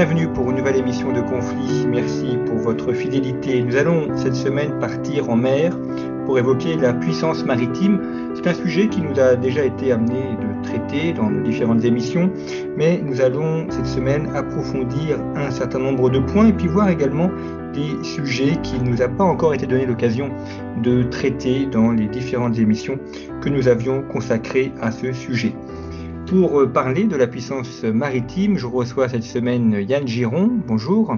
Bienvenue 0.00 0.28
pour 0.28 0.48
une 0.48 0.56
nouvelle 0.56 0.76
émission 0.76 1.12
de 1.12 1.20
Conflit. 1.20 1.86
Merci 1.86 2.38
pour 2.46 2.56
votre 2.56 2.94
fidélité. 2.94 3.62
Nous 3.62 3.76
allons 3.76 4.16
cette 4.16 4.34
semaine 4.34 4.78
partir 4.78 5.28
en 5.28 5.36
mer 5.36 5.76
pour 6.24 6.38
évoquer 6.38 6.76
la 6.76 6.94
puissance 6.94 7.44
maritime. 7.44 8.00
C'est 8.34 8.46
un 8.46 8.54
sujet 8.54 8.88
qui 8.88 9.02
nous 9.02 9.20
a 9.20 9.36
déjà 9.36 9.62
été 9.62 9.92
amené 9.92 10.38
de 10.40 10.62
traiter 10.62 11.12
dans 11.12 11.28
nos 11.28 11.42
différentes 11.42 11.84
émissions, 11.84 12.32
mais 12.78 12.98
nous 13.04 13.20
allons 13.20 13.66
cette 13.68 13.84
semaine 13.84 14.34
approfondir 14.34 15.18
un 15.36 15.50
certain 15.50 15.80
nombre 15.80 16.08
de 16.08 16.20
points 16.20 16.46
et 16.46 16.54
puis 16.54 16.68
voir 16.68 16.88
également 16.88 17.30
des 17.74 18.02
sujets 18.02 18.56
qui 18.62 18.80
ne 18.80 18.88
nous 18.88 19.02
a 19.02 19.08
pas 19.08 19.24
encore 19.24 19.52
été 19.52 19.66
donné 19.66 19.84
l'occasion 19.84 20.30
de 20.82 21.02
traiter 21.02 21.66
dans 21.66 21.90
les 21.90 22.06
différentes 22.06 22.58
émissions 22.58 22.98
que 23.42 23.50
nous 23.50 23.68
avions 23.68 24.00
consacrées 24.04 24.72
à 24.80 24.92
ce 24.92 25.12
sujet. 25.12 25.52
Pour 26.30 26.70
parler 26.72 27.06
de 27.06 27.16
la 27.16 27.26
puissance 27.26 27.82
maritime, 27.82 28.56
je 28.56 28.66
reçois 28.66 29.08
cette 29.08 29.24
semaine 29.24 29.84
Yann 29.88 30.06
Giron. 30.06 30.48
Bonjour. 30.64 31.16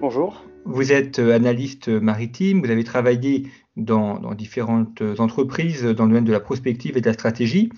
Bonjour. 0.00 0.44
Vous 0.64 0.90
êtes 0.90 1.20
analyste 1.20 1.86
maritime, 1.86 2.60
vous 2.60 2.72
avez 2.72 2.82
travaillé 2.82 3.46
dans, 3.76 4.18
dans, 4.18 4.34
différentes 4.34 5.00
entreprises 5.20 5.84
dans 5.84 6.06
le 6.06 6.08
domaine 6.08 6.24
de 6.24 6.32
la 6.32 6.40
prospective 6.40 6.96
et 6.96 7.00
de 7.00 7.06
la 7.06 7.12
stratégie, 7.12 7.70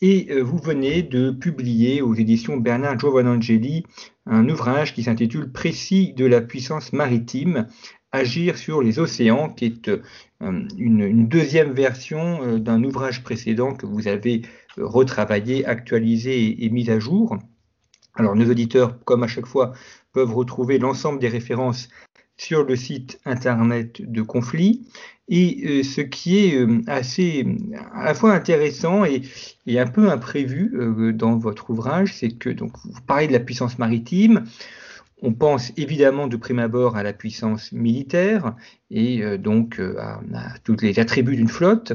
et 0.00 0.28
euh, 0.30 0.40
vous 0.40 0.56
venez 0.56 1.02
de 1.02 1.30
publier 1.30 2.00
aux 2.00 2.14
éditions 2.14 2.56
Bernard 2.56 2.98
Giovanangeli 2.98 3.84
un 4.24 4.48
ouvrage 4.48 4.94
qui 4.94 5.02
s'intitule 5.02 5.52
Précis 5.52 6.14
de 6.14 6.24
la 6.24 6.40
puissance 6.40 6.94
maritime, 6.94 7.66
agir 8.10 8.56
sur 8.56 8.82
les 8.82 8.98
océans, 8.98 9.50
qui 9.50 9.66
est 9.66 9.88
euh, 9.88 10.00
une, 10.40 11.02
une 11.02 11.28
deuxième 11.28 11.72
version 11.72 12.42
euh, 12.42 12.58
d'un 12.58 12.82
ouvrage 12.84 13.22
précédent 13.22 13.74
que 13.74 13.84
vous 13.84 14.08
avez 14.08 14.42
retravaillé, 14.78 15.64
actualisé 15.66 16.64
et, 16.64 16.70
mis 16.70 16.90
à 16.90 16.98
jour. 16.98 17.38
Alors 18.14 18.34
nos 18.34 18.50
auditeurs, 18.50 19.02
comme 19.04 19.22
à 19.22 19.28
chaque 19.28 19.46
fois, 19.46 19.72
peuvent 20.12 20.34
retrouver 20.34 20.78
l'ensemble 20.78 21.18
des 21.18 21.28
références 21.28 21.88
sur 22.38 22.64
le 22.64 22.76
site 22.76 23.18
internet 23.24 24.02
de 24.02 24.22
Conflit. 24.22 24.86
Et 25.28 25.62
euh, 25.64 25.82
ce 25.82 26.00
qui 26.00 26.38
est 26.38 26.56
euh, 26.56 26.82
assez 26.86 27.46
à 27.94 28.04
la 28.04 28.14
fois 28.14 28.32
intéressant 28.32 29.04
et, 29.04 29.22
et 29.66 29.80
un 29.80 29.86
peu 29.86 30.08
imprévu 30.10 30.72
euh, 30.74 31.12
dans 31.12 31.36
votre 31.36 31.70
ouvrage, 31.70 32.14
c'est 32.14 32.30
que 32.30 32.48
donc 32.48 32.72
vous 32.84 33.00
parlez 33.06 33.26
de 33.26 33.32
la 33.32 33.40
puissance 33.40 33.78
maritime. 33.78 34.44
On 35.22 35.32
pense 35.32 35.72
évidemment 35.76 36.26
de 36.26 36.36
prime 36.36 36.58
abord 36.58 36.96
à 36.96 37.02
la 37.02 37.12
puissance 37.12 37.72
militaire 37.72 38.54
et 38.90 39.22
euh, 39.22 39.38
donc 39.38 39.80
à, 39.80 40.20
à, 40.34 40.58
tous 40.62 40.76
les 40.82 40.98
attributs 40.98 41.36
d'une 41.36 41.48
flotte. 41.48 41.94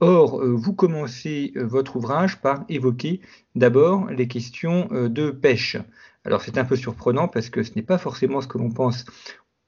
Or, 0.00 0.40
euh, 0.40 0.54
vous 0.54 0.72
commencez 0.72 1.52
votre 1.54 1.96
ouvrage 1.96 2.40
par 2.40 2.64
évoquer 2.68 3.20
d'abord 3.54 4.10
les 4.10 4.26
questions 4.26 4.88
de 4.90 5.30
pêche. 5.30 5.76
Alors 6.24 6.42
c'est 6.42 6.58
un 6.58 6.64
peu 6.64 6.76
surprenant 6.76 7.28
parce 7.28 7.50
que 7.50 7.62
ce 7.62 7.72
n'est 7.74 7.82
pas 7.82 7.98
forcément 7.98 8.40
ce 8.40 8.48
que 8.48 8.58
l'on 8.58 8.70
pense 8.70 9.04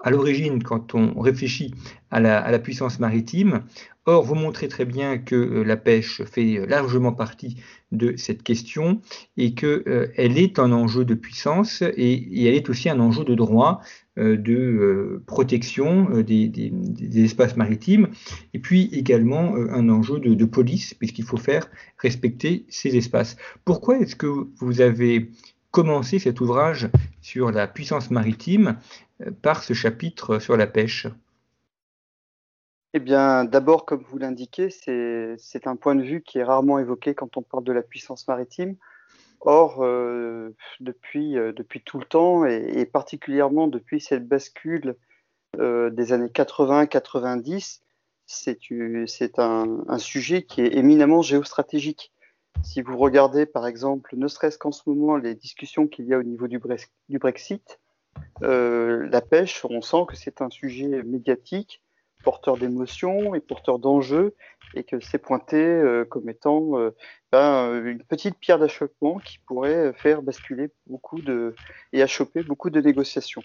à 0.04 0.10
l'origine 0.10 0.62
quand 0.62 0.94
on 0.94 1.18
réfléchit 1.18 1.74
à 2.10 2.20
la, 2.20 2.58
puissance 2.58 3.00
maritime. 3.00 3.62
Or, 4.06 4.22
vous 4.22 4.34
montrez 4.34 4.68
très 4.68 4.84
bien 4.84 5.16
que 5.16 5.34
euh, 5.34 5.62
la 5.64 5.76
pêche 5.76 6.22
fait 6.24 6.66
largement 6.66 7.12
partie 7.12 7.56
de 7.90 8.14
cette 8.16 8.42
question 8.42 9.00
et 9.36 9.54
qu'elle 9.54 9.82
euh, 9.86 10.08
est 10.18 10.58
un 10.58 10.72
enjeu 10.72 11.04
de 11.04 11.14
puissance 11.14 11.82
et, 11.82 12.46
elle 12.46 12.54
est 12.54 12.68
aussi 12.68 12.90
un 12.90 13.00
enjeu 13.00 13.24
de 13.24 13.34
droit, 13.34 13.80
euh, 14.18 14.36
de 14.36 14.52
euh, 14.54 15.24
protection 15.26 16.08
euh, 16.12 16.22
des, 16.22 16.70
espaces 17.24 17.56
maritimes 17.56 18.10
et 18.52 18.60
puis 18.60 18.88
également 18.92 19.56
euh, 19.56 19.68
un 19.72 19.88
enjeu 19.88 20.20
de 20.20 20.44
police 20.44 20.94
puisqu'il 20.94 21.24
faut 21.24 21.36
faire 21.36 21.68
respecter 21.98 22.66
ces 22.68 22.96
espaces. 22.96 23.36
Pourquoi 23.64 23.98
est-ce 23.98 24.16
que 24.16 24.48
vous 24.60 24.80
avez 24.80 25.30
commencé 25.70 26.18
cet 26.18 26.40
ouvrage 26.40 26.90
sur 27.22 27.50
la 27.50 27.66
puissance 27.66 28.10
maritime 28.10 28.76
par 29.42 29.64
ce 29.64 29.72
chapitre 29.72 30.38
sur 30.38 30.56
la 30.56 30.68
pêche? 30.68 31.08
Eh 32.96 33.00
bien, 33.00 33.44
d'abord, 33.44 33.86
comme 33.86 34.04
vous 34.04 34.18
l'indiquez, 34.18 34.70
c'est 34.70 35.66
un 35.66 35.74
point 35.74 35.96
de 35.96 36.02
vue 36.02 36.22
qui 36.22 36.38
est 36.38 36.44
rarement 36.44 36.78
évoqué 36.78 37.12
quand 37.16 37.36
on 37.36 37.42
parle 37.42 37.64
de 37.64 37.72
la 37.72 37.82
puissance 37.82 38.28
maritime. 38.28 38.76
Or, 39.40 39.82
euh, 39.82 40.54
depuis, 40.78 41.36
euh, 41.36 41.52
depuis 41.52 41.82
tout 41.82 41.98
le 41.98 42.04
temps, 42.04 42.46
et, 42.46 42.86
particulièrement 42.86 43.66
depuis 43.66 44.00
cette 44.00 44.28
bascule 44.28 44.94
euh, 45.58 45.90
des 45.90 46.12
années 46.12 46.28
80-90, 46.28 47.80
c'est 48.26 48.58
un, 49.40 49.98
sujet 49.98 50.44
qui 50.44 50.60
est 50.60 50.76
éminemment 50.76 51.20
géostratégique. 51.20 52.12
Si 52.62 52.80
vous 52.80 52.96
regardez, 52.96 53.44
par 53.44 53.66
exemple, 53.66 54.14
ne 54.16 54.28
serait-ce 54.28 54.56
qu'en 54.56 54.70
ce 54.70 54.88
moment, 54.88 55.16
les 55.16 55.34
discussions 55.34 55.88
qu'il 55.88 56.06
y 56.06 56.14
a 56.14 56.18
au 56.18 56.22
niveau 56.22 56.46
du, 56.46 56.60
Brexit, 56.60 57.80
la 58.40 59.20
pêche, 59.20 59.64
on 59.64 59.80
sent 59.80 60.04
que 60.06 60.14
c'est 60.14 60.40
un 60.40 60.48
sujet 60.48 61.02
médiatique, 61.02 61.82
porteur 62.24 62.56
d'émotions 62.56 63.34
et 63.34 63.40
porteur 63.40 63.78
d'enjeux, 63.78 64.34
et 64.74 64.84
que 64.84 65.00
c'est 65.00 65.18
pointé 65.18 65.56
euh, 65.56 66.04
comme 66.04 66.28
étant 66.28 66.78
euh, 66.78 66.90
ben, 67.30 67.84
une 67.84 68.02
petite 68.02 68.38
pierre 68.38 68.58
d'achoppement 68.58 69.18
qui 69.18 69.38
pourrait 69.46 69.92
faire 69.92 70.22
basculer 70.22 70.70
beaucoup 70.86 71.22
de 71.22 71.54
et 71.92 72.02
achoper 72.02 72.42
beaucoup 72.42 72.70
de 72.70 72.80
négociations. 72.80 73.44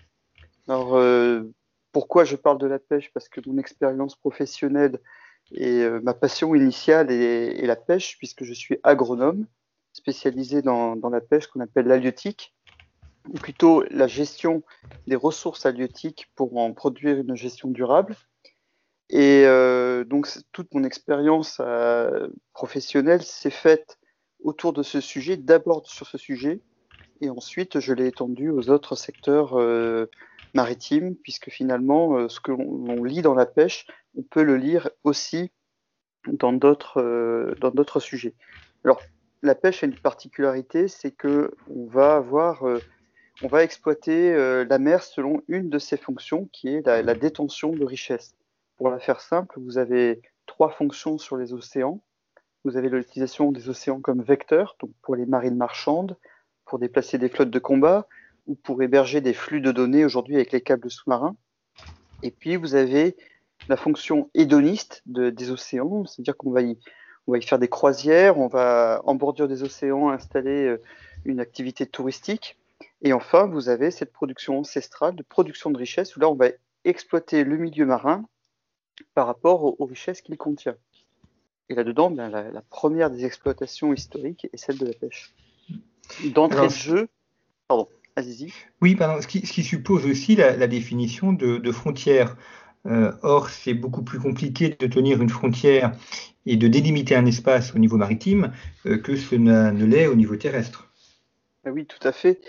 Alors, 0.67 0.95
euh, 0.95 1.43
pourquoi 1.91 2.23
je 2.23 2.35
parle 2.35 2.57
de 2.57 2.67
la 2.67 2.79
pêche? 2.79 3.11
Parce 3.13 3.29
que 3.29 3.41
mon 3.45 3.57
expérience 3.57 4.15
professionnelle 4.15 4.99
et 5.51 5.87
ma 6.03 6.13
passion 6.13 6.53
initiale 6.53 7.11
est, 7.11 7.65
la 7.65 7.75
pêche, 7.75 8.19
puisque 8.19 8.43
je 8.43 8.53
suis 8.53 8.77
agronome 8.83 9.47
spécialisé 9.93 10.61
dans, 10.61 10.95
dans 10.95 11.09
la 11.09 11.21
pêche 11.21 11.47
qu'on 11.47 11.59
appelle 11.59 11.87
l'halieutique 11.87 12.53
ou 13.27 13.33
plutôt 13.33 13.83
la 13.89 14.05
gestion 14.05 14.61
des 15.07 15.15
ressources 15.15 15.65
halieutiques 15.65 16.29
pour 16.35 16.55
en 16.57 16.71
produire 16.73 17.17
une 17.17 17.35
gestion 17.35 17.69
durable. 17.69 18.15
Et 19.09 19.43
euh, 19.45 20.03
donc 20.03 20.27
toute 20.51 20.73
mon 20.73 20.83
expérience 20.83 21.57
euh, 21.61 22.27
professionnelle 22.53 23.23
s'est 23.23 23.49
faite 23.49 23.97
autour 24.43 24.73
de 24.73 24.83
ce 24.83 25.01
sujet, 25.01 25.37
d'abord 25.37 25.87
sur 25.89 26.07
ce 26.07 26.17
sujet, 26.17 26.61
et 27.21 27.29
ensuite 27.29 27.79
je 27.79 27.93
l'ai 27.93 28.07
étendu 28.07 28.49
aux 28.49 28.69
autres 28.69 28.95
secteurs 28.95 29.59
euh, 29.59 30.05
maritimes, 30.53 31.15
puisque 31.15 31.49
finalement 31.49 32.17
euh, 32.17 32.29
ce 32.29 32.39
que 32.39 32.51
l'on 32.51 33.03
lit 33.03 33.21
dans 33.21 33.35
la 33.35 33.45
pêche, 33.45 33.85
on 34.15 34.23
peut 34.23 34.43
le 34.43 34.57
lire 34.57 34.89
aussi 35.03 35.51
dans 36.27 36.53
d'autres 36.53 37.01
euh, 37.01 37.55
dans 37.59 37.71
d'autres 37.71 37.99
sujets. 37.99 38.35
Alors 38.83 39.07
la 39.41 39.55
pêche 39.55 39.83
a 39.83 39.87
une 39.87 39.97
particularité, 39.97 40.87
c'est 40.87 41.11
que 41.11 41.51
on 41.67 41.85
va 41.87 42.15
avoir 42.15 42.67
euh, 42.67 42.85
on 43.41 43.47
va 43.47 43.63
exploiter 43.63 44.33
la 44.65 44.79
mer 44.79 45.01
selon 45.01 45.43
une 45.47 45.69
de 45.69 45.79
ses 45.79 45.95
fonctions, 45.95 46.49
qui 46.51 46.67
est 46.67 46.85
la, 46.85 47.15
détention 47.15 47.71
de 47.71 47.85
richesses. 47.85 48.35
Pour 48.79 48.89
la 48.89 48.99
faire 48.99 49.19
simple, 49.19 49.59
vous 49.59 49.77
avez 49.77 50.21
trois 50.45 50.69
fonctions 50.69 51.17
sur 51.17 51.35
les 51.35 51.51
océans. 51.51 52.01
Vous 52.63 52.77
avez 52.77 52.87
l'utilisation 52.87 53.51
des 53.51 53.67
océans 53.67 53.99
comme 53.99 54.23
vecteurs, 54.23 54.77
donc 54.79 54.91
pour 55.01 55.17
les 55.17 55.25
marines 55.25 55.57
marchandes, 55.57 56.15
pour 56.63 56.79
déplacer 56.79 57.17
des 57.17 57.27
flottes 57.27 57.49
de 57.49 57.59
combat, 57.59 58.07
ou 58.47 58.55
pour 58.55 58.81
héberger 58.81 59.19
des 59.19 59.33
flux 59.33 59.59
de 59.59 59.73
données 59.73 60.05
aujourd'hui 60.05 60.35
avec 60.35 60.53
les 60.53 60.61
câbles 60.61 60.89
sous-marins. 60.89 61.35
Et 62.23 62.31
puis 62.31 62.55
vous 62.55 62.73
avez 62.73 63.17
la 63.67 63.75
fonction 63.75 64.29
hédoniste 64.33 65.01
de, 65.05 65.29
des 65.29 65.51
océans, 65.51 66.05
c'est-à-dire 66.05 66.37
qu'on 66.37 66.51
va, 66.51 66.61
on 67.27 67.33
va 67.33 67.37
y 67.37 67.43
faire 67.43 67.59
des 67.59 67.67
croisières, 67.67 68.37
on 68.37 68.47
va 68.47 69.01
en 69.03 69.13
bordure 69.13 69.49
des 69.49 69.61
océans 69.61 70.09
installer 70.09 70.67
euh, 70.67 70.81
une 71.25 71.41
activité 71.41 71.85
touristique 71.85 72.57
et 73.01 73.11
enfin, 73.11 73.45
vous 73.45 73.67
avez 73.67 73.91
cette 73.91 74.13
production 74.13 74.59
ancestrale 74.59 75.17
de 75.17 75.23
production 75.23 75.69
de 75.69 75.77
richesses 75.77 76.15
où 76.15 76.21
là, 76.21 76.29
on 76.29 76.35
va 76.35 76.47
exploiter 76.85 77.43
le 77.43 77.57
milieu 77.57 77.85
marin 77.85 78.23
par 79.13 79.27
rapport 79.27 79.63
aux, 79.63 79.75
aux 79.79 79.85
richesses 79.85 80.21
qu'il 80.21 80.37
contient. 80.37 80.75
Et 81.69 81.75
là-dedans, 81.75 82.09
ben, 82.09 82.29
la, 82.29 82.51
la, 82.51 82.61
première 82.61 83.11
des 83.11 83.25
exploitations 83.25 83.93
historiques 83.93 84.47
est 84.51 84.57
celle 84.57 84.77
de 84.77 84.85
la 84.85 84.93
pêche. 84.93 85.33
D'entrée 86.33 86.67
de 86.67 86.71
jeu, 86.71 87.07
pardon, 87.67 87.87
allez-y. 88.15 88.51
Oui, 88.81 88.95
pardon, 88.95 89.21
ce, 89.21 89.27
qui, 89.27 89.45
ce 89.45 89.53
qui 89.53 89.63
suppose 89.63 90.05
aussi 90.05 90.35
la, 90.35 90.55
la 90.55 90.67
définition 90.67 91.31
de, 91.31 91.57
de, 91.57 91.71
frontières. 91.71 92.35
or, 92.85 93.49
c'est 93.49 93.75
beaucoup 93.75 94.01
plus 94.01 94.19
compliqué 94.19 94.75
de 94.79 94.87
tenir 94.87 95.21
une 95.21 95.29
frontière 95.29 95.91
et 96.47 96.55
de 96.55 96.67
délimiter 96.67 97.15
un 97.15 97.27
espace 97.27 97.75
au 97.75 97.79
niveau 97.79 97.97
maritime 97.97 98.51
que 98.83 99.15
ce 99.15 99.35
ne 99.35 99.85
l'est 99.85 100.07
au 100.07 100.15
niveau 100.15 100.35
terrestre. 100.35 100.88
Ah 101.65 101.71
oui, 101.71 101.85
tout 101.85 102.07
à 102.07 102.13
fait. 102.13 102.39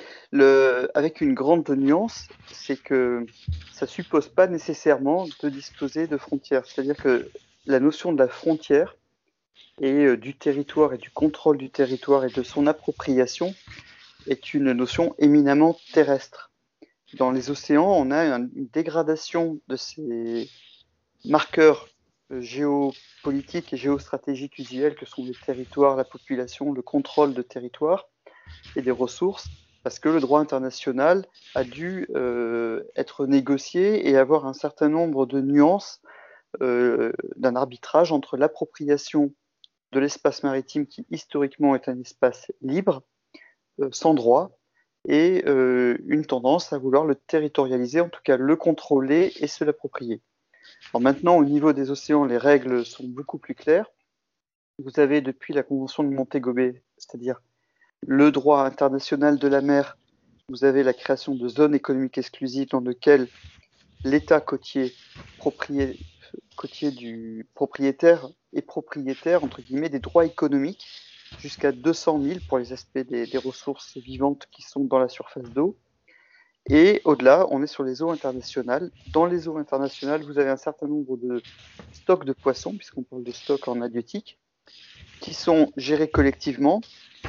Avec 0.95 1.21
une 1.21 1.35
grande 1.35 1.69
nuance, 1.71 2.29
c'est 2.53 2.81
que 2.81 3.27
ça 3.73 3.87
suppose 3.87 4.29
pas 4.29 4.47
nécessairement 4.47 5.27
de 5.43 5.49
disposer 5.49 6.07
de 6.07 6.17
frontières. 6.17 6.65
C'est-à-dire 6.67 6.97
que 6.97 7.29
la 7.67 7.81
notion 7.81 8.13
de 8.13 8.19
la 8.19 8.29
frontière 8.29 8.97
et 9.81 10.05
euh, 10.05 10.17
du 10.17 10.35
territoire 10.35 10.93
et 10.93 10.99
du 10.99 11.11
contrôle 11.11 11.59
du 11.59 11.71
territoire 11.71 12.25
et 12.25 12.31
de 12.31 12.43
son 12.43 12.67
appropriation 12.67 13.55
est 14.27 14.55
une 14.55 14.73
notion 14.73 15.15
éminemment 15.19 15.77
terrestre. 15.93 16.51
Dans 17.15 17.31
les 17.31 17.51
océans, 17.51 17.91
on 17.91 18.11
a 18.11 18.25
une 18.37 18.69
dégradation 18.73 19.59
de 19.69 19.77
ces 19.77 20.49
marqueurs 21.25 21.89
euh, 22.31 22.41
géopolitiques 22.41 23.73
et 23.73 23.77
géostratégiques 23.77 24.59
usuels 24.59 24.95
que 24.95 25.07
sont 25.07 25.25
les 25.25 25.35
territoires, 25.35 25.97
la 25.97 26.05
population, 26.05 26.73
le 26.73 26.83
contrôle 26.83 27.35
de 27.35 27.43
territoire 27.43 28.09
et 28.77 28.83
des 28.83 28.91
ressources, 28.91 29.49
parce 29.83 29.99
que 29.99 30.09
le 30.09 30.21
droit 30.21 30.41
international 30.41 31.27
a 31.55 31.65
dû 31.65 32.07
euh, 32.15 32.83
être 32.97 33.27
négocié 33.27 34.09
et 34.09 34.17
avoir 34.17 34.47
un 34.47 34.53
certain 34.53 34.89
nombre 34.89 35.27
de 35.27 35.41
nuances 35.41 36.03
euh, 36.61 37.13
d'un 37.37 37.57
arbitrage 37.57 38.13
entre 38.13 38.37
l'appropriation 38.37 39.33
de 39.93 40.01
l'espace 40.01 40.43
maritime 40.43 40.87
qui 40.87 41.07
historiquement 41.11 41.75
est 41.75 41.89
un 41.89 41.99
espace 42.01 42.53
libre, 42.61 43.03
euh, 43.81 43.89
sans 43.93 44.15
droit, 44.15 44.57
et 45.09 45.47
une 45.47 46.27
tendance 46.27 46.75
à 46.75 46.79
vouloir 46.79 47.07
le 47.07 47.15
territorialiser, 47.15 48.03
en 48.03 48.11
tout 48.11 48.21
cas 48.23 48.37
le 48.37 48.55
contrôler 48.55 49.33
et 49.41 49.47
se 49.47 49.65
l'approprier. 49.65 50.21
maintenant, 50.93 51.39
au 51.39 51.45
niveau 51.47 51.73
des 51.73 51.91
océans, 51.91 52.27
les 52.27 52.37
règles 52.37 52.85
sont 52.85 53.05
beaucoup 53.09 53.39
plus 53.39 53.55
claires. 53.55 53.91
Vous 54.79 55.01
avez 55.01 55.23
depuis 55.23 55.55
la 55.55 55.63
Convention 55.63 56.03
de 56.03 56.11
Montego 56.11 56.55
c'est-à-dire 56.99 57.41
le 58.07 58.31
droit 58.33 58.65
international 58.65 59.39
de 59.39 59.49
la 59.49 59.61
mer, 59.61 59.97
vous 60.49 60.65
avez 60.65 60.83
la 60.83 60.93
création 60.93 61.35
de 61.35 61.49
zones 61.49 61.75
économiques 61.75 62.19
exclusives 62.19 62.69
dans 62.69 62.81
lesquelles 62.81 63.29
l'État 64.05 64.41
côtier, 64.41 64.93
du 66.91 67.47
propriétaire 67.55 68.29
est 68.53 68.63
propriétaire 68.63 69.45
entre 69.45 69.63
guillemets 69.63 69.89
des 69.89 70.01
droits 70.01 70.25
économiques 70.25 70.87
jusqu'à 71.39 71.73
200 71.73 72.23
000 72.23 72.39
pour 72.49 72.59
les 72.59 72.73
aspects 72.73 72.99
des, 72.99 73.39
ressources 73.39 73.97
vivantes 73.97 74.47
qui 74.51 74.63
sont 74.63 74.85
dans 74.85 74.99
la 74.99 75.09
surface 75.09 75.49
d'eau. 75.51 75.77
Et 76.69 77.01
au-delà, 77.05 77.47
on 77.51 77.63
est 77.63 77.67
sur 77.67 77.85
les 77.85 78.03
eaux 78.03 78.11
internationales. 78.11 78.91
Dans 79.13 79.27
les 79.27 79.49
eaux 79.49 79.57
internationales, 79.57 80.23
vous 80.23 80.39
avez 80.39 80.51
un 80.51 80.57
certain 80.57 80.87
nombre 80.87 81.17
de 81.17 81.43
stocks 81.93 82.25
de 82.25 82.33
poissons, 82.33 82.77
puisqu'on 82.77 83.03
parle 83.03 83.23
de 83.23 83.33
stocks 83.33 83.69
en 83.69 83.81
adieutique, 83.81 84.39
qui 85.21 85.33
sont 85.33 85.73
gérés 85.77 86.11
collectivement 86.11 86.81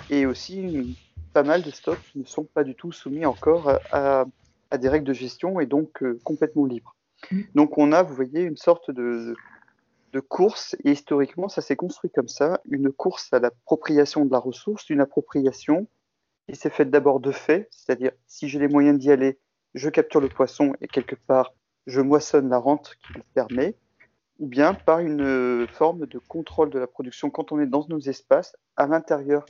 et 0.09 0.25
aussi 0.25 0.97
pas 1.33 1.43
mal 1.43 1.61
de 1.61 1.71
stocks 1.71 2.01
qui 2.11 2.19
ne 2.19 2.25
sont 2.25 2.43
pas 2.43 2.63
du 2.63 2.75
tout 2.75 2.91
soumis 2.91 3.25
encore 3.25 3.71
à, 3.91 4.25
des 4.77 4.89
règles 4.89 5.07
de 5.07 5.13
gestion 5.13 5.59
et 5.59 5.65
donc 5.65 6.01
euh, 6.01 6.19
complètement 6.23 6.65
libres. 6.65 6.95
Mm. 7.31 7.41
Donc 7.55 7.77
on 7.77 7.91
a, 7.91 8.03
vous 8.03 8.15
voyez, 8.15 8.41
une 8.41 8.57
sorte 8.57 8.89
de, 8.91 9.35
de 10.13 10.19
course, 10.19 10.75
et 10.83 10.91
historiquement 10.91 11.49
ça 11.49 11.61
s'est 11.61 11.75
construit 11.75 12.09
comme 12.09 12.27
ça, 12.27 12.61
une 12.69 12.91
course 12.91 13.31
à 13.33 13.39
l'appropriation 13.39 14.25
de 14.25 14.31
la 14.31 14.39
ressource, 14.39 14.89
une 14.89 15.01
appropriation 15.01 15.87
qui 16.47 16.55
s'est 16.55 16.69
faite 16.69 16.89
d'abord 16.89 17.19
de 17.19 17.31
fait, 17.31 17.67
c'est-à-dire 17.71 18.11
si 18.27 18.49
j'ai 18.49 18.59
les 18.59 18.67
moyens 18.67 18.99
d'y 18.99 19.11
aller, 19.11 19.39
je 19.73 19.89
capture 19.89 20.19
le 20.19 20.29
poisson 20.29 20.73
et 20.81 20.87
quelque 20.87 21.15
part 21.15 21.53
je 21.87 22.01
moissonne 22.01 22.49
la 22.49 22.57
rente 22.57 22.95
qui 23.05 23.13
le 23.13 23.23
permet, 23.33 23.75
ou 24.39 24.47
bien 24.47 24.73
par 24.73 24.99
une 24.99 25.21
euh, 25.21 25.67
forme 25.67 26.05
de 26.05 26.19
contrôle 26.19 26.69
de 26.69 26.79
la 26.79 26.87
production. 26.87 27.29
Quand 27.29 27.51
on 27.51 27.59
est 27.59 27.67
dans 27.67 27.85
nos 27.89 27.99
espaces 27.99 28.55
à 28.75 28.87
l'intérieur 28.87 29.45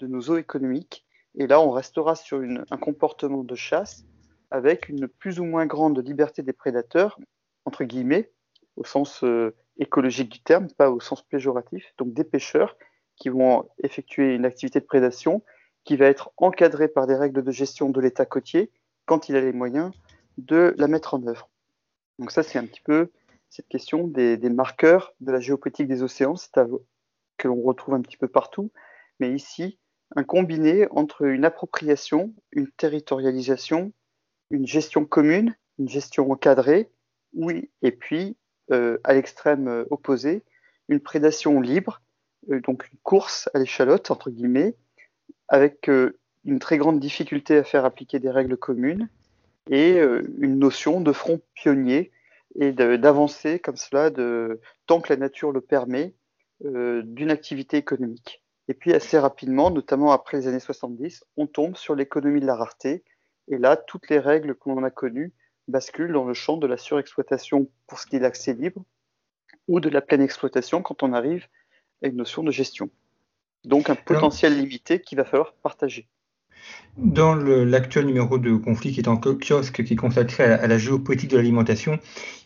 de 0.00 0.06
nos 0.06 0.20
eaux 0.30 0.36
économiques. 0.36 1.04
Et 1.36 1.46
là, 1.46 1.60
on 1.60 1.70
restera 1.70 2.14
sur 2.14 2.40
un 2.42 2.76
comportement 2.76 3.44
de 3.44 3.54
chasse 3.54 4.04
avec 4.50 4.88
une 4.88 5.06
plus 5.06 5.38
ou 5.38 5.44
moins 5.44 5.66
grande 5.66 6.04
liberté 6.04 6.42
des 6.42 6.52
prédateurs, 6.52 7.18
entre 7.64 7.84
guillemets, 7.84 8.32
au 8.76 8.84
sens 8.84 9.22
euh, 9.22 9.54
écologique 9.78 10.30
du 10.30 10.42
terme, 10.42 10.68
pas 10.76 10.90
au 10.90 11.00
sens 11.00 11.22
péjoratif, 11.22 11.94
donc 11.98 12.12
des 12.12 12.24
pêcheurs 12.24 12.76
qui 13.16 13.28
vont 13.28 13.68
effectuer 13.82 14.34
une 14.34 14.44
activité 14.44 14.80
de 14.80 14.84
prédation 14.84 15.42
qui 15.84 15.96
va 15.96 16.06
être 16.06 16.30
encadrée 16.36 16.88
par 16.88 17.06
des 17.06 17.14
règles 17.14 17.42
de 17.42 17.50
gestion 17.52 17.90
de 17.90 18.00
l'État 18.00 18.26
côtier 18.26 18.70
quand 19.06 19.28
il 19.28 19.36
a 19.36 19.40
les 19.40 19.52
moyens 19.52 19.92
de 20.38 20.74
la 20.78 20.88
mettre 20.88 21.14
en 21.14 21.26
œuvre. 21.26 21.48
Donc 22.18 22.30
ça, 22.30 22.42
c'est 22.42 22.58
un 22.58 22.66
petit 22.66 22.82
peu 22.82 23.10
cette 23.48 23.68
question 23.68 24.06
des, 24.06 24.38
marqueurs 24.48 25.14
de 25.20 25.32
la 25.32 25.40
géopolitique 25.40 25.88
des 25.88 26.02
océans, 26.02 26.36
c'est 26.36 26.52
que 27.36 27.48
l'on 27.48 27.60
retrouve 27.62 27.94
un 27.94 28.02
petit 28.02 28.16
peu 28.16 28.28
partout, 28.28 28.70
mais 29.18 29.32
ici, 29.34 29.79
un 30.16 30.24
combiné 30.24 30.88
entre 30.90 31.22
une 31.22 31.44
appropriation, 31.44 32.34
une 32.52 32.70
territorialisation, 32.70 33.92
une 34.50 34.66
gestion 34.66 35.04
commune, 35.04 35.54
une 35.78 35.88
gestion 35.88 36.30
encadrée, 36.30 36.90
oui, 37.32 37.70
et 37.82 37.92
puis 37.92 38.36
euh, 38.72 38.98
à 39.04 39.14
l'extrême 39.14 39.68
euh, 39.68 39.84
opposé, 39.90 40.42
une 40.88 41.00
prédation 41.00 41.60
libre, 41.60 42.02
euh, 42.50 42.60
donc 42.60 42.88
une 42.92 42.98
course 43.02 43.48
à 43.54 43.58
l'échalote, 43.58 44.10
entre 44.10 44.30
guillemets, 44.30 44.76
avec 45.48 45.90
une 46.44 46.58
très 46.60 46.78
grande 46.78 47.00
difficulté 47.00 47.56
à 47.56 47.64
faire 47.64 47.84
appliquer 47.84 48.20
des 48.20 48.30
règles 48.30 48.56
communes 48.56 49.08
et 49.68 49.98
une 49.98 50.60
notion 50.60 51.00
de 51.00 51.12
front 51.12 51.40
pionnier 51.54 52.12
et 52.54 52.70
d'avancer 52.70 53.58
comme 53.58 53.76
cela 53.76 54.10
de, 54.10 54.60
tant 54.86 55.00
que 55.00 55.12
la 55.12 55.16
nature 55.16 55.50
le 55.50 55.60
permet 55.60 56.14
d'une 56.60 57.32
activité 57.32 57.78
économique. 57.78 58.44
Et 58.70 58.74
puis 58.74 58.94
assez 58.94 59.18
rapidement, 59.18 59.72
notamment 59.72 60.12
après 60.12 60.36
les 60.36 60.46
années 60.46 60.60
70, 60.60 61.24
on 61.36 61.48
tombe 61.48 61.76
sur 61.76 61.96
l'économie 61.96 62.40
de 62.40 62.46
la 62.46 62.54
rareté. 62.54 63.02
Et 63.48 63.58
là, 63.58 63.76
toutes 63.76 64.08
les 64.08 64.20
règles 64.20 64.54
que 64.54 64.68
l'on 64.68 64.84
a 64.84 64.90
connues 64.90 65.32
basculent 65.66 66.12
dans 66.12 66.24
le 66.24 66.34
champ 66.34 66.56
de 66.56 66.68
la 66.68 66.76
surexploitation 66.76 67.68
pour 67.88 67.98
ce 67.98 68.06
qui 68.06 68.14
est 68.14 68.20
l'accès 68.20 68.52
libre 68.52 68.84
ou 69.66 69.80
de 69.80 69.88
la 69.88 70.00
pleine 70.00 70.22
exploitation 70.22 70.82
quand 70.82 71.02
on 71.02 71.12
arrive 71.12 71.48
à 72.04 72.06
une 72.06 72.14
notion 72.14 72.44
de 72.44 72.52
gestion. 72.52 72.90
Donc 73.64 73.90
un 73.90 73.96
potentiel 73.96 74.56
limité 74.56 75.00
qu'il 75.00 75.18
va 75.18 75.24
falloir 75.24 75.52
partager. 75.54 76.08
Dans 76.96 77.34
l'actuel 77.34 78.06
numéro 78.06 78.36
de 78.36 78.54
conflit 78.56 78.92
qui 78.92 79.00
est 79.00 79.08
en 79.08 79.16
kiosque, 79.16 79.84
qui 79.84 79.92
est 79.94 79.96
consacré 79.96 80.44
à, 80.44 80.66
la 80.66 80.76
géopolitique 80.76 81.30
de 81.30 81.36
l'alimentation, 81.36 81.98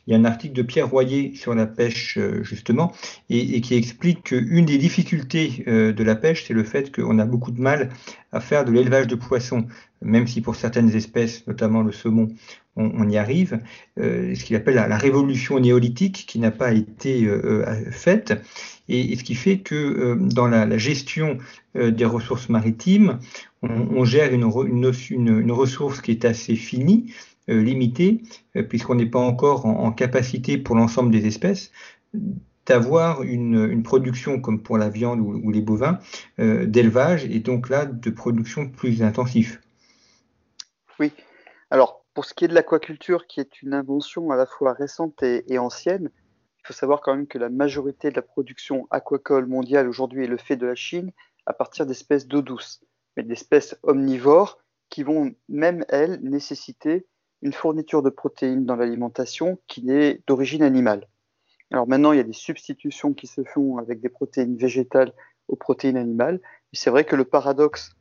il 0.07 0.13
y 0.13 0.17
a 0.17 0.19
un 0.19 0.25
article 0.25 0.55
de 0.55 0.63
Pierre 0.63 0.89
Royer 0.89 1.35
sur 1.35 1.55
la 1.55 1.67
pêche, 1.67 2.19
euh, 2.19 2.43
justement, 2.43 2.93
et, 3.31 3.61
qui 3.61 3.75
explique 3.75 4.25
qu'une 4.25 4.67
des 4.67 4.79
difficultés 4.79 5.65
euh, 5.67 5.93
de 5.93 6.05
la 6.05 6.15
pêche, 6.15 6.45
c'est 6.47 6.55
le 6.55 6.65
fait 6.65 6.95
qu'on 6.95 7.19
a 7.19 7.25
beaucoup 7.25 7.53
de 7.53 7.61
mal 7.61 7.89
à 8.33 8.41
faire 8.41 8.65
de 8.65 8.73
l'élevage 8.73 9.07
de 9.07 9.15
poissons, 9.15 9.67
même 10.03 10.27
si 10.27 10.41
pour 10.41 10.57
certaines 10.57 10.95
espèces, 10.95 11.47
notamment 11.47 11.83
le 11.83 11.93
saumon, 11.93 12.29
on, 12.77 13.09
y 13.09 13.17
arrive, 13.17 13.61
euh, 14.01 14.35
ce 14.35 14.45
qu'il 14.45 14.57
appelle 14.57 14.75
la, 14.75 14.97
révolution 14.97 15.61
néolithique 15.61 16.25
qui 16.27 16.41
n'a 16.41 16.51
pas 16.51 16.73
été 16.73 17.29
faite, 17.93 18.35
et, 18.89 19.17
ce 19.17 19.23
qui 19.23 19.37
fait 19.37 19.59
que 19.59 20.19
dans 20.21 20.49
la, 20.49 20.77
gestion 20.77 21.39
des 21.77 22.05
ressources 22.05 22.49
maritimes, 22.49 23.21
on, 23.69 24.05
gère 24.05 24.33
une, 24.33 25.53
ressource 25.53 26.01
qui 26.01 26.11
est 26.11 26.25
assez 26.25 26.57
finie, 26.57 27.13
euh, 27.49 27.61
limitée, 27.61 28.23
euh, 28.57 28.63
puisqu'on 28.63 28.95
n'est 28.95 29.07
pas 29.07 29.19
encore 29.19 29.67
en, 29.67 29.93
capacité 29.93 30.59
pour 30.59 30.77
l'ensemble 30.77 31.11
des 31.11 31.27
espèces 31.27 31.71
d'avoir 32.67 33.23
une, 33.23 33.83
production 33.83 34.41
comme 34.41 34.63
pour 34.63 34.79
la 34.79 34.89
viande 34.89 35.21
ou, 35.21 35.51
les 35.51 35.61
bovins 35.61 35.99
euh, 36.39 36.65
d'élevage 36.65 37.25
et 37.27 37.41
donc 37.41 37.69
là 37.69 37.85
de 37.85 38.11
production 38.11 38.71
plus 38.71 39.03
intensive. 39.03 39.61
Oui. 40.99 41.13
Alors 41.71 42.05
pour 42.15 42.25
ce 42.25 42.33
qui 42.33 42.45
est 42.45 42.49
de 42.49 42.55
l'aquaculture, 42.55 43.27
qui 43.27 43.41
est 43.41 43.61
une 43.61 43.75
invention 43.75 44.31
à 44.31 44.37
la 44.37 44.47
fois 44.47 44.73
récente 44.73 45.23
et, 45.23 45.59
ancienne, 45.59 46.11
il 46.61 46.67
faut 46.67 46.73
savoir 46.73 47.01
quand 47.01 47.15
même 47.15 47.27
que 47.27 47.39
la 47.39 47.51
majorité 47.51 48.11
de 48.11 48.17
la 48.17 48.23
production 48.23 48.87
aquacole 48.91 49.47
mondiale 49.47 49.89
aujourd'hui 49.89 50.25
est 50.25 50.29
le 50.29 50.39
fait 50.39 50.57
de 50.57 50.67
la 50.67 50.77
Chine 50.77 51.11
à 51.47 51.53
partir 51.53 51.85
d'espèces 51.85 52.27
d'eau 52.27 52.41
douce 52.41 52.81
mais 53.17 53.23
d'espèces 53.23 53.77
omnivores 53.83 54.59
qui 54.91 55.03
vont 55.03 55.35
même, 55.49 55.85
elles, 55.89 56.21
nécessiter 56.23 57.07
une 57.43 57.53
fourniture 57.53 58.03
de 58.03 58.11
protéines 58.11 58.65
dans 58.65 58.77
l'alimentation 58.77 59.59
qui 59.67 59.91
est 59.91 60.23
d'origine 60.27 60.63
animale. 60.63 61.09
Alors 61.71 61.89
maintenant, 61.89 62.13
il 62.13 62.17
y 62.17 62.21
a 62.21 62.25
des 62.25 62.33
substitutions 62.33 63.13
qui 63.13 63.27
se 63.27 63.43
font 63.45 63.79
avec 63.79 64.01
des 64.01 64.09
protéines 64.09 64.57
végétales 64.57 65.13
aux 65.49 65.57
protéines 65.57 65.97
animales. 65.97 66.41
Et 66.73 66.77
c'est 66.77 66.91
vrai 66.91 67.05
que 67.05 67.17
le 67.17 67.25
paradoxe 67.25 67.95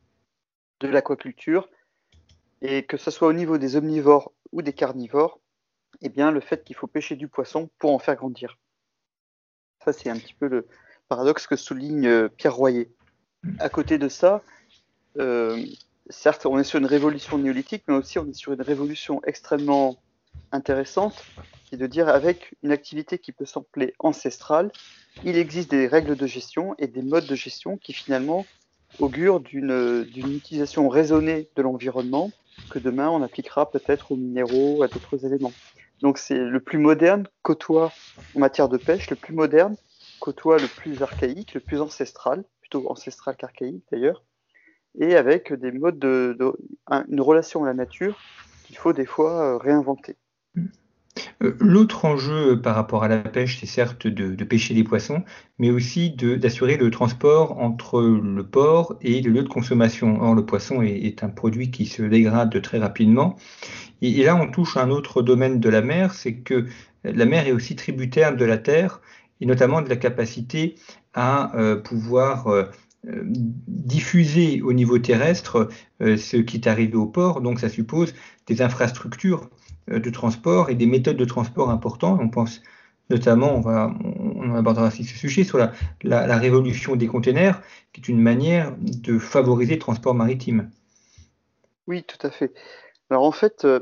de 0.80 0.88
l'aquaculture, 0.88 1.68
et 2.62 2.84
que 2.84 2.96
ce 2.96 3.10
soit 3.10 3.28
au 3.28 3.32
niveau 3.32 3.58
des 3.58 3.76
omnivores 3.76 4.32
ou 4.52 4.62
des 4.62 4.72
carnivores, 4.72 5.40
eh 6.00 6.08
bien, 6.08 6.30
le 6.30 6.40
fait 6.40 6.64
qu'il 6.64 6.76
faut 6.76 6.86
pêcher 6.86 7.16
du 7.16 7.28
poisson 7.28 7.70
pour 7.78 7.92
en 7.92 7.98
faire 7.98 8.16
grandir. 8.16 8.58
Ça, 9.84 9.92
c'est 9.92 10.08
un 10.08 10.18
petit 10.18 10.34
peu 10.34 10.48
le 10.48 10.66
paradoxe 11.08 11.46
que 11.46 11.56
souligne 11.56 12.06
euh, 12.06 12.28
Pierre 12.28 12.54
Royer. 12.54 12.90
À 13.58 13.68
côté 13.68 13.98
de 13.98 14.08
ça, 14.08 14.42
certes, 16.10 16.46
on 16.46 16.58
est 16.58 16.64
sur 16.64 16.78
une 16.78 16.86
révolution 16.86 17.38
néolithique, 17.38 17.84
mais 17.88 17.94
aussi 17.94 18.18
on 18.18 18.28
est 18.28 18.34
sur 18.34 18.52
une 18.52 18.62
révolution 18.62 19.20
extrêmement 19.24 19.96
intéressante, 20.52 21.24
qui 21.66 21.74
est 21.74 21.78
de 21.78 21.86
dire 21.86 22.08
avec 22.08 22.54
une 22.62 22.72
activité 22.72 23.18
qui 23.18 23.32
peut 23.32 23.46
sembler 23.46 23.94
ancestrale, 23.98 24.70
il 25.24 25.36
existe 25.36 25.70
des 25.70 25.86
règles 25.86 26.16
de 26.16 26.26
gestion 26.26 26.74
et 26.78 26.86
des 26.86 27.02
modes 27.02 27.26
de 27.26 27.34
gestion 27.34 27.76
qui 27.76 27.92
finalement 27.92 28.44
augurent 28.98 29.40
d'une 29.40 30.06
utilisation 30.36 30.88
raisonnée 30.88 31.48
de 31.56 31.62
l'environnement 31.62 32.30
que 32.70 32.78
demain 32.78 33.08
on 33.08 33.22
appliquera 33.22 33.70
peut-être 33.70 34.12
aux 34.12 34.16
minéraux, 34.16 34.82
à 34.82 34.88
d'autres 34.88 35.24
éléments. 35.24 35.52
Donc 36.00 36.18
c'est 36.18 36.38
le 36.38 36.60
plus 36.60 36.78
moderne 36.78 37.26
côtoie 37.42 37.92
en 38.34 38.40
matière 38.40 38.68
de 38.68 38.76
pêche, 38.76 39.08
le 39.10 39.16
plus 39.16 39.34
moderne 39.34 39.76
côtoie 40.20 40.58
le 40.58 40.68
plus 40.68 41.02
archaïque, 41.02 41.54
le 41.54 41.60
plus 41.60 41.80
ancestral, 41.80 42.44
plutôt 42.60 42.90
ancestral 42.90 43.36
qu'archaïque 43.36 43.84
d'ailleurs, 43.90 44.22
et 44.98 45.16
avec 45.16 45.52
des 45.52 45.72
modes 45.72 45.98
de, 45.98 46.36
une 47.08 47.20
relation 47.20 47.64
à 47.64 47.68
la 47.68 47.74
nature 47.74 48.16
qu'il 48.64 48.76
faut 48.76 48.92
des 48.92 49.06
fois 49.06 49.54
euh, 49.54 49.56
réinventer. 49.58 50.16
Euh, 51.42 51.56
l'autre 51.60 52.04
enjeu 52.04 52.60
par 52.60 52.74
rapport 52.74 53.04
à 53.04 53.08
la 53.08 53.18
pêche, 53.18 53.60
c'est 53.60 53.66
certes 53.66 54.06
de, 54.06 54.44
pêcher 54.44 54.74
des 54.74 54.84
poissons, 54.84 55.22
mais 55.58 55.70
aussi 55.70 56.10
d'assurer 56.10 56.76
le 56.76 56.90
transport 56.90 57.58
entre 57.60 58.02
le 58.02 58.44
port 58.44 58.96
et 59.00 59.20
le 59.20 59.30
lieu 59.30 59.42
de 59.42 59.48
consommation. 59.48 60.20
Or, 60.20 60.34
le 60.34 60.44
poisson 60.44 60.82
est, 60.82 61.22
un 61.22 61.28
produit 61.28 61.70
qui 61.70 61.86
se 61.86 62.02
dégrade 62.02 62.60
très 62.62 62.78
rapidement. 62.78 63.36
Et, 64.02 64.24
là, 64.24 64.36
on 64.36 64.50
touche 64.50 64.76
à 64.76 64.82
un 64.82 64.90
autre 64.90 65.22
domaine 65.22 65.60
de 65.60 65.68
la 65.68 65.82
mer, 65.82 66.14
c'est 66.14 66.34
que 66.34 66.66
la 67.04 67.24
mer 67.26 67.46
est 67.46 67.52
aussi 67.52 67.76
tributaire 67.76 68.36
de 68.36 68.44
la 68.44 68.58
terre, 68.58 69.00
et 69.40 69.46
notamment 69.46 69.82
de 69.82 69.88
la 69.88 69.96
capacité 69.96 70.76
à 71.12 71.56
euh, 71.56 71.76
pouvoir 71.76 72.48
euh, 72.48 72.64
diffuser 73.66 74.62
au 74.62 74.72
niveau 74.72 74.98
terrestre 74.98 75.68
ce 76.00 76.36
qui 76.36 76.56
est 76.56 76.66
arrivé 76.66 76.96
au 76.96 77.06
port. 77.06 77.40
Donc, 77.40 77.60
ça 77.60 77.68
suppose 77.68 78.14
des 78.46 78.62
infrastructures 78.62 79.50
euh, 79.90 79.98
de 79.98 80.10
transport 80.10 80.70
et 80.70 80.74
des 80.74 80.86
méthodes 80.86 81.16
de 81.18 81.24
transport 81.24 81.68
importantes. 81.70 82.18
On 82.22 82.28
pense 82.28 82.62
notamment, 83.10 83.60
on, 83.66 84.54
abordera 84.54 84.86
aussi 84.86 85.04
ce 85.04 85.14
sujet, 85.14 85.44
sur 85.44 85.58
la, 86.02 86.38
révolution 86.38 86.96
des 86.96 87.06
containers, 87.06 87.60
qui 87.92 88.00
est 88.00 88.08
une 88.08 88.20
manière 88.20 88.74
de 88.78 89.18
favoriser 89.18 89.74
le 89.74 89.78
transport 89.78 90.14
maritime. 90.14 90.70
Oui, 91.86 92.02
tout 92.02 92.26
à 92.26 92.30
fait. 92.30 92.54
Alors 93.10 93.24
en 93.24 93.30
fait, 93.30 93.66
euh, 93.66 93.80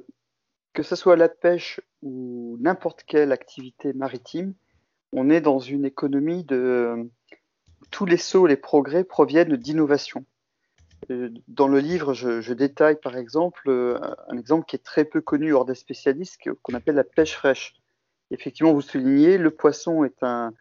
que 0.72 0.82
ce 0.82 0.96
soit 0.96 1.14
la 1.14 1.28
pêche 1.28 1.80
ou 2.02 2.58
n'importe 2.60 3.04
quelle 3.06 3.30
activité 3.30 3.92
maritime, 3.92 4.54
on 5.12 5.30
est 5.30 5.40
dans 5.40 5.60
une 5.60 5.84
économie 5.84 6.42
de 6.42 7.08
tous 7.92 8.06
les 8.06 8.16
sauts, 8.16 8.46
les 8.46 8.56
progrès 8.56 9.04
proviennent 9.04 9.54
d'innovation. 9.56 10.24
Euh, 11.10 11.30
dans 11.46 11.68
le 11.68 11.78
livre, 11.78 12.14
je, 12.14 12.52
détaille 12.52 12.98
par 13.00 13.16
exemple 13.16 13.68
euh, 13.68 13.98
un 14.28 14.38
exemple 14.38 14.66
qui 14.66 14.74
est 14.76 14.84
très 14.84 15.04
peu 15.04 15.20
connu 15.20 15.52
hors 15.52 15.64
des 15.64 15.76
spécialistes, 15.76 16.40
qu'on 16.62 16.74
appelle 16.74 16.96
la 16.96 17.04
pêche 17.04 17.34
fraîche. 17.34 17.74
Effectivement, 18.32 18.72
vous 18.72 18.80
soulignez, 18.80 19.38
le 19.38 19.50
poisson 19.50 20.04
est 20.04 20.22
un 20.24 20.52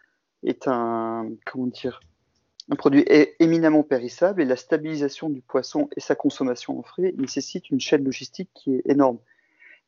produit 2.76 3.04
éminemment 3.38 3.82
périssable 3.82 4.42
et 4.42 4.44
la 4.44 4.56
stabilisation 4.56 5.30
du 5.30 5.40
poisson 5.40 5.88
et 5.96 6.00
sa 6.00 6.14
consommation 6.14 6.78
en 6.78 6.82
frais 6.82 7.14
nécessite 7.16 7.70
une 7.70 7.80
chaîne 7.80 8.04
logistique 8.04 8.50
qui 8.54 8.74
est 8.74 8.82
énorme 8.84 9.18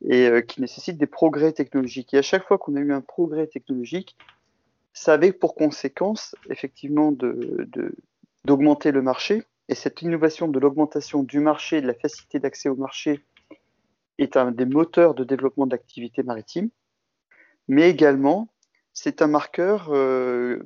et 0.02 0.28
euh, 0.28 0.40
qui 0.40 0.60
nécessite 0.60 0.98
des 0.98 1.06
progrès 1.06 1.52
technologiques. 1.52 2.14
Et 2.14 2.18
à 2.18 2.22
chaque 2.22 2.46
fois 2.46 2.58
qu'on 2.58 2.76
a 2.76 2.80
eu 2.80 2.92
un 2.92 3.00
progrès 3.00 3.46
technologique, 3.46 4.16
ça 4.94 5.12
avait 5.14 5.32
pour 5.32 5.54
conséquence 5.54 6.34
effectivement 6.48 7.12
d'augmenter 8.44 8.92
de, 8.92 8.96
le 8.96 9.02
marché 9.02 9.42
et 9.68 9.74
cette 9.74 10.00
innovation 10.02 10.48
de 10.48 10.58
l'augmentation 10.58 11.22
du 11.22 11.40
marché, 11.40 11.80
de 11.80 11.86
la 11.86 11.94
facilité 11.94 12.38
d'accès 12.38 12.68
au 12.68 12.76
marché, 12.76 13.24
est 14.18 14.36
un 14.36 14.52
des 14.52 14.66
moteurs 14.66 15.14
de 15.14 15.24
développement 15.24 15.66
d'activités 15.66 16.22
maritimes. 16.22 16.70
Mais 17.66 17.90
également, 17.90 18.48
c'est 18.92 19.22
un 19.22 19.26
marqueur 19.26 19.88
euh, 19.90 20.62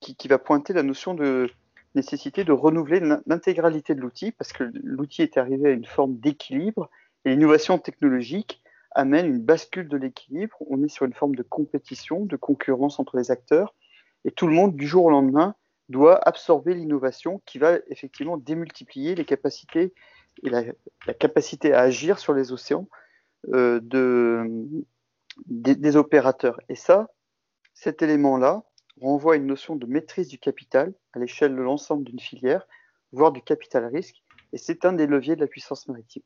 qui, 0.00 0.28
va 0.28 0.38
pointer 0.38 0.72
la 0.72 0.82
notion 0.82 1.14
de 1.14 1.50
nécessité 1.94 2.44
de 2.44 2.52
renouveler 2.52 3.00
l'intégralité 3.26 3.94
de 3.94 4.00
l'outil, 4.00 4.32
parce 4.32 4.52
que 4.52 4.64
l'outil 4.82 5.22
est 5.22 5.36
arrivé 5.36 5.70
à 5.70 5.72
une 5.72 5.84
forme 5.84 6.16
d'équilibre, 6.18 6.88
et 7.24 7.30
l'innovation 7.30 7.78
technologique 7.78 8.62
amène 8.96 9.26
une 9.26 9.40
bascule 9.40 9.88
de 9.88 9.96
l'équilibre. 9.96 10.56
On 10.68 10.82
est 10.82 10.88
sur 10.88 11.04
une 11.06 11.12
forme 11.12 11.36
de 11.36 11.42
compétition, 11.42 12.24
de 12.24 12.36
concurrence 12.36 12.98
entre 12.98 13.16
les 13.16 13.30
acteurs, 13.30 13.74
et 14.24 14.32
tout 14.32 14.46
le 14.46 14.54
monde, 14.54 14.74
du 14.74 14.86
jour 14.86 15.04
au 15.04 15.10
lendemain, 15.10 15.54
doit 15.88 16.18
absorber 16.26 16.74
l'innovation 16.74 17.40
qui 17.46 17.58
va 17.58 17.78
effectivement 17.88 18.38
démultiplier 18.38 19.14
les 19.14 19.24
capacités 19.24 19.94
et 20.42 20.50
la, 20.50 20.64
capacité 21.14 21.72
à 21.72 21.80
agir 21.80 22.18
sur 22.18 22.32
les 22.34 22.52
océans 22.52 22.88
euh, 23.54 23.78
de, 23.82 24.44
des, 25.46 25.96
opérateurs. 25.96 26.58
Et 26.68 26.74
ça, 26.74 27.08
cet 27.74 28.02
élément-là 28.02 28.64
renvoie 29.00 29.34
à 29.34 29.36
une 29.36 29.46
notion 29.46 29.76
de 29.76 29.86
maîtrise 29.86 30.28
du 30.28 30.38
capital 30.38 30.92
à 31.12 31.18
l'échelle 31.18 31.54
de 31.54 31.62
l'ensemble 31.62 32.02
d'une 32.04 32.18
filière, 32.18 32.66
voire 33.12 33.30
du 33.30 33.42
capital 33.42 33.86
risque, 33.86 34.22
et 34.52 34.58
c'est 34.58 34.84
un 34.84 34.92
des 34.92 35.06
leviers 35.06 35.36
de 35.36 35.40
la 35.40 35.46
puissance 35.46 35.86
maritime. 35.86 36.22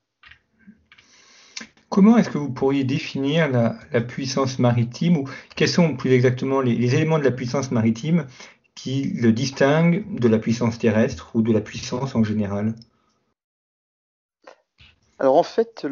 Comment 1.91 2.17
est-ce 2.17 2.31
que 2.31 2.39
vous 2.39 2.53
pourriez 2.53 2.85
définir 2.85 3.51
la, 3.51 4.01
puissance 4.01 4.61
maritime 4.61 5.17
ou 5.17 5.29
quels 5.57 5.69
sont 5.69 5.97
plus 5.97 6.13
exactement 6.13 6.61
les, 6.61 6.95
éléments 6.95 7.19
de 7.19 7.25
la 7.25 7.33
puissance 7.33 7.73
maritime 7.73 8.27
qui 8.77 9.13
le 9.21 9.33
distingue 9.33 10.05
de 10.19 10.29
la 10.29 10.39
puissance 10.39 10.79
terrestre 10.79 11.35
ou 11.35 11.43
de 11.43 11.53
la 11.53 11.61
puissance 11.61 12.15
en 12.15 12.23
général? 12.23 12.77
Alors 15.19 15.37
en 15.37 15.43
fait, 15.43 15.85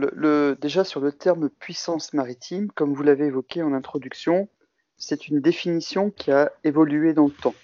déjà 0.62 0.84
sur 0.84 1.00
le 1.00 1.10
terme 1.10 1.50
puissance 1.50 2.12
maritime, 2.14 2.70
comme 2.70 2.94
vous 2.94 3.02
l'avez 3.02 3.26
évoqué 3.26 3.64
en 3.64 3.72
introduction, 3.72 4.48
c'est 4.98 5.26
une 5.26 5.40
définition 5.40 6.10
qui 6.10 6.30
a 6.30 6.52
évolué 6.62 7.12
dans 7.12 7.26
le 7.26 7.32
temps. 7.32 7.54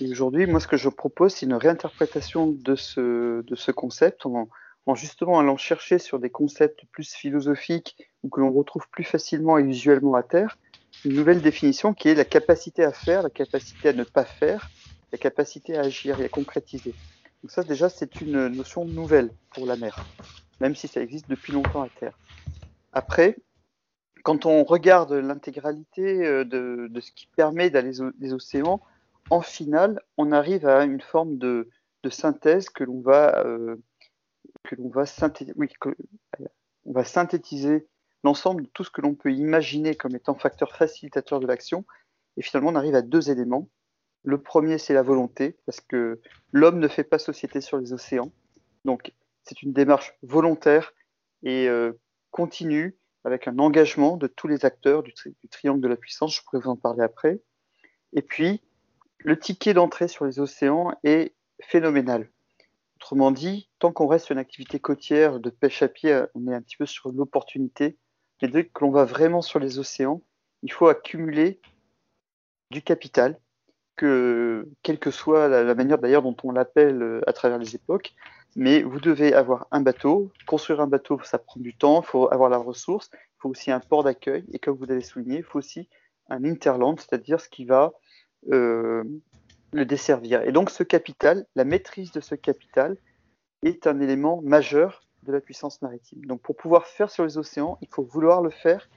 Et 0.00 0.08
aujourd'hui, 0.08 0.46
moi, 0.46 0.60
ce 0.60 0.68
que 0.68 0.76
je 0.76 0.88
propose, 0.88 1.34
c'est 1.34 1.46
une 1.46 1.54
réinterprétation 1.54 2.46
de 2.46 2.76
ce, 2.76 3.70
concept 3.72 4.24
en, 4.86 4.94
justement 4.94 5.38
allant 5.38 5.56
chercher 5.56 5.98
sur 5.98 6.18
des 6.18 6.30
concepts 6.30 6.84
plus 6.92 7.14
philosophiques 7.14 8.08
ou 8.22 8.28
que 8.28 8.40
l'on 8.40 8.52
retrouve 8.52 8.88
plus 8.90 9.04
facilement 9.04 9.58
et 9.58 9.62
usuellement 9.62 10.14
à 10.14 10.22
terre, 10.22 10.58
une 11.04 11.14
nouvelle 11.14 11.40
définition 11.40 11.94
qui 11.94 12.08
est 12.08 12.14
la 12.14 12.24
capacité 12.24 12.84
à 12.84 12.92
faire, 12.92 13.22
la 13.22 13.30
capacité 13.30 13.90
à 13.90 13.92
ne 13.92 14.04
pas 14.04 14.24
faire, 14.24 14.70
la 15.12 15.18
capacité 15.18 15.76
à 15.76 15.82
agir 15.82 16.20
et 16.20 16.24
à 16.24 16.28
concrétiser. 16.28 16.94
Donc 17.42 17.50
ça 17.50 17.62
déjà 17.62 17.88
c'est 17.88 18.20
une 18.20 18.48
notion 18.48 18.84
nouvelle 18.84 19.30
pour 19.54 19.66
la 19.66 19.76
mer, 19.76 20.04
même 20.60 20.74
si 20.74 20.88
ça 20.88 21.00
existe 21.00 21.28
depuis 21.28 21.52
longtemps 21.52 21.82
à 21.82 21.88
terre. 21.88 22.18
Après, 22.92 23.36
quand 24.22 24.46
on 24.46 24.64
regarde 24.64 25.12
l'intégralité 25.12 26.24
euh, 26.24 26.44
de, 26.44 27.00
ce 27.00 27.10
qui 27.12 27.26
permet 27.26 27.70
d'aller 27.70 27.92
des 28.18 28.32
océans, 28.32 28.80
en 29.30 29.40
finale, 29.40 30.00
on 30.16 30.32
arrive 30.32 30.66
à 30.66 30.84
une 30.84 31.00
forme 31.00 31.38
de, 31.38 31.68
synthèse 32.10 32.68
que 32.68 32.84
l'on 32.84 33.00
va, 33.00 33.44
euh, 33.46 33.76
oui, 35.56 35.68
on 36.84 36.92
va 36.92 37.04
synthétiser 37.04 37.86
l'ensemble 38.24 38.62
de 38.62 38.68
tout 38.68 38.84
ce 38.84 38.90
que 38.90 39.00
l'on 39.00 39.14
peut 39.14 39.32
imaginer 39.32 39.94
comme 39.94 40.14
étant 40.14 40.34
facteur 40.34 40.76
facilitateur 40.76 41.40
de 41.40 41.46
l'action. 41.46 41.84
Et 42.36 42.42
finalement, 42.42 42.70
on 42.70 42.76
arrive 42.76 42.94
à 42.94 43.02
deux 43.02 43.30
éléments. 43.30 43.68
Le 44.24 44.40
premier, 44.40 44.78
c'est 44.78 44.94
la 44.94 45.02
volonté, 45.02 45.56
parce 45.66 45.80
que 45.80 46.20
l'homme 46.52 46.78
ne 46.78 46.88
fait 46.88 47.04
pas 47.04 47.18
société 47.18 47.60
sur 47.60 47.78
les 47.78 47.92
océans. 47.92 48.32
Donc, 48.84 49.12
c'est 49.42 49.62
une 49.62 49.72
démarche 49.72 50.14
volontaire 50.22 50.94
et 51.42 51.68
euh, 51.68 51.92
continue, 52.30 52.96
avec 53.24 53.46
un 53.46 53.58
engagement 53.58 54.16
de 54.16 54.26
tous 54.26 54.48
les 54.48 54.64
acteurs 54.64 55.02
du, 55.02 55.12
triangle 55.50 55.80
de 55.80 55.88
la 55.88 55.96
puissance. 55.96 56.36
Je 56.36 56.42
pourrais 56.42 56.60
vous 56.60 56.70
en 56.70 56.76
parler 56.76 57.02
après. 57.02 57.40
Et 58.12 58.22
puis, 58.22 58.62
le 59.18 59.38
ticket 59.38 59.74
d'entrée 59.74 60.08
sur 60.08 60.24
les 60.24 60.40
océans 60.40 60.92
est 61.04 61.34
phénoménal. 61.60 62.28
Autrement 63.02 63.32
dit, 63.32 63.68
tant 63.80 63.90
qu'on 63.90 64.06
reste 64.06 64.26
sur 64.26 64.34
une 64.34 64.38
activité 64.38 64.78
côtière 64.78 65.40
de 65.40 65.50
pêche 65.50 65.82
à 65.82 65.88
pied, 65.88 66.22
on 66.36 66.46
est 66.46 66.54
un 66.54 66.62
petit 66.62 66.76
peu 66.76 66.86
sur 66.86 67.10
l'opportunité 67.10 67.98
et 68.42 68.46
dès 68.46 68.64
que 68.64 68.84
l'on 68.84 68.92
va 68.92 69.04
vraiment 69.04 69.42
sur 69.42 69.58
les 69.58 69.80
océans, 69.80 70.22
il 70.62 70.72
faut 70.72 70.86
accumuler 70.86 71.60
du 72.70 72.80
capital, 72.80 73.40
que, 73.96 74.68
quelle 74.84 75.00
que 75.00 75.10
soit 75.10 75.48
la, 75.48 75.74
manière 75.74 75.98
d'ailleurs 75.98 76.22
dont 76.22 76.36
on 76.44 76.52
l'appelle 76.52 77.02
euh, 77.02 77.20
à 77.26 77.32
travers 77.32 77.58
les 77.58 77.74
époques. 77.74 78.14
Mais 78.54 78.82
vous 78.82 79.00
devez 79.00 79.34
avoir 79.34 79.66
un 79.72 79.80
bateau. 79.80 80.30
Construire 80.46 80.80
un 80.80 80.86
bateau, 80.86 81.20
ça 81.24 81.38
prend 81.38 81.58
du 81.58 81.76
temps, 81.76 82.02
il 82.02 82.06
faut 82.06 82.32
avoir 82.32 82.50
la 82.50 82.58
ressource, 82.58 83.10
il 83.12 83.40
faut 83.40 83.48
aussi 83.48 83.72
un 83.72 83.80
port 83.80 84.04
d'accueil. 84.04 84.44
Et 84.52 84.60
comme 84.60 84.76
vous 84.76 84.84
l'avez 84.84 85.02
souligné, 85.02 85.38
il 85.38 85.44
faut 85.44 85.58
aussi 85.58 85.88
un 86.28 86.44
interland, 86.44 87.00
c'est-à-dire 87.00 87.40
ce 87.40 87.48
qui 87.48 87.64
va 87.64 87.92
euh, 88.52 89.02
le 89.72 89.84
desservir. 89.84 90.42
Et 90.42 90.52
donc 90.52 90.70
ce 90.70 90.82
capital, 90.82 91.46
la 91.54 91.64
maîtrise 91.64 92.12
de 92.12 92.20
ce 92.20 92.34
capital 92.34 92.96
est 93.62 93.86
un 93.86 94.00
élément 94.00 94.40
majeur 94.42 95.02
de 95.24 95.32
la 95.32 95.40
puissance 95.40 95.80
maritime. 95.82 96.24
Donc 96.26 96.42
pour 96.42 96.56
pouvoir 96.56 96.86
faire 96.86 97.10
sur 97.10 97.24
les 97.24 97.38
océans, 97.38 97.78
il 97.80 97.88
faut 97.88 98.02
vouloir 98.02 98.42
le 98.42 98.50
faire 98.50 98.88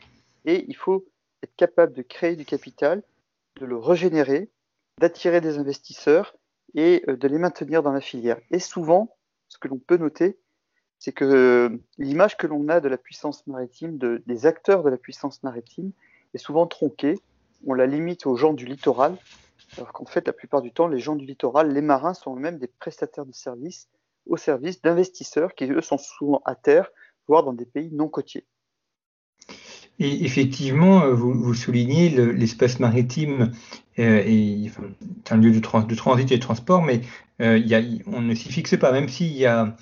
et 0.46 0.66
il 0.68 0.76
faut 0.76 1.06
être 1.44 1.56
capable 1.56 1.94
de 1.94 2.02
créer 2.02 2.36
du 2.36 2.46
capital, 2.46 3.04
de 3.60 3.66
le 3.66 3.78
régénérer, 3.78 4.50
d'attirer 5.00 5.42
des 5.42 5.58
investisseurs 5.58 6.36
et 6.74 7.04
euh, 7.08 7.16
de 7.16 7.28
les 7.28 7.38
maintenir 7.38 7.84
dans 7.84 7.92
la 7.92 8.02
filière. 8.02 8.40
Et 8.52 8.60
souvent, 8.60 9.16
ce 9.50 9.58
que 9.58 9.68
l'on 9.68 9.78
peut 9.78 9.98
noter, 9.98 10.38
c'est 11.00 11.12
que 11.12 11.26
euh, 11.26 11.78
l'image 11.98 12.38
que 12.38 12.48
l'on 12.48 12.68
a 12.70 12.80
de 12.80 12.88
la 12.88 12.98
puissance 12.98 13.46
maritime, 13.48 13.98
de, 13.98 14.24
des 14.26 14.46
acteurs 14.46 14.84
de 14.84 14.90
la 14.90 14.98
puissance 14.98 15.44
maritime, 15.44 15.92
est 16.34 16.40
souvent 16.40 16.68
tronquée. 16.68 17.20
On 17.66 17.74
la 17.74 17.86
limite 17.86 18.26
aux 18.26 18.36
gens 18.36 18.54
du 18.54 18.66
littoral, 18.66 19.16
alors 19.78 19.92
qu'en 19.94 20.06
fait, 20.06 20.26
la 20.28 20.34
plupart 20.34 20.62
du 20.62 20.72
temps, 20.72 20.88
les 20.88 21.00
gens 21.00 21.16
du 21.16 21.26
littoral, 21.26 21.72
les 21.72 21.82
marins 21.82 22.14
sont 22.14 22.36
eux-mêmes 22.36 22.60
des 22.60 22.68
prestataires 22.68 23.26
de 23.26 23.34
services 23.34 23.90
au 24.26 24.38
service 24.38 24.82
d'investisseurs 24.82 25.54
qui, 25.54 25.66
eux, 25.66 25.82
sont 25.82 25.98
souvent 25.98 26.42
à 26.46 26.56
terre, 26.56 26.90
voire 27.28 27.44
dans 27.44 27.54
des 27.54 27.66
pays 27.66 27.92
non 27.92 28.08
côtiers. 28.08 28.46
Et 30.00 30.26
effectivement, 30.26 31.04
euh, 31.04 31.14
vous, 31.14 31.54
soulignez 31.54 32.10
l'espace 32.10 32.80
maritime 32.80 33.54
euh, 33.98 34.24
est 34.26 34.72
un 35.32 35.38
lieu 35.38 35.52
de, 35.52 35.60
transit 35.60 36.32
et 36.32 36.36
de 36.36 36.42
transport, 36.42 36.82
mais 36.82 37.02
euh, 37.42 37.62
on 38.08 38.22
ne 38.22 38.36
s'y 38.36 38.52
fixe 38.52 38.78
pas, 38.78 38.92
même 38.92 39.08
s'il 39.08 39.32
y 39.32 39.46
a 39.46 39.76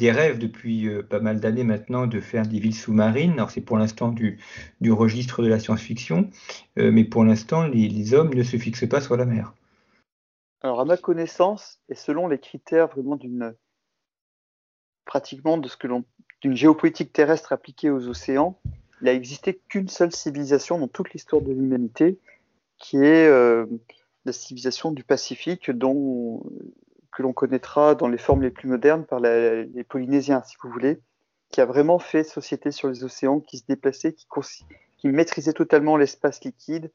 des 0.00 0.10
rêves 0.10 0.38
depuis 0.38 0.88
pas 1.08 1.20
mal 1.20 1.40
d'années 1.40 1.62
maintenant 1.62 2.06
de 2.06 2.20
faire 2.20 2.46
des 2.46 2.58
villes 2.58 2.74
sous-marines. 2.74 3.32
Alors 3.32 3.50
c'est 3.50 3.60
pour 3.60 3.76
l'instant 3.76 4.08
du, 4.08 4.38
registre 4.90 5.42
de 5.42 5.48
la 5.48 5.58
science-fiction, 5.60 6.30
mais 6.76 7.04
pour 7.04 7.22
l'instant 7.22 7.66
les, 7.66 8.14
hommes 8.14 8.32
ne 8.34 8.42
se 8.42 8.56
fixent 8.56 8.88
pas 8.88 9.00
sur 9.00 9.16
la 9.16 9.26
mer. 9.26 9.52
Alors 10.62 10.80
à 10.80 10.84
ma 10.84 10.96
connaissance, 10.96 11.80
et 11.88 11.94
selon 11.94 12.28
les 12.28 12.38
critères 12.38 12.88
vraiment 12.88 13.16
d'une 13.16 13.54
pratiquement 15.04 15.58
de 15.58 15.68
ce 15.68 15.76
que 15.76 15.86
l'on 15.86 16.04
d'une 16.40 16.56
géopolitique 16.56 17.12
terrestre 17.12 17.52
appliquée 17.52 17.90
aux 17.90 18.08
océans, 18.08 18.58
il 19.00 19.04
n'a 19.04 19.12
existé 19.12 19.60
qu'une 19.68 19.88
seule 19.88 20.12
civilisation 20.12 20.78
dans 20.78 20.88
toute 20.88 21.12
l'histoire 21.12 21.42
de 21.42 21.52
l'humanité, 21.52 22.18
qui 22.78 22.96
est 22.96 23.26
euh, 23.26 23.66
la 24.24 24.32
civilisation 24.32 24.90
du 24.90 25.04
Pacifique, 25.04 25.70
dont, 25.70 26.42
que 27.20 27.22
l'on 27.22 27.32
connaîtra 27.34 27.94
dans 27.94 28.08
les 28.08 28.16
formes 28.16 28.40
les 28.40 28.50
plus 28.50 28.66
modernes 28.66 29.04
par 29.04 29.20
les 29.20 29.84
Polynésiens, 29.86 30.42
si 30.42 30.56
vous 30.62 30.70
voulez, 30.70 31.00
qui 31.50 31.60
a 31.60 31.66
vraiment 31.66 31.98
fait 31.98 32.24
société 32.24 32.70
sur 32.70 32.88
les 32.88 33.04
océans, 33.04 33.40
qui 33.40 33.58
se 33.58 33.64
déplaçait, 33.68 34.14
qui, 34.14 34.26
qui 34.96 35.08
maîtrisait 35.08 35.52
totalement 35.52 35.98
l'espace 35.98 36.42
liquide. 36.42 36.90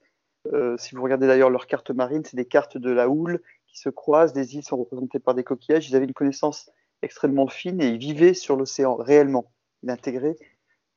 Euh, 0.51 0.77
si 0.77 0.95
vous 0.95 1.03
regardez 1.03 1.27
d'ailleurs 1.27 1.51
leurs 1.51 1.67
cartes 1.67 1.91
marines, 1.91 2.23
c'est 2.25 2.37
des 2.37 2.45
cartes 2.45 2.77
de 2.77 2.89
la 2.89 3.07
houle 3.07 3.39
qui 3.67 3.77
se 3.77 3.89
croisent, 3.89 4.33
des 4.33 4.55
îles 4.55 4.63
sont 4.63 4.77
représentées 4.77 5.19
par 5.19 5.35
des 5.35 5.43
coquillages. 5.43 5.87
Ils 5.89 5.95
avaient 5.95 6.05
une 6.05 6.13
connaissance 6.13 6.71
extrêmement 7.03 7.47
fine 7.47 7.79
et 7.79 7.87
ils 7.89 7.99
vivaient 7.99 8.33
sur 8.33 8.55
l'océan 8.55 8.95
réellement. 8.95 9.51
Ils 9.83 9.87
l'intégraient 9.87 10.37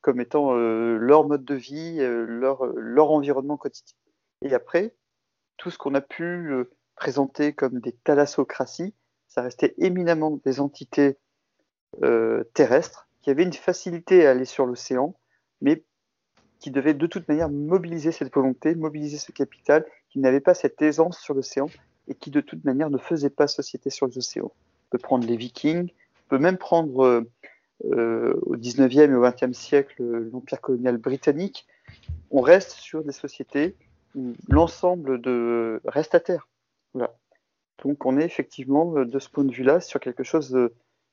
comme 0.01 0.21
étant 0.21 0.55
euh, 0.55 0.97
leur 0.97 1.27
mode 1.27 1.45
de 1.45 1.55
vie, 1.55 1.97
euh, 1.99 2.25
leur, 2.25 2.65
leur, 2.65 3.11
environnement 3.11 3.57
quotidien. 3.57 3.95
Et 4.41 4.55
après, 4.55 4.95
tout 5.57 5.69
ce 5.69 5.77
qu'on 5.77 5.93
a 5.93 6.01
pu 6.01 6.51
présenter 6.95 7.53
comme 7.53 7.79
des 7.79 7.91
thalassocraties, 7.91 8.93
ça 9.29 9.41
restait 9.41 9.73
éminemment 9.77 10.39
des 10.43 10.59
entités 10.59 11.17
terrestres 12.53 13.07
qui 13.21 13.29
avaient 13.29 13.43
une 13.43 13.53
facilité 13.53 14.25
à 14.25 14.31
aller 14.31 14.45
sur 14.45 14.65
l'océan, 14.65 15.15
mais 15.61 15.83
qui 16.59 16.71
devaient 16.71 16.93
de 16.93 17.07
toute 17.07 17.27
manière 17.27 17.49
mobiliser 17.49 18.11
cette 18.11 18.33
volonté, 18.33 18.75
mobiliser 18.75 19.17
ce 19.17 19.31
capital, 19.31 19.85
qui 20.09 20.19
n'avaient 20.19 20.39
pas 20.39 20.53
cette 20.53 20.81
aisance 20.81 21.19
sur 21.19 21.33
l'océan 21.33 21.67
et 22.07 22.15
qui 22.15 22.31
de 22.31 22.41
toute 22.41 22.63
manière 22.65 22.89
ne 22.89 22.97
faisaient 22.97 23.29
pas 23.29 23.47
société 23.47 23.89
sur 23.89 24.07
les 24.07 24.17
océans. 24.17 24.51
On 24.51 24.89
peut 24.91 24.97
prendre 24.97 25.25
les 25.25 25.37
Vikings, 25.37 25.91
on 26.25 26.29
peut 26.29 26.39
même 26.39 26.57
prendre 26.57 27.25
euh, 27.85 28.33
au 28.41 28.57
19e 28.57 29.11
et 29.11 29.15
au 29.15 29.23
20e 29.23 29.53
siècle 29.53 30.03
l'empire 30.03 30.59
colonial 30.59 30.97
britannique, 30.97 31.65
on 32.31 32.41
reste 32.41 32.71
sur 32.71 33.03
des 33.03 33.11
sociétés 33.11 33.75
où 34.15 34.33
l'ensemble 34.49 35.21
de 35.21 35.81
reste 35.85 36.15
à 36.15 36.19
terre. 36.19 36.47
Donc 37.83 38.05
on 38.05 38.17
est 38.17 38.25
effectivement 38.25 38.93
de 38.93 39.19
ce 39.19 39.29
point 39.29 39.43
de 39.43 39.53
vue-là 39.53 39.79
sur 39.79 39.99
quelque 39.99 40.23
chose 40.23 40.51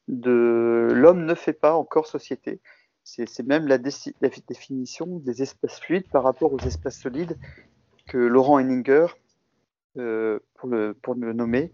de, 0.09 0.89
l'homme 0.93 1.25
ne 1.25 1.35
fait 1.35 1.53
pas 1.53 1.75
encore 1.75 2.07
société. 2.07 2.61
C'est 3.05 3.47
même 3.47 3.69
la, 3.69 3.79
définition 3.79 5.07
des 5.07 5.43
espaces 5.43 5.79
fluides 5.79 6.09
par 6.11 6.25
rapport 6.25 6.53
aux 6.53 6.59
espaces 6.59 6.99
solides 6.99 7.39
que 8.09 8.19
Laurent 8.19 8.59
Henninger, 8.59 9.07
euh, 9.97 10.41
pour, 10.55 10.69
le, 10.69 11.33
nommer, 11.33 11.73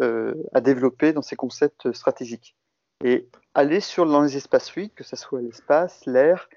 euh, 0.00 0.34
a 0.52 0.60
développé 0.60 1.12
dans 1.12 1.22
ses 1.22 1.36
concepts 1.36 1.92
stratégiques. 1.92 2.56
Et 3.04 3.28
aller 3.54 3.80
sur 3.80 4.06
dans 4.06 4.22
les 4.22 4.36
espaces 4.36 4.70
fluides, 4.70 4.94
que 4.94 5.04
ce 5.04 5.16
soit 5.16 5.40
l'espace, 5.40 6.04
l'air 6.06 6.48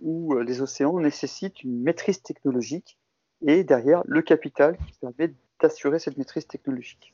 ou 0.00 0.34
euh, 0.34 0.42
les 0.42 0.60
océans, 0.60 0.98
nécessite 1.00 1.62
une 1.62 1.82
maîtrise 1.82 2.22
technologique 2.22 2.98
et 3.46 3.64
derrière 3.64 4.02
le 4.06 4.22
capital 4.22 4.76
qui 4.76 4.98
permet 5.00 5.34
d'assurer 5.60 5.98
cette 5.98 6.16
maîtrise 6.16 6.46
technologique. 6.46 7.13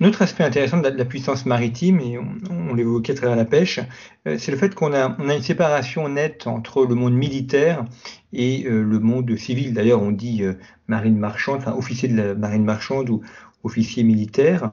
Un 0.00 0.06
autre 0.06 0.22
aspect 0.22 0.44
intéressant 0.44 0.78
de 0.78 0.88
la, 0.88 1.04
puissance 1.04 1.44
maritime, 1.46 2.00
et 2.00 2.18
on, 2.18 2.74
l'évoquait 2.74 3.12
à 3.12 3.16
travers 3.16 3.36
la 3.36 3.44
pêche, 3.44 3.80
euh, 4.26 4.36
c'est 4.38 4.52
le 4.52 4.56
fait 4.56 4.74
qu'on 4.74 4.92
a, 4.92 5.16
une 5.18 5.42
séparation 5.42 6.08
nette 6.08 6.46
entre 6.46 6.86
le 6.86 6.94
monde 6.94 7.14
militaire 7.14 7.84
et 8.32 8.66
euh, 8.66 8.82
le 8.82 8.98
monde 8.98 9.36
civil. 9.36 9.74
D'ailleurs, 9.74 10.02
on 10.02 10.12
dit 10.12 10.42
marine 10.86 11.18
marchande, 11.18 11.58
enfin 11.58 11.74
officier 11.74 12.08
de 12.08 12.16
la 12.16 12.34
marine 12.34 12.64
marchande 12.64 13.10
ou 13.10 13.22
officier 13.64 14.02
militaire. 14.02 14.70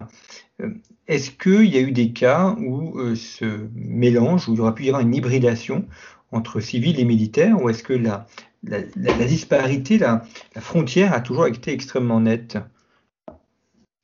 Euh, 0.62 0.70
est-ce 1.08 1.32
qu'il 1.32 1.66
y 1.66 1.78
a 1.78 1.82
eu 1.82 1.92
des 1.92 2.12
cas 2.12 2.56
où 2.58 2.98
euh, 3.00 3.16
ce 3.16 3.68
mélange, 3.76 4.48
où 4.48 4.54
il 4.54 4.58
y 4.58 4.62
aura 4.62 4.74
pu 4.74 4.86
y 4.86 4.90
avoir 4.90 5.02
une 5.02 5.14
hybridation 5.14 5.86
entre 6.32 6.60
civils 6.60 7.00
et 7.00 7.06
militaires, 7.06 7.62
ou 7.62 7.70
est-ce 7.70 7.84
que 7.84 7.94
la, 7.94 8.28
disparité, 9.28 9.98
la, 9.98 10.24
frontière 10.56 11.14
a 11.14 11.22
toujours 11.22 11.48
été 11.48 11.72
extrêmement 11.72 12.20
nette? 12.20 12.58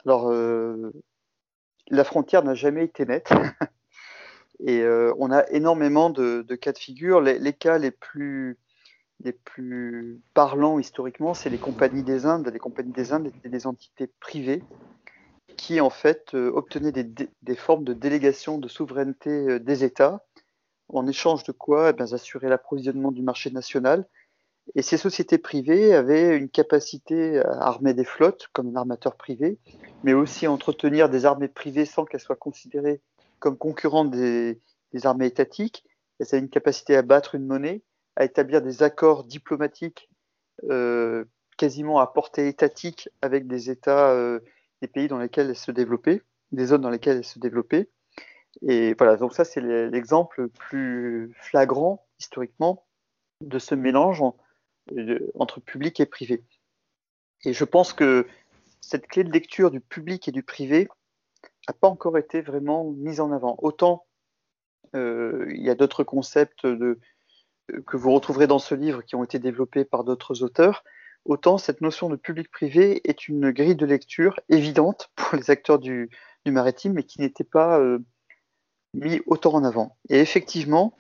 Alors, 0.06 0.30
euh, 0.30 0.92
la 1.90 2.04
frontière 2.04 2.44
n'a 2.44 2.54
jamais 2.54 2.86
été 2.86 3.06
nette. 3.06 3.30
Et 4.64 4.86
on 5.18 5.32
a 5.32 5.50
énormément 5.50 6.12
de, 6.12 6.44
cas 6.56 6.72
de 6.72 6.78
figure. 6.78 7.20
Les, 7.20 7.54
cas 7.54 7.80
les 7.80 7.90
plus, 7.90 8.60
les 9.24 9.32
plus 9.32 10.22
parlants 10.36 10.78
historiquement, 10.78 11.34
c'est 11.34 11.50
les 11.50 11.58
compagnies 11.58 12.04
des 12.04 12.28
Indes. 12.28 12.48
Les 12.48 12.60
compagnies 12.60 12.92
des 12.92 13.12
Indes 13.12 13.26
étaient 13.26 13.50
des 13.50 13.66
entités 13.66 14.06
privées 14.20 14.62
qui 15.58 15.82
en 15.82 15.90
fait 15.90 16.34
euh, 16.34 16.52
obtenait 16.54 16.92
des, 16.92 17.56
formes 17.56 17.84
de 17.84 17.94
délégation 17.94 18.58
de 18.58 18.68
souveraineté 18.68 19.30
euh, 19.30 19.60
des 19.60 19.84
États, 19.84 20.26
en 20.90 21.08
échange 21.08 21.44
de 21.44 21.52
quoi 21.52 21.94
eh 21.98 22.14
assurer 22.14 22.50
l'approvisionnement 22.50 23.12
du 23.12 23.22
marché 23.22 23.52
national. 23.52 24.08
Et 24.76 24.82
ces 24.82 24.98
sociétés 24.98 25.38
privées 25.38 25.94
avaient 25.94 26.38
une 26.38 26.50
capacité 26.50 27.40
à 27.40 27.68
armer 27.68 27.94
des 27.94 28.06
flottes 28.06 28.48
comme 28.54 28.70
un 28.70 28.76
armateur 28.76 29.16
privé, 29.16 29.58
mais 30.04 30.14
aussi 30.14 30.46
à 30.46 30.52
entretenir 30.52 31.10
des 31.10 31.26
armées 31.26 31.48
privées 31.48 31.86
sans 31.86 32.06
qu'elles 32.06 32.22
soient 32.22 32.36
considérées 32.36 33.02
comme 33.40 33.58
concurrentes 33.58 34.12
des, 34.12 34.60
armées 35.04 35.26
étatiques. 35.26 35.84
Elles 36.20 36.28
avaient 36.32 36.40
une 36.40 36.50
capacité 36.50 36.96
à 36.96 37.02
battre 37.02 37.36
une 37.36 37.46
monnaie, 37.46 37.82
à 38.16 38.24
établir 38.24 38.62
des 38.62 38.84
accords 38.84 39.24
diplomatiques 39.24 40.10
euh, 40.70 41.26
quasiment 41.58 42.00
à 42.00 42.08
portée 42.08 42.48
étatique 42.48 43.10
avec 43.22 43.48
des 43.48 43.70
États 43.70 44.16
des 44.82 44.88
pays 44.88 45.08
dans 45.08 45.20
lesquels 45.20 45.50
elle 45.50 45.56
se 45.56 45.72
développait, 45.72 46.22
des 46.52 46.68
zones 46.68 46.82
dans 46.82 46.90
lesquelles 46.90 47.18
elle 47.18 47.24
se 47.24 47.40
développait. 47.40 47.90
Et 48.68 48.94
voilà, 48.96 49.16
donc 49.16 49.34
ça 49.34 49.46
c'est 49.46 49.62
l'exemple 49.62 50.50
plus 50.50 51.32
flagrant 51.36 52.06
historiquement 52.20 52.86
de 53.42 53.60
ce 53.60 53.76
mélange 53.76 54.22
entre 55.36 55.60
public 55.60 56.00
et 56.00 56.06
privé. 56.06 56.44
Et 57.46 57.54
je 57.54 57.64
pense 57.64 57.94
que 57.94 58.28
cette 58.82 59.08
clé 59.08 59.24
de 59.24 59.32
lecture 59.32 59.72
du 59.72 59.80
public 59.80 60.28
et 60.28 60.32
du 60.32 60.44
privé 60.44 60.88
n'a 61.68 61.74
pas 61.74 61.88
encore 61.88 62.18
été 62.18 62.42
vraiment 62.42 62.92
mise 62.92 63.20
en 63.20 63.32
avant. 63.32 63.56
Autant 63.60 64.06
euh, 64.96 65.46
il 65.54 65.62
y 65.62 65.70
a 65.70 65.76
d'autres 65.76 66.04
concepts 66.04 66.66
de, 66.66 67.00
que 67.88 67.98
vous 67.98 68.12
retrouverez 68.12 68.48
dans 68.48 68.60
ce 68.60 68.76
livre 68.76 69.04
qui 69.04 69.16
ont 69.16 69.24
été 69.24 69.40
développés 69.40 69.86
par 69.86 70.04
d'autres 70.04 70.44
auteurs, 70.44 70.84
autant 71.26 71.58
cette 71.58 71.82
notion 71.82 72.10
de 72.10 72.16
public-privé 72.16 73.02
est 73.10 73.28
une 73.28 73.52
grille 73.52 73.76
de 73.76 73.86
lecture 73.86 74.40
évidente 74.50 75.12
pour 75.16 75.38
les 75.38 75.50
acteurs 75.52 75.80
du, 75.80 76.10
maritime, 76.46 76.94
mais 76.94 77.04
qui 77.04 77.22
n'était 77.22 77.44
pas 77.44 77.80
euh, 77.80 78.00
mis 78.94 79.22
autant 79.28 79.54
en 79.54 79.64
avant. 79.64 79.98
Et 80.10 80.20
effectivement, 80.20 80.94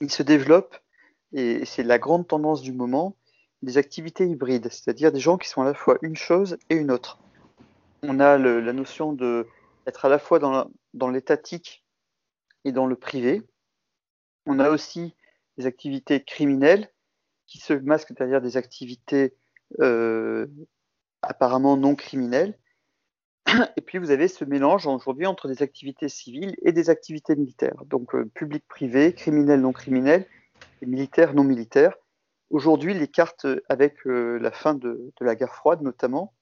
il 0.00 0.10
se 0.10 0.22
développe, 0.22 0.76
et 1.32 1.64
c'est 1.64 1.82
la 1.82 1.98
grande 1.98 2.26
tendance 2.26 2.62
du 2.62 2.72
moment, 2.72 3.16
des 3.62 3.78
activités 3.78 4.26
hybrides, 4.26 4.68
c'est-à-dire 4.70 5.12
des 5.12 5.20
gens 5.20 5.38
qui 5.38 5.48
sont 5.48 5.62
à 5.62 5.64
la 5.64 5.74
fois 5.74 5.98
une 6.02 6.16
chose 6.16 6.58
et 6.68 6.74
une 6.74 6.90
autre. 6.90 7.18
On 8.02 8.18
a 8.20 8.36
la 8.36 8.72
notion 8.72 9.12
d'être 9.12 10.04
à 10.04 10.08
la 10.08 10.18
fois 10.18 10.38
dans 10.38 11.08
l'étatique 11.08 11.84
et 12.64 12.72
dans 12.72 12.86
le 12.86 12.96
privé. 12.96 13.42
On 14.46 14.58
a 14.58 14.70
aussi 14.70 15.14
des 15.56 15.66
activités 15.66 16.24
criminelles 16.24 16.90
qui 17.46 17.58
se 17.58 17.74
masquent 17.74 18.14
derrière 18.14 18.40
des 18.40 18.56
activités 18.56 19.34
euh, 19.80 20.46
apparemment 21.22 21.76
non 21.76 21.94
criminelles. 21.94 22.58
Et 23.76 23.80
puis 23.80 23.98
vous 23.98 24.10
avez 24.10 24.28
ce 24.28 24.44
mélange 24.44 24.86
aujourd'hui 24.86 25.26
entre 25.26 25.48
des 25.48 25.62
activités 25.62 26.08
civiles 26.08 26.56
et 26.62 26.72
des 26.72 26.90
activités 26.90 27.36
militaires. 27.36 27.84
Donc 27.86 28.14
euh, 28.14 28.24
public-privé, 28.34 29.12
criminel 29.12 29.60
non 29.60 29.72
criminel 29.72 30.26
et 30.82 30.86
militaire 30.86 31.34
non 31.34 31.44
militaire. 31.44 31.94
Aujourd'hui, 32.50 32.92
les 32.92 33.08
cartes, 33.08 33.46
avec 33.68 34.06
euh, 34.06 34.38
la 34.38 34.50
fin 34.50 34.74
de, 34.74 35.12
la 35.20 35.34
guerre 35.34 35.54
froide 35.54 35.80
notamment, 35.80 36.34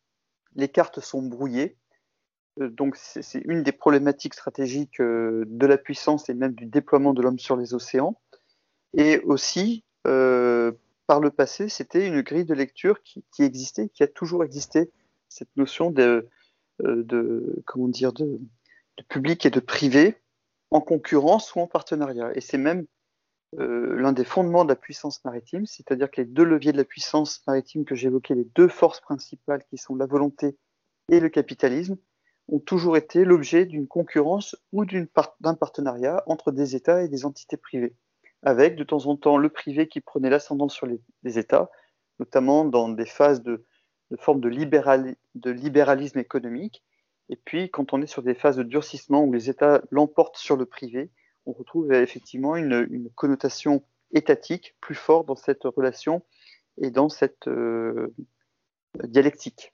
les 0.56 0.68
cartes 0.68 0.98
sont 0.98 1.22
brouillées. 1.22 1.76
donc 2.58 2.96
c'est 2.96 3.42
une 3.44 3.62
des 3.62 3.70
problématiques 3.70 4.34
stratégiques 4.34 5.00
de 5.00 5.66
la 5.66 5.78
puissance 5.78 6.28
et 6.28 6.34
même 6.34 6.54
du 6.54 6.66
déploiement 6.66 7.14
de 7.14 7.22
l'homme 7.22 7.38
sur 7.38 7.56
les 7.56 7.72
océans. 7.72 8.20
Et 8.96 9.20
aussi, 9.20 9.84
par 10.02 11.20
le 11.20 11.30
passé, 11.30 11.68
c'était 11.68 12.04
une 12.04 12.22
grille 12.22 12.44
de 12.44 12.54
lecture 12.54 13.00
qui, 13.04 13.22
existait, 13.38 13.88
qui 13.88 14.02
a 14.02 14.08
toujours 14.08 14.42
existé, 14.42 14.90
cette 15.28 15.56
notion 15.56 15.92
de, 15.92 16.28
de, 16.80 17.62
public 19.08 19.46
et 19.46 19.50
de 19.50 19.60
privé 19.60 20.16
en 20.72 20.80
concurrence 20.80 21.54
ou 21.54 21.60
en 21.60 21.68
partenariat. 21.68 22.32
Et 22.34 22.40
c'est 22.40 22.58
même 22.58 22.86
l'un 23.56 24.12
des 24.12 24.24
fondements 24.24 24.64
de 24.64 24.70
la 24.70 24.76
puissance 24.76 25.24
maritime, 25.24 25.66
c'est-à-dire 25.66 26.10
que 26.10 26.20
les 26.20 26.26
deux 26.26 26.44
leviers 26.44 26.72
de 26.72 26.76
la 26.76 26.84
puissance 26.84 27.42
maritime 27.46 27.84
que 27.84 27.94
j'évoquais, 27.94 28.34
les 28.34 28.48
deux 28.54 28.68
forces 28.68 29.00
principales 29.00 29.64
qui 29.68 29.76
sont 29.76 29.96
la 29.96 30.06
volonté 30.06 30.56
et 31.08 31.20
le 31.20 31.28
capitalisme, 31.28 31.96
ont 32.50 32.58
toujours 32.58 32.96
été 32.96 33.24
l'objet 33.24 33.64
d'une 33.64 33.86
concurrence 33.86 34.56
ou 34.72 34.84
d'un 34.84 35.54
partenariat 35.54 36.22
entre 36.26 36.50
des 36.50 36.76
États 36.76 37.02
et 37.02 37.08
des 37.08 37.24
entités 37.24 37.56
privées, 37.56 37.94
avec 38.42 38.76
de 38.76 38.84
temps 38.84 39.06
en 39.06 39.16
temps 39.16 39.36
le 39.36 39.48
privé 39.48 39.88
qui 39.88 40.00
prenait 40.00 40.30
l'ascendant 40.30 40.68
sur 40.68 40.86
les, 40.86 41.38
États, 41.38 41.70
notamment 42.18 42.64
dans 42.64 42.88
des 42.88 43.06
phases 43.06 43.42
de, 43.42 43.64
forme 44.18 44.40
de, 44.40 44.48
libéralisme 44.48 46.18
économique, 46.18 46.82
et 47.28 47.36
puis 47.36 47.70
quand 47.70 47.92
on 47.92 48.02
est 48.02 48.06
sur 48.06 48.22
des 48.22 48.34
phases 48.34 48.56
de 48.56 48.64
durcissement 48.64 49.22
où 49.22 49.32
les 49.32 49.48
États 49.48 49.82
l'emportent 49.90 50.38
sur 50.38 50.56
le 50.56 50.66
privé, 50.66 51.10
on 51.50 51.58
retrouve 51.58 51.92
effectivement 51.92 52.56
une, 52.56 53.08
connotation 53.14 53.82
étatique 54.12 54.74
plus 54.80 54.94
forte 54.94 55.26
dans 55.26 55.36
cette 55.36 55.64
relation 55.64 56.22
et 56.80 56.90
dans 56.90 57.08
cette 57.08 57.48
euh, 57.48 58.14
dialectique. 59.04 59.72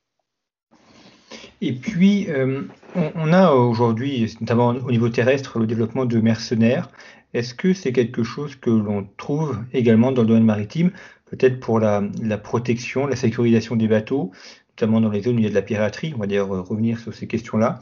Et 1.60 1.72
puis, 1.72 2.30
euh, 2.30 2.62
on, 2.94 3.32
a 3.32 3.52
aujourd'hui, 3.52 4.34
notamment 4.40 4.68
au 4.68 4.90
niveau 4.90 5.08
terrestre, 5.08 5.58
le 5.58 5.66
développement 5.66 6.04
de 6.04 6.20
mercenaires. 6.20 6.90
Est-ce 7.34 7.54
que 7.54 7.72
c'est 7.72 7.92
quelque 7.92 8.22
chose 8.22 8.56
que 8.56 8.70
l'on 8.70 9.08
trouve 9.16 9.58
également 9.72 10.12
dans 10.12 10.22
le 10.22 10.28
domaine 10.28 10.44
maritime, 10.44 10.92
peut-être 11.26 11.58
pour 11.60 11.80
la, 11.80 12.02
protection, 12.42 13.06
la 13.06 13.16
sécurisation 13.16 13.76
des 13.76 13.88
bateaux, 13.88 14.32
notamment 14.70 15.00
dans 15.00 15.10
les 15.10 15.22
zones 15.22 15.36
où 15.36 15.38
il 15.38 15.44
y 15.44 15.46
a 15.46 15.50
de 15.50 15.54
la 15.54 15.62
piraterie? 15.62 16.14
On 16.14 16.18
va 16.18 16.26
euh, 16.32 16.42
revenir 16.42 16.98
sur 16.98 17.14
ces 17.14 17.26
questions-là. 17.26 17.80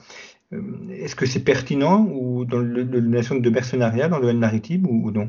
Euh, 0.55 0.89
est-ce 0.91 1.17
que 1.17 1.27
c'est 1.27 1.43
pertinent 1.43 2.07
ou 2.07 2.45
dans 2.45 2.59
le, 2.59 2.85
notion 2.85 3.37
de 3.37 3.51
mercenariat 3.51 4.09
dans 4.09 4.19
le 4.19 4.33
maritime 4.33 4.87
ou, 4.87 5.11
non? 5.11 5.29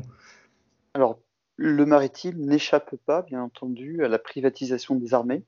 Alors, 0.94 1.18
le 1.56 1.84
maritime 1.86 2.38
n'échappe 2.38 2.96
pas, 3.06 3.22
bien 3.22 3.42
entendu, 3.42 4.04
à 4.04 4.08
la 4.08 4.18
privatisation 4.18 4.94
des 4.94 5.14
armées. 5.14 5.44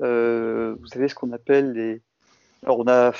Euh, 0.00 0.76
vous 0.80 0.86
savez 0.86 1.08
ce 1.08 1.14
qu'on 1.14 1.32
appelle 1.32 1.72
les. 1.72 2.02
Alors, 2.64 2.80
on 2.80 2.88
a 2.88 3.12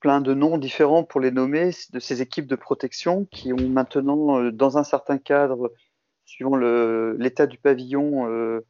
plein 0.00 0.20
de 0.20 0.34
noms 0.34 0.58
différents 0.58 1.04
pour 1.04 1.20
les 1.20 1.30
nommer 1.30 1.70
de 1.92 1.98
ces 1.98 2.22
équipes 2.22 2.46
de 2.46 2.56
protection 2.56 3.24
qui 3.26 3.52
ont 3.52 3.68
maintenant, 3.68 4.40
euh, 4.40 4.52
dans 4.52 4.78
un 4.78 4.84
certain 4.84 5.18
cadre, 5.18 5.72
suivant 6.24 6.56
l'état 6.56 7.46
du 7.46 7.56
pavillon 7.56 8.60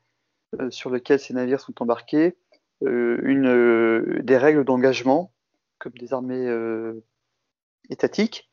sur 0.69 0.91
lequel 0.91 1.19
ces 1.19 1.33
navires 1.33 1.59
sont 1.59 1.73
embarqués, 1.81 2.37
une, 2.83 4.21
des 4.23 4.37
règles 4.37 4.63
d'engagement 4.63 5.33
comme 5.79 5.93
des 5.93 6.13
armées 6.13 6.49
étatiques. 7.91 8.51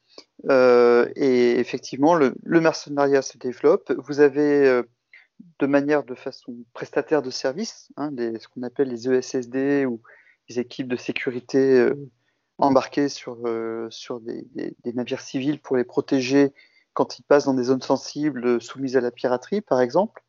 et 0.49 1.59
effectivement, 1.59 2.15
le, 2.15 2.33
mercenariat 2.43 3.21
se 3.21 3.37
développe. 3.37 3.91
Vous 3.97 4.19
avez 4.19 4.83
de 5.59 5.65
manière 5.65 6.03
de 6.03 6.15
façon 6.15 6.55
prestataire 6.73 7.21
de 7.21 7.29
services, 7.29 7.91
hein, 7.97 8.11
ce 8.17 8.47
qu'on 8.47 8.63
appelle 8.63 8.89
les 8.89 9.09
ESSD 9.09 9.85
ou 9.85 10.01
les 10.49 10.59
équipes 10.59 10.87
de 10.87 10.95
sécurité 10.95 11.79
euh, 11.79 11.95
embarquées 12.57 13.09
sur, 13.09 13.37
euh, 13.45 13.87
sur 13.89 14.19
des, 14.19 14.45
navires 14.93 15.21
civils 15.21 15.59
pour 15.59 15.77
les 15.77 15.83
protéger 15.83 16.53
quand 16.93 17.17
ils 17.17 17.23
passent 17.23 17.45
dans 17.45 17.53
des 17.53 17.63
zones 17.63 17.81
sensibles 17.81 18.45
euh, 18.45 18.59
soumises 18.59 18.97
à 18.97 19.01
la 19.01 19.11
piraterie, 19.11 19.61
par 19.61 19.81
exemple. 19.81 20.23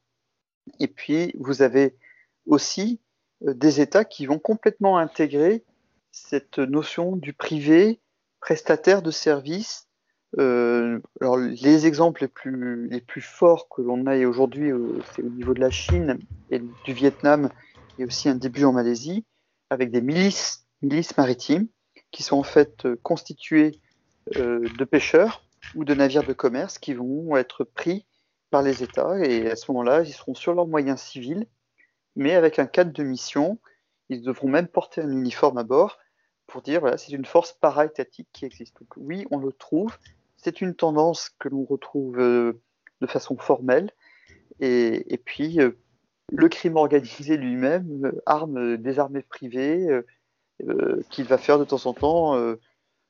Et 0.80 0.88
puis, 0.88 1.32
vous 1.38 1.62
avez 1.62 1.96
aussi 2.46 3.00
des 3.42 3.80
États 3.80 4.04
qui 4.04 4.24
vont 4.24 4.38
complètement 4.38 4.96
intégrer 4.96 5.64
cette 6.14 6.58
notion 6.58 7.16
du 7.16 7.32
privé 7.32 8.00
prestataire 8.40 9.02
de 9.02 9.10
services 9.10 9.88
euh, 10.38 11.00
alors, 11.20 11.36
les 11.36 11.86
exemples 11.86 12.22
les 12.22 13.00
plus, 13.00 13.20
forts 13.20 13.68
que 13.68 13.82
l'on 13.82 14.06
a 14.06 14.16
aujourd'hui, 14.26 14.70
euh, 14.70 14.98
c'est 15.12 15.22
au 15.22 15.28
niveau 15.28 15.54
de 15.54 15.60
la 15.60 15.70
Chine 15.70 16.18
et 16.50 16.58
du 16.58 16.92
Vietnam, 16.92 17.50
et 17.98 18.04
aussi 18.04 18.28
un 18.28 18.34
début 18.34 18.64
en 18.64 18.72
Malaisie, 18.72 19.24
avec 19.70 19.90
des 19.90 20.00
milices, 20.00 20.66
milices 20.82 21.16
maritimes 21.16 21.68
qui 22.10 22.22
sont 22.22 22.36
en 22.36 22.42
fait 22.42 22.84
euh, 22.84 22.96
constituées 23.02 23.80
de 24.34 24.84
pêcheurs 24.84 25.44
ou 25.74 25.84
de 25.84 25.92
navires 25.92 26.24
de 26.24 26.32
commerce 26.32 26.78
qui 26.78 26.94
vont 26.94 27.36
être 27.36 27.62
pris 27.62 28.06
par 28.48 28.62
les 28.62 28.82
États 28.82 29.18
et 29.18 29.50
à 29.50 29.54
ce 29.54 29.70
moment-là, 29.70 30.00
ils 30.00 30.14
seront 30.14 30.34
sur 30.34 30.54
leurs 30.54 30.66
moyens 30.66 30.98
civils, 30.98 31.46
mais 32.16 32.34
avec 32.34 32.58
un 32.58 32.64
cadre 32.64 32.90
de 32.90 33.02
mission. 33.02 33.58
Ils 34.08 34.22
devront 34.22 34.48
même 34.48 34.66
porter 34.66 35.02
un 35.02 35.10
uniforme 35.10 35.58
à 35.58 35.62
bord 35.62 35.98
pour 36.46 36.62
dire 36.62 36.80
voilà, 36.80 36.96
c'est 36.96 37.12
une 37.12 37.24
force 37.24 37.52
para-étatique 37.52 38.28
qui 38.32 38.44
existe. 38.44 38.78
Donc 38.80 38.88
oui, 38.96 39.26
on 39.30 39.38
le 39.38 39.52
trouve, 39.52 39.96
c'est 40.44 40.60
une 40.60 40.74
tendance 40.74 41.30
que 41.38 41.48
l'on 41.48 41.64
retrouve 41.64 42.18
euh, 42.18 42.60
de 43.00 43.06
façon 43.06 43.36
formelle. 43.36 43.90
Et, 44.60 45.20
puis, 45.24 45.60
euh, 45.60 45.72
le 46.30 46.48
crime 46.48 46.76
organisé 46.76 47.36
lui-même 47.36 48.04
euh, 48.04 48.22
arme 48.26 48.76
des 48.76 48.98
armées 48.98 49.22
privées 49.22 49.88
qu'il 51.10 51.24
va 51.24 51.36
faire 51.36 51.58
de 51.58 51.64
temps 51.64 51.86
en 51.86 51.94
temps 51.94 52.36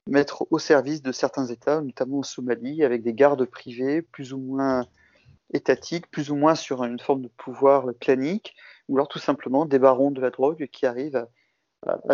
mettre 0.07 0.47
au 0.51 0.59
service 0.59 1.03
de 1.03 1.13
certains 1.13 1.47
États, 1.47 1.83
notamment 1.83 2.21
en 2.21 2.23
Somalie, 2.23 2.83
avec 2.85 3.03
des 3.03 3.13
gardes 3.13 3.45
privés 3.45 4.01
plus 4.01 4.33
ou 4.33 4.39
moins 4.39 4.87
étatiques, 5.53 6.11
plus 6.11 6.31
ou 6.31 6.37
moins 6.37 6.55
sur 6.55 6.85
une 6.85 6.99
forme 6.99 7.23
de 7.23 7.29
pouvoir 7.29 7.87
clanique, 8.01 8.55
ou 8.89 8.97
alors 8.97 9.09
tout 9.09 9.19
simplement 9.19 9.67
des 9.67 9.79
barons 9.79 10.11
de 10.11 10.21
la 10.21 10.31
drogue 10.31 10.69
qui 10.73 10.87
arrivent 10.87 11.17
à 11.17 11.29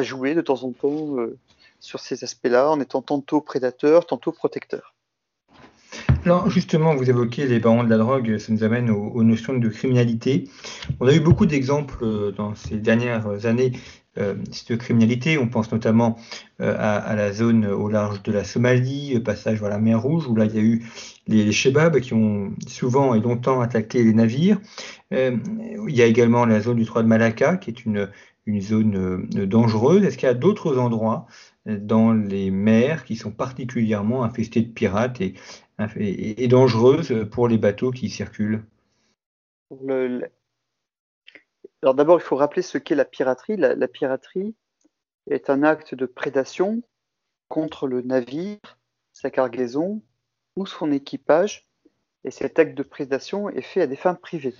jouer 0.02 0.34
de 0.34 0.40
temps 0.40 0.62
en 0.64 0.72
temps 0.72 1.16
sur 1.80 2.00
ces 2.00 2.24
aspects-là 2.24 2.70
en 2.70 2.80
étant 2.80 3.02
tantôt 3.02 3.40
prédateurs, 3.40 4.06
tantôt 4.06 4.32
protecteurs. 4.32 4.94
Alors 6.24 6.50
justement, 6.50 6.94
vous 6.94 7.08
évoquez 7.08 7.46
les 7.46 7.58
barons 7.58 7.82
de 7.82 7.88
la 7.88 7.96
drogue, 7.96 8.36
ça 8.38 8.52
nous 8.52 8.62
amène 8.62 8.90
aux, 8.90 9.22
notions 9.22 9.56
de 9.56 9.68
criminalité. 9.68 10.48
On 11.00 11.06
a 11.06 11.14
eu 11.14 11.20
beaucoup 11.20 11.46
d'exemples 11.46 11.98
euh, 12.02 12.30
dans 12.30 12.54
ces 12.54 12.76
dernières 12.76 13.46
années 13.46 13.72
euh, 14.18 14.34
de 14.68 14.76
criminalité. 14.76 15.38
On 15.38 15.48
pense 15.48 15.72
notamment 15.72 16.18
euh, 16.60 16.76
à, 16.78 17.14
la 17.14 17.32
zone 17.32 17.66
au 17.66 17.88
large 17.88 18.22
de 18.22 18.32
la 18.32 18.44
Somalie, 18.44 19.18
passage 19.20 19.60
vers 19.60 19.70
la 19.70 19.78
mer 19.78 20.02
Rouge, 20.02 20.26
où 20.28 20.36
là 20.36 20.44
il 20.44 20.54
y 20.54 20.58
a 20.58 20.62
eu 20.62 20.84
les, 21.26 21.44
les 21.44 22.00
qui 22.00 22.12
ont 22.12 22.52
souvent 22.66 23.14
et 23.14 23.20
longtemps 23.20 23.62
attaqué 23.62 24.04
les 24.04 24.12
navires. 24.12 24.58
il 25.10 25.40
y 25.88 26.02
a 26.02 26.06
également 26.06 26.44
la 26.44 26.60
zone 26.60 26.76
du 26.76 26.84
Trois 26.84 27.02
de 27.02 27.08
Malacca, 27.08 27.56
qui 27.56 27.70
est 27.70 27.84
une, 27.86 28.08
une 28.46 28.60
zone 28.60 29.26
dangereuse. 29.46 30.04
Est-ce 30.04 30.16
qu'il 30.16 30.26
y 30.26 30.30
a 30.30 30.34
d'autres 30.34 30.78
endroits 30.78 31.26
dans 31.66 32.12
les 32.12 32.50
mers 32.50 33.04
qui 33.04 33.16
sont 33.16 33.32
particulièrement 33.32 34.24
infestés 34.24 34.62
de 34.62 34.72
pirates 34.72 35.20
et, 35.20 35.34
et, 35.96 36.48
dangereuses 36.48 37.26
pour 37.30 37.48
les 37.48 37.58
bateaux 37.58 37.90
qui 37.90 38.08
circulent? 38.08 38.64
Alors 41.82 41.94
d'abord, 41.94 42.18
il 42.18 42.22
faut 42.22 42.36
rappeler 42.36 42.62
ce 42.62 42.78
qu'est 42.78 42.94
la 42.94 43.04
piraterie. 43.04 43.56
La, 43.56 43.88
piraterie 43.88 44.54
est 45.30 45.48
un 45.48 45.62
acte 45.62 45.94
de 45.94 46.06
prédation 46.06 46.82
contre 47.48 47.86
le 47.86 48.02
navire, 48.02 48.58
sa 49.12 49.30
cargaison 49.30 50.02
ou 50.56 50.66
son 50.66 50.92
équipage. 50.92 51.68
Et 52.24 52.30
cet 52.30 52.58
acte 52.58 52.76
de 52.76 52.82
prédation 52.82 53.48
est 53.48 53.62
fait 53.62 53.80
à 53.80 53.86
des 53.86 53.96
fins 53.96 54.14
privées. 54.14 54.54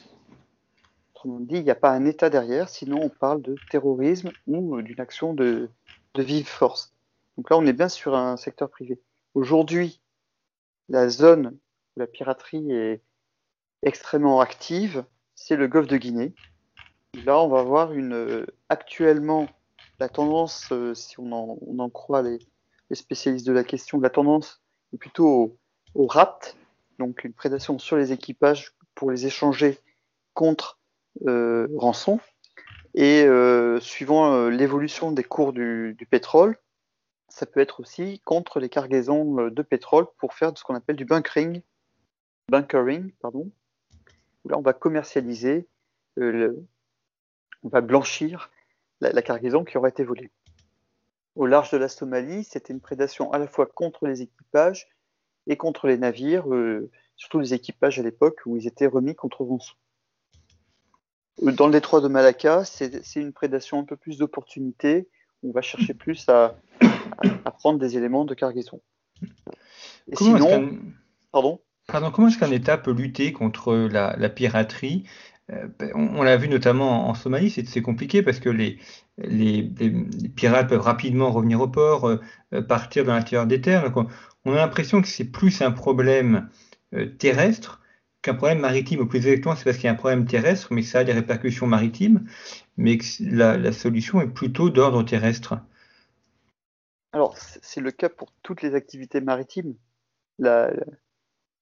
Autrement 1.21 1.41
dit, 1.41 1.57
il 1.57 1.65
n'y 1.65 1.71
a 1.71 1.75
pas 1.75 1.91
un 1.91 2.07
État 2.07 2.31
derrière, 2.31 2.71
sinon 2.71 2.99
on 3.03 3.11
parle 3.11 3.43
de 3.43 3.55
terrorisme 3.71 4.31
ou 4.47 4.81
d'une 4.81 5.01
action 5.01 5.35
de, 5.35 5.69
vive 6.17 6.49
force. 6.49 6.95
Donc 7.37 7.51
là, 7.51 7.59
on 7.59 7.67
est 7.67 7.75
bien 7.75 7.91
sur 7.91 8.17
un 8.17 8.39
secteur 8.39 8.71
privé. 8.71 8.99
Aujourd'hui, 9.35 10.01
la 10.89 11.11
zone 11.11 11.59
où 11.95 12.01
la 12.01 12.07
piraterie 12.07 12.73
est 12.73 13.03
extrêmement 13.83 14.41
active, 14.41 15.05
c'est 15.35 15.57
le 15.57 15.69
golfe 15.69 15.89
de 15.89 15.99
Guinée. 15.99 16.35
Là, 17.27 17.39
on 17.39 17.49
va 17.49 17.65
voir 17.65 17.93
une, 17.93 18.47
actuellement 18.71 19.47
la 19.99 20.09
tendance, 20.09 20.73
euh, 20.73 20.95
si 20.95 21.21
on 21.21 21.33
en, 21.33 21.91
croit 21.91 22.23
les, 22.23 22.39
spécialistes 22.93 23.47
de 23.47 23.53
la 23.53 23.65
question, 23.65 24.01
la 24.01 24.09
tendance 24.09 24.63
est 24.95 24.97
plutôt 24.97 25.59
au, 25.95 26.07
rat, 26.07 26.41
donc 26.99 27.25
une 27.25 27.35
prédation 27.35 27.79
sur 27.79 27.99
les 27.99 28.11
équipages 28.11 28.73
pour 28.95 29.11
les 29.11 29.27
échanger 29.27 29.79
contre 30.33 30.79
euh, 30.79 30.80
rançon. 31.27 32.21
Et 32.95 33.25
euh, 33.25 33.79
suivant 33.81 34.49
l'évolution 34.49 35.13
des 35.13 35.23
cours 35.23 35.53
du, 35.53 35.97
pétrole, 36.11 36.57
ça 37.31 37.47
peut 37.47 37.61
être 37.61 37.81
aussi 37.81 38.21
contre 38.25 38.61
les 38.61 38.69
cargaisons 38.69 39.39
euh, 39.41 39.51
de 39.51 39.63
pétrole 39.63 40.07
pour 40.19 40.35
faire 40.35 40.57
ce 40.57 40.65
qu'on 40.65 40.75
appelle 40.75 40.97
du 40.97 41.05
bunkering, 41.05 41.63
bunkering 42.49 43.13
pardon, 43.21 43.51
là 44.45 44.59
on 44.59 44.63
va 44.63 44.73
commercialiser, 44.73 45.69
euh, 46.19 46.55
on 47.63 47.69
va 47.69 47.81
blanchir 47.81 48.51
la, 49.01 49.23
cargaison 49.23 49.65
qui 49.65 49.79
aurait 49.79 49.91
été 49.91 50.05
volée. 50.05 50.31
Au 51.37 51.47
large 51.47 51.71
de 51.71 51.79
la 51.79 51.89
Somalie, 51.89 52.45
c'était 52.45 52.73
une 52.73 52.81
prédation 52.81 53.33
à 53.33 53.39
la 53.39 53.47
fois 53.47 53.67
contre 53.67 54.07
les 54.07 54.23
équipages 54.23 54.89
et 55.47 55.57
contre 55.57 55.87
les 55.87 55.97
navires, 55.97 56.53
euh, 56.53 56.91
surtout 57.17 57.39
les 57.39 57.55
équipages 57.55 57.99
à 57.99 58.03
l'époque 58.03 58.41
où 58.45 58.57
ils 58.57 58.67
étaient 58.67 58.87
remis 58.87 59.15
contre 59.15 59.45
rançon. 59.45 59.75
Dans 61.43 61.67
le 61.67 61.73
détroit 61.73 62.01
de 62.01 62.09
Malacca, 62.09 62.65
c'est 62.65 63.03
une 63.17 63.33
prédation 63.33 63.81
un 63.81 63.85
peu 63.85 63.97
plus 63.97 64.19
d'opportunité. 64.19 65.09
On 65.43 65.53
va 65.53 65.63
chercher 65.63 65.95
plus 65.95 66.29
à, 66.29 66.57
prendre 67.59 67.79
des 67.79 67.97
éléments 67.97 68.25
de 68.25 68.35
cargaison. 68.35 68.81
Et 69.23 70.17
sinon, 70.17 70.79
pardon? 71.33 71.61
Pardon, 71.87 72.11
comment 72.11 72.29
est-ce 72.29 72.39
qu'un 72.39 72.51
État 72.51 72.77
peut 72.77 72.93
lutter 72.93 73.33
contre 73.33 73.75
la, 73.75 74.29
piraterie? 74.29 75.05
Euh, 75.51 75.67
On, 75.95 76.23
l'a 76.23 76.37
vu 76.37 76.49
notamment 76.49 77.09
en, 77.09 77.15
Somalie, 77.15 77.51
c'est 77.51 77.83
compliqué 77.83 78.23
parce 78.23 78.39
que 78.39 78.51
les, 78.51 78.79
les, 79.19 79.63
pirates 80.37 80.69
peuvent 80.69 80.81
rapidement 80.81 81.33
revenir 81.33 81.61
au 81.61 81.69
port, 81.69 82.07
euh, 82.07 82.21
euh, 82.53 82.63
partir 82.63 83.05
dans 83.05 83.15
l'intérieur 83.15 83.47
des 83.47 83.61
terres. 83.61 83.91
on, 84.45 84.53
a 84.53 84.57
l'impression 84.57 85.01
que 85.01 85.09
c'est 85.09 85.25
plus 85.25 85.63
un 85.63 85.73
problème 85.73 86.49
terrestre 87.19 87.80
qu'un 88.23 88.35
problème 88.35 88.61
maritime. 88.61 89.01
Au 89.01 89.07
plus 89.07 89.27
exactement, 89.27 89.57
c'est 89.57 89.65
parce 89.65 89.77
qu'il 89.77 89.87
y 89.87 89.89
a 89.89 89.93
un 89.93 89.97
problème 89.97 90.27
terrestre, 90.27 90.73
mais 90.73 90.83
ça 90.83 91.01
a 91.01 91.05
des 91.05 91.13
répercussions 91.13 91.67
maritimes, 91.67 92.29
mais 92.77 92.99
que 92.99 93.05
la, 93.21 93.73
solution 93.73 94.21
est 94.21 94.29
plutôt 94.29 94.71
d'ordre 94.71 95.03
terrestre. 95.03 95.59
Alors, 97.13 97.37
c'est 97.39 97.81
le 97.81 97.91
cas 97.91 98.09
pour 98.09 98.33
toutes 98.43 98.63
les 98.63 98.75
activités 98.75 99.21
maritimes. 99.21 99.75
le 100.39 100.71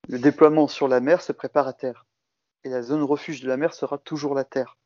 déploiement 0.09 0.69
sur 0.69 0.89
la 0.89 1.01
mer 1.01 1.23
se 1.23 1.33
prépare 1.33 1.69
à 1.69 1.73
terre. 1.73 2.07
Et 2.65 2.69
la 2.69 2.83
zone 2.83 3.03
refuge 3.03 3.41
de 3.41 3.49
la 3.49 3.57
mer 3.57 3.73
sera 3.73 3.99
toujours 3.99 4.35
la 4.35 4.45
terre. 4.45 4.77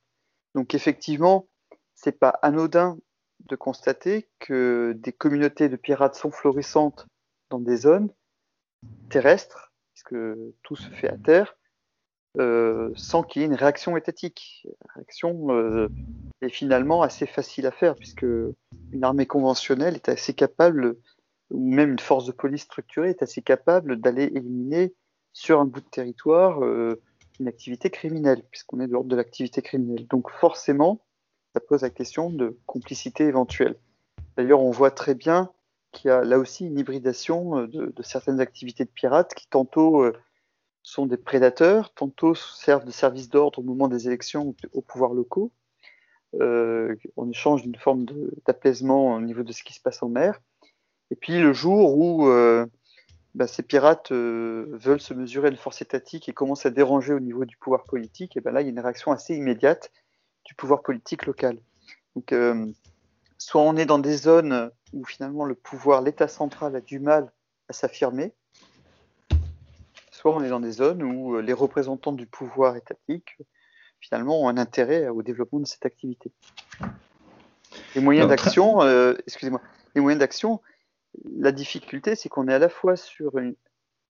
Donc, 0.54 0.74
effectivement, 0.74 1.48
c'est 1.94 2.18
pas 2.18 2.30
anodin 2.42 2.98
de 3.46 3.56
constater 3.56 4.28
que 4.38 4.94
des 4.98 5.12
communautés 5.12 5.68
de 5.68 5.76
pirates 5.76 6.14
sont 6.14 6.30
florissantes 6.30 7.06
dans 7.50 7.58
des 7.58 7.76
zones 7.76 8.12
terrestres, 9.10 9.72
puisque 9.92 10.14
tout 10.62 10.76
se 10.76 10.88
fait 10.90 11.08
à 11.08 11.16
terre, 11.16 11.56
euh, 12.38 12.90
sans 12.96 13.22
qu'il 13.22 13.42
y 13.42 13.44
ait 13.44 13.48
une 13.48 13.54
réaction 13.54 13.96
étatique. 13.96 14.66
Réaction 14.94 15.50
euh, 15.50 15.88
est 16.40 16.48
finalement 16.48 17.02
assez 17.02 17.26
facile 17.26 17.66
à 17.66 17.70
faire, 17.70 17.94
puisque 17.94 18.22
une 18.22 19.04
armée 19.04 19.26
conventionnelle 19.26 19.96
est 19.96 20.08
assez 20.08 20.32
capable, 20.32 20.96
ou 21.50 21.68
même 21.68 21.90
une 21.90 21.98
force 21.98 22.24
de 22.24 22.32
police 22.32 22.62
structurée 22.62 23.10
est 23.10 23.22
assez 23.22 23.42
capable 23.42 23.96
d'aller 24.00 24.24
éliminer 24.24 24.94
sur 25.34 25.60
un 25.60 25.66
bout 25.66 25.80
de 25.80 25.88
territoire 25.90 26.64
euh, 26.64 27.02
une 27.38 27.48
activité 27.48 27.90
criminelle, 27.90 28.42
puisqu'on 28.50 28.80
est 28.80 28.86
de 28.86 28.92
l'ordre 28.92 29.10
de 29.10 29.16
l'activité 29.16 29.60
criminelle. 29.60 30.06
Donc 30.06 30.30
forcément, 30.30 31.00
ça 31.54 31.60
pose 31.60 31.82
la 31.82 31.90
question 31.90 32.30
de 32.30 32.58
complicité 32.64 33.24
éventuelle. 33.24 33.76
D'ailleurs, 34.38 34.62
on 34.62 34.70
voit 34.70 34.90
très 34.90 35.14
bien 35.14 35.50
qu'il 35.90 36.08
y 36.08 36.10
a 36.10 36.24
là 36.24 36.38
aussi 36.38 36.66
une 36.66 36.78
hybridation 36.78 37.66
de, 37.66 37.92
de 37.94 38.02
certaines 38.02 38.40
activités 38.40 38.86
de 38.86 38.90
pirates 38.90 39.34
qui 39.34 39.46
tantôt 39.48 40.10
sont 40.82 41.06
des 41.06 41.16
prédateurs, 41.16 41.92
tantôt 41.94 42.34
servent 42.34 42.84
de 42.84 42.90
service 42.90 43.28
d'ordre 43.28 43.60
au 43.60 43.62
moment 43.62 43.88
des 43.88 44.06
élections 44.06 44.54
aux 44.72 44.82
pouvoirs 44.82 45.14
locaux, 45.14 45.52
euh, 46.40 46.94
en 47.16 47.28
échange 47.28 47.62
d'une 47.62 47.76
forme 47.76 48.06
d'apaisement 48.46 49.14
au 49.14 49.20
niveau 49.20 49.42
de 49.42 49.52
ce 49.52 49.62
qui 49.62 49.74
se 49.74 49.80
passe 49.80 50.02
en 50.02 50.08
mer. 50.08 50.40
Et 51.10 51.16
puis 51.16 51.40
le 51.40 51.52
jour 51.52 51.96
où 51.96 52.26
euh, 52.28 52.66
bah, 53.34 53.46
ces 53.46 53.62
pirates 53.62 54.12
euh, 54.12 54.66
veulent 54.72 55.00
se 55.00 55.14
mesurer 55.14 55.48
à 55.48 55.50
une 55.50 55.56
force 55.56 55.82
étatique 55.82 56.28
et 56.28 56.32
commencent 56.32 56.66
à 56.66 56.70
déranger 56.70 57.12
au 57.12 57.20
niveau 57.20 57.44
du 57.44 57.56
pouvoir 57.56 57.84
politique, 57.84 58.38
ben 58.42 58.52
là 58.52 58.60
il 58.60 58.64
y 58.64 58.68
a 58.68 58.70
une 58.70 58.80
réaction 58.80 59.12
assez 59.12 59.34
immédiate 59.34 59.90
du 60.44 60.54
pouvoir 60.54 60.82
politique 60.82 61.26
local. 61.26 61.58
Donc, 62.16 62.32
euh, 62.32 62.66
soit 63.38 63.62
on 63.62 63.76
est 63.76 63.86
dans 63.86 63.98
des 63.98 64.16
zones 64.16 64.70
où 64.92 65.04
finalement 65.04 65.44
le 65.44 65.54
pouvoir, 65.54 66.02
l'État 66.02 66.28
central 66.28 66.76
a 66.76 66.80
du 66.80 66.98
mal 66.98 67.32
à 67.68 67.72
s'affirmer, 67.72 68.32
soit 70.22 70.36
on 70.36 70.44
est 70.44 70.50
dans 70.50 70.60
des 70.60 70.70
zones 70.70 71.02
où 71.02 71.34
euh, 71.34 71.42
les 71.42 71.52
représentants 71.52 72.12
du 72.12 72.26
pouvoir 72.26 72.76
étatique, 72.76 73.36
finalement, 73.98 74.40
ont 74.40 74.48
un 74.48 74.56
intérêt 74.56 75.08
au 75.08 75.20
développement 75.20 75.58
de 75.58 75.66
cette 75.66 75.84
activité. 75.84 76.30
Les 77.96 78.00
moyens 78.00 78.28
d'action, 78.28 78.82
euh, 78.82 79.14
excusez-moi, 79.26 79.60
les 79.96 80.00
moyens 80.00 80.20
d'action, 80.20 80.60
la 81.24 81.50
difficulté, 81.50 82.14
c'est 82.14 82.28
qu'on 82.28 82.46
est 82.46 82.54
à 82.54 82.60
la 82.60 82.68
fois 82.68 82.94
sur 82.94 83.32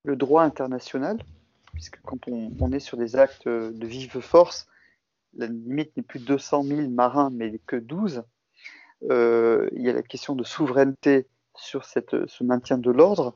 le 0.05 0.16
droit 0.16 0.42
international, 0.42 1.16
puisque 1.72 1.98
quand 2.03 2.29
on, 2.29 2.72
est 2.72 2.79
sur 2.79 2.98
des 2.98 3.16
actes 3.16 3.48
de 3.48 3.87
vive 3.87 4.20
force, 4.20 4.68
la 5.35 5.46
limite 5.46 5.96
n'est 5.96 6.03
plus 6.03 6.20
de 6.20 6.27
200 6.27 6.64
000 6.64 6.90
marins, 6.90 7.31
mais 7.33 7.59
que 7.66 7.77
12. 7.77 8.22
Euh, 9.11 9.66
il 9.72 9.81
y 9.81 9.88
a 9.88 9.94
la 9.94 10.03
question 10.03 10.37
de 10.37 10.44
souveraineté 10.44 11.27
sur 11.57 11.87
cette, 11.87 12.27
ce 12.27 12.44
maintien 12.44 12.77
de 12.77 12.90
l'ordre 12.90 13.35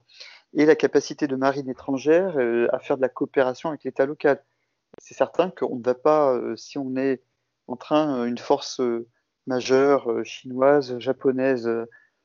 et 0.57 0.65
la 0.65 0.75
capacité 0.75 1.27
de 1.29 1.37
marine 1.37 1.69
étrangère 1.69 2.39
euh, 2.39 2.67
à 2.73 2.79
faire 2.79 2.97
de 2.97 3.03
la 3.03 3.11
coopération 3.11 3.69
avec 3.69 3.85
l'État 3.85 4.07
local. 4.07 4.43
C'est 4.99 5.15
certain 5.15 5.51
qu'on 5.51 5.77
ne 5.77 5.85
va 5.85 5.95
pas, 5.95 6.33
euh, 6.35 6.57
si 6.57 6.79
on 6.79 6.97
est 6.97 7.23
en 7.69 7.77
train, 7.77 8.21
euh, 8.21 8.25
une 8.25 8.39
force 8.39 8.81
majeure 9.47 10.25
chinoise, 10.25 10.99
japonaise, 10.99 11.71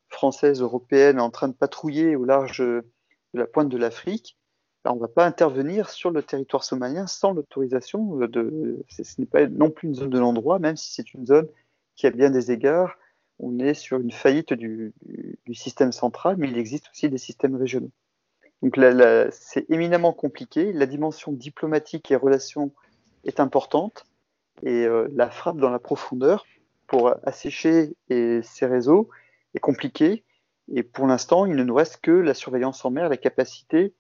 française, 0.08 0.62
européenne, 0.62 1.20
en 1.20 1.30
train 1.30 1.50
de 1.50 1.54
patrouiller 1.54 2.16
au 2.16 2.26
large 2.26 2.60
de 2.60 2.84
la 3.34 3.46
pointe 3.46 3.70
de 3.70 3.78
l'Afrique, 3.78 4.38
ben, 4.84 4.92
on 4.92 4.96
ne 4.96 5.02
va 5.02 5.08
pas 5.08 5.26
intervenir 5.26 5.90
sur 5.90 6.10
le 6.10 6.24
territoire 6.24 6.64
somalien 6.64 7.08
sans 7.08 7.34
l'autorisation. 7.34 8.18
Ce 8.90 9.22
n'est 9.22 9.28
pas 9.28 9.46
non 9.48 9.70
plus 9.70 9.90
une 9.90 9.96
zone 9.96 10.10
de 10.10 10.20
l'endroit, 10.20 10.58
même 10.58 10.78
si 10.78 10.94
c'est 10.94 11.14
une 11.14 11.28
zone 11.28 11.48
qui 11.96 12.08
a 12.08 12.12
bien 12.12 12.32
des 12.32 12.52
égards. 12.52 12.98
On 13.40 13.60
est 13.60 13.76
sur 13.76 14.00
une 14.00 14.12
faillite 14.12 14.54
du 14.54 14.94
système 15.54 15.92
central, 15.92 16.38
mais 16.40 16.50
il 16.50 16.58
existe 16.58 16.90
aussi 16.92 17.10
des 17.10 17.20
systèmes 17.20 17.56
régionaux. 17.56 17.92
Donc 18.62 18.80
c'est 19.32 19.70
éminemment 19.70 20.14
compliqué. 20.14 20.72
La 20.74 20.86
dimension 20.86 21.32
diplomatique 21.32 22.12
et 22.12 22.16
relations 22.16 22.72
est 23.24 23.40
importante 23.40 24.06
et 24.64 24.86
euh, 24.86 25.08
la 25.16 25.30
frappe 25.30 25.58
dans 25.58 25.70
la 25.70 25.80
profondeur 25.80 26.46
pour 26.88 27.14
assécher 27.26 27.96
ces 28.10 28.66
réseaux 28.66 29.10
est 29.56 29.60
compliquée. 29.60 30.24
Et 30.74 30.84
pour 30.84 31.08
l'instant, 31.08 31.46
il 31.46 31.56
ne 31.56 31.64
nous 31.64 31.74
reste 31.74 32.02
que 32.02 32.12
la 32.12 32.34
surveillance 32.34 32.84
en 32.86 32.92
mer, 32.92 33.10
la 33.10 33.18
capacité 33.18 33.94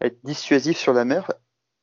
à 0.00 0.06
être 0.06 0.18
dissuasif 0.24 0.76
sur 0.76 0.92
la 0.92 1.04
mer 1.04 1.32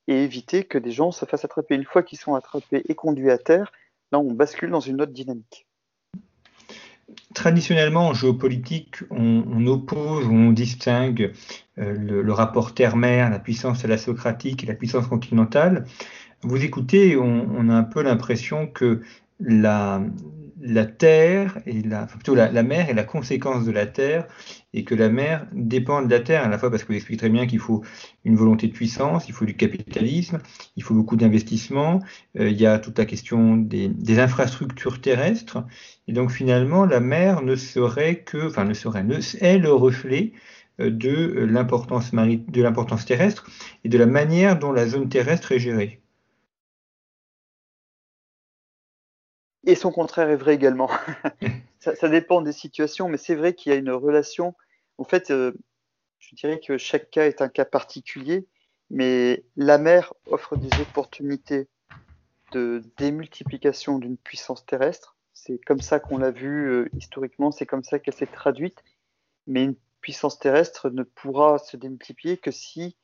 et 0.08 0.24
éviter 0.24 0.63
que 0.63 0.78
des 0.78 0.91
gens 0.91 1.12
se 1.12 1.26
fassent 1.26 1.46
attraper. 1.46 1.76
Une 1.76 1.86
fois 1.86 2.04
qu'ils 2.04 2.20
sont 2.20 2.36
attrapés 2.36 2.84
et 2.88 2.96
conduits 2.96 3.32
à 3.32 3.38
terre, 3.38 3.72
là, 4.12 4.20
on 4.20 4.32
bascule 4.32 4.70
dans 4.70 4.80
une 4.80 5.02
autre 5.02 5.12
dynamique 5.12 5.67
traditionnellement, 7.34 8.10
en 8.10 8.13
géopolitique, 8.13 8.97
on, 9.10 9.65
oppose 9.67 10.26
on 10.28 10.52
distingue 10.52 11.34
euh, 11.78 11.95
le, 11.97 12.34
rapport 12.34 12.74
terre-mer, 12.74 13.30
la 13.30 13.39
puissance 13.39 13.86
socratique 13.97 14.63
et 14.63 14.67
la 14.67 14.76
puissance 14.76 15.08
continentale. 15.08 15.86
Vous 16.43 16.63
écoutez, 16.63 17.15
on 17.17 17.69
a 17.69 17.74
un 17.74 17.84
peu 17.84 18.02
l'impression 18.02 18.65
que 18.65 19.02
la, 19.41 20.01
la 20.62 20.86
terre 20.86 21.60
et 21.65 21.82
la, 21.82 22.06
plutôt 22.06 22.36
la, 22.36 22.63
mer 22.63 22.89
est 22.89 22.93
la 22.93 23.04
conséquence 23.04 23.65
de 23.65 23.71
la 23.71 23.88
terre 23.88 24.27
et 24.73 24.84
que 24.84 24.93
la 24.93 25.10
mer 25.10 25.47
dépend 25.54 26.01
de 26.01 26.10
la 26.10 26.19
terre 26.19 26.43
à 26.43 26.47
la 26.47 26.58
fois 26.58 26.69
parce 26.69 26.84
que 26.84 26.89
vous 26.89 26.95
expliquez 26.95 27.17
très 27.17 27.30
bien 27.30 27.47
qu'il 27.47 27.60
faut 27.60 27.84
une 28.25 28.36
volonté 28.36 28.67
de 28.67 28.73
puissance, 28.73 29.27
il 29.27 29.34
faut 29.34 29.45
du 29.45 29.56
capitalisme, 29.56 30.39
il 30.77 30.84
faut 30.84 30.93
beaucoup 30.93 31.15
d'investissements, 31.15 31.99
euh, 32.39 32.49
il 32.49 32.62
y 32.62 32.67
a 32.67 32.77
toute 32.80 32.97
la 32.97 33.06
question 33.06 33.58
des, 33.58 34.19
infrastructures 34.19 35.01
terrestres 35.01 35.63
et 36.08 36.13
donc 36.13 36.32
finalement 36.32 36.86
la 36.86 36.99
mer 36.99 37.41
ne 37.41 37.56
serait 37.56 38.19
que, 38.19 38.47
enfin 38.47 38.65
ne 38.65 38.73
serait, 38.73 39.06
est 39.39 39.58
le 39.58 39.73
reflet 39.73 40.34
euh, 40.80 40.91
de 40.91 41.45
l'importance 41.49 42.12
de 42.13 42.62
l'importance 42.62 43.06
terrestre 43.06 43.49
et 43.84 43.89
de 43.89 43.97
la 43.97 44.06
manière 44.06 44.60
dont 44.60 44.71
la 44.71 44.88
zone 44.88 45.10
terrestre 45.10 45.54
est 45.54 45.60
gérée. 45.60 46.01
Et 49.71 49.75
son 49.75 49.93
contraire 49.93 50.29
est 50.29 50.36
vrai 50.36 50.53
également. 50.55 50.89
ça, 51.79 52.10
dépend 52.10 52.41
des 52.41 52.51
situations, 52.51 53.07
mais 53.07 53.15
c'est 53.15 53.36
vrai 53.36 53.53
qu'il 53.53 53.71
y 53.71 53.75
a 53.75 53.77
une 53.77 53.89
relation. 53.89 54.53
En 54.97 55.05
fait, 55.05 55.31
euh, 55.31 55.53
je 56.19 56.36
dirais 56.36 56.60
que 56.60 56.77
chaque 56.77 57.10
cas 57.10 57.25
est 57.25 57.41
un 57.41 57.47
cas 57.47 57.63
particulier, 57.63 58.45
mais 58.89 59.45
la 59.55 59.77
mer 59.77 60.13
offre 60.25 60.57
des 60.57 60.81
opportunités 60.81 61.69
de 62.51 62.84
démultiplication 62.97 63.97
d'une 63.97 64.17
puissance 64.17 64.65
terrestre. 64.65 65.15
C'est 65.34 65.57
comme 65.60 65.79
ça 65.79 66.01
qu'on 66.01 66.17
l'a 66.17 66.31
vu 66.31 66.69
euh, 66.69 66.89
historiquement, 66.97 67.51
c'est 67.51 67.65
comme 67.65 67.86
ça 67.86 67.97
qu'elle 67.97 68.13
s'est 68.13 68.25
traduite. 68.27 68.84
Mais 69.47 69.63
une 69.63 69.77
puissance 70.01 70.38
terrestre 70.38 70.89
ne 70.89 71.03
pourra 71.03 71.60
se 71.60 71.77
démultiplier 71.77 72.36
que 72.36 72.51
si 72.51 72.97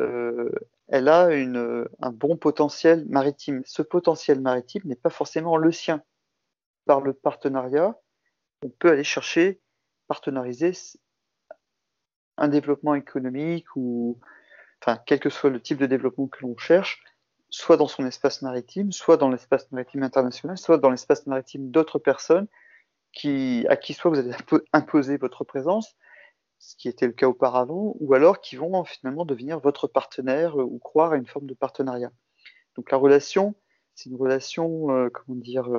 euh, 0.00 0.50
elle 0.88 1.08
a 1.08 1.28
un 1.28 2.10
bon 2.10 2.36
potentiel 2.36 3.04
maritime. 3.08 3.62
Ce 3.64 3.82
potentiel 3.82 4.40
maritime 4.40 4.82
n'est 4.84 4.94
pas 4.96 5.10
forcément 5.10 5.56
le 5.56 5.72
sien. 5.72 6.02
Par 6.84 7.00
le 7.00 7.12
partenariat, 7.12 7.98
on 8.62 8.68
peut 8.68 8.90
aller 8.90 9.04
chercher, 9.04 9.60
partenariser 10.06 10.72
un 12.36 12.48
développement 12.48 12.94
économique 12.94 13.66
ou, 13.74 14.20
enfin, 14.80 15.00
quel 15.06 15.18
que 15.18 15.30
soit 15.30 15.50
le 15.50 15.60
type 15.60 15.78
de 15.78 15.86
développement 15.86 16.28
que 16.28 16.42
l'on 16.42 16.56
cherche, 16.56 17.02
soit 17.50 17.76
dans 17.76 17.88
son 17.88 18.06
espace 18.06 18.42
maritime, 18.42 18.92
soit 18.92 19.16
dans 19.16 19.30
l'espace 19.30 19.70
maritime 19.72 20.04
international, 20.04 20.56
soit 20.58 20.78
dans 20.78 20.90
l'espace 20.90 21.26
maritime 21.26 21.70
d'autres 21.70 21.98
personnes 21.98 22.46
qui, 23.12 23.66
à 23.68 23.76
qui 23.76 23.94
soit 23.94 24.10
vous 24.10 24.18
avez 24.18 24.34
imposé 24.72 25.16
votre 25.16 25.42
présence, 25.42 25.96
ce 26.58 26.76
qui 26.76 26.88
était 26.88 27.06
le 27.06 27.12
cas 27.12 27.28
auparavant, 27.28 27.96
ou 28.00 28.14
alors 28.14 28.40
qui 28.40 28.56
vont 28.56 28.84
finalement 28.84 29.24
devenir 29.24 29.60
votre 29.60 29.86
partenaire 29.86 30.60
euh, 30.60 30.64
ou 30.64 30.78
croire 30.78 31.12
à 31.12 31.16
une 31.16 31.26
forme 31.26 31.46
de 31.46 31.54
partenariat. 31.54 32.12
Donc 32.76 32.90
la 32.90 32.98
relation, 32.98 33.54
c'est 33.94 34.10
une 34.10 34.16
relation, 34.16 34.88
comment 35.10 35.38
dire, 35.38 35.70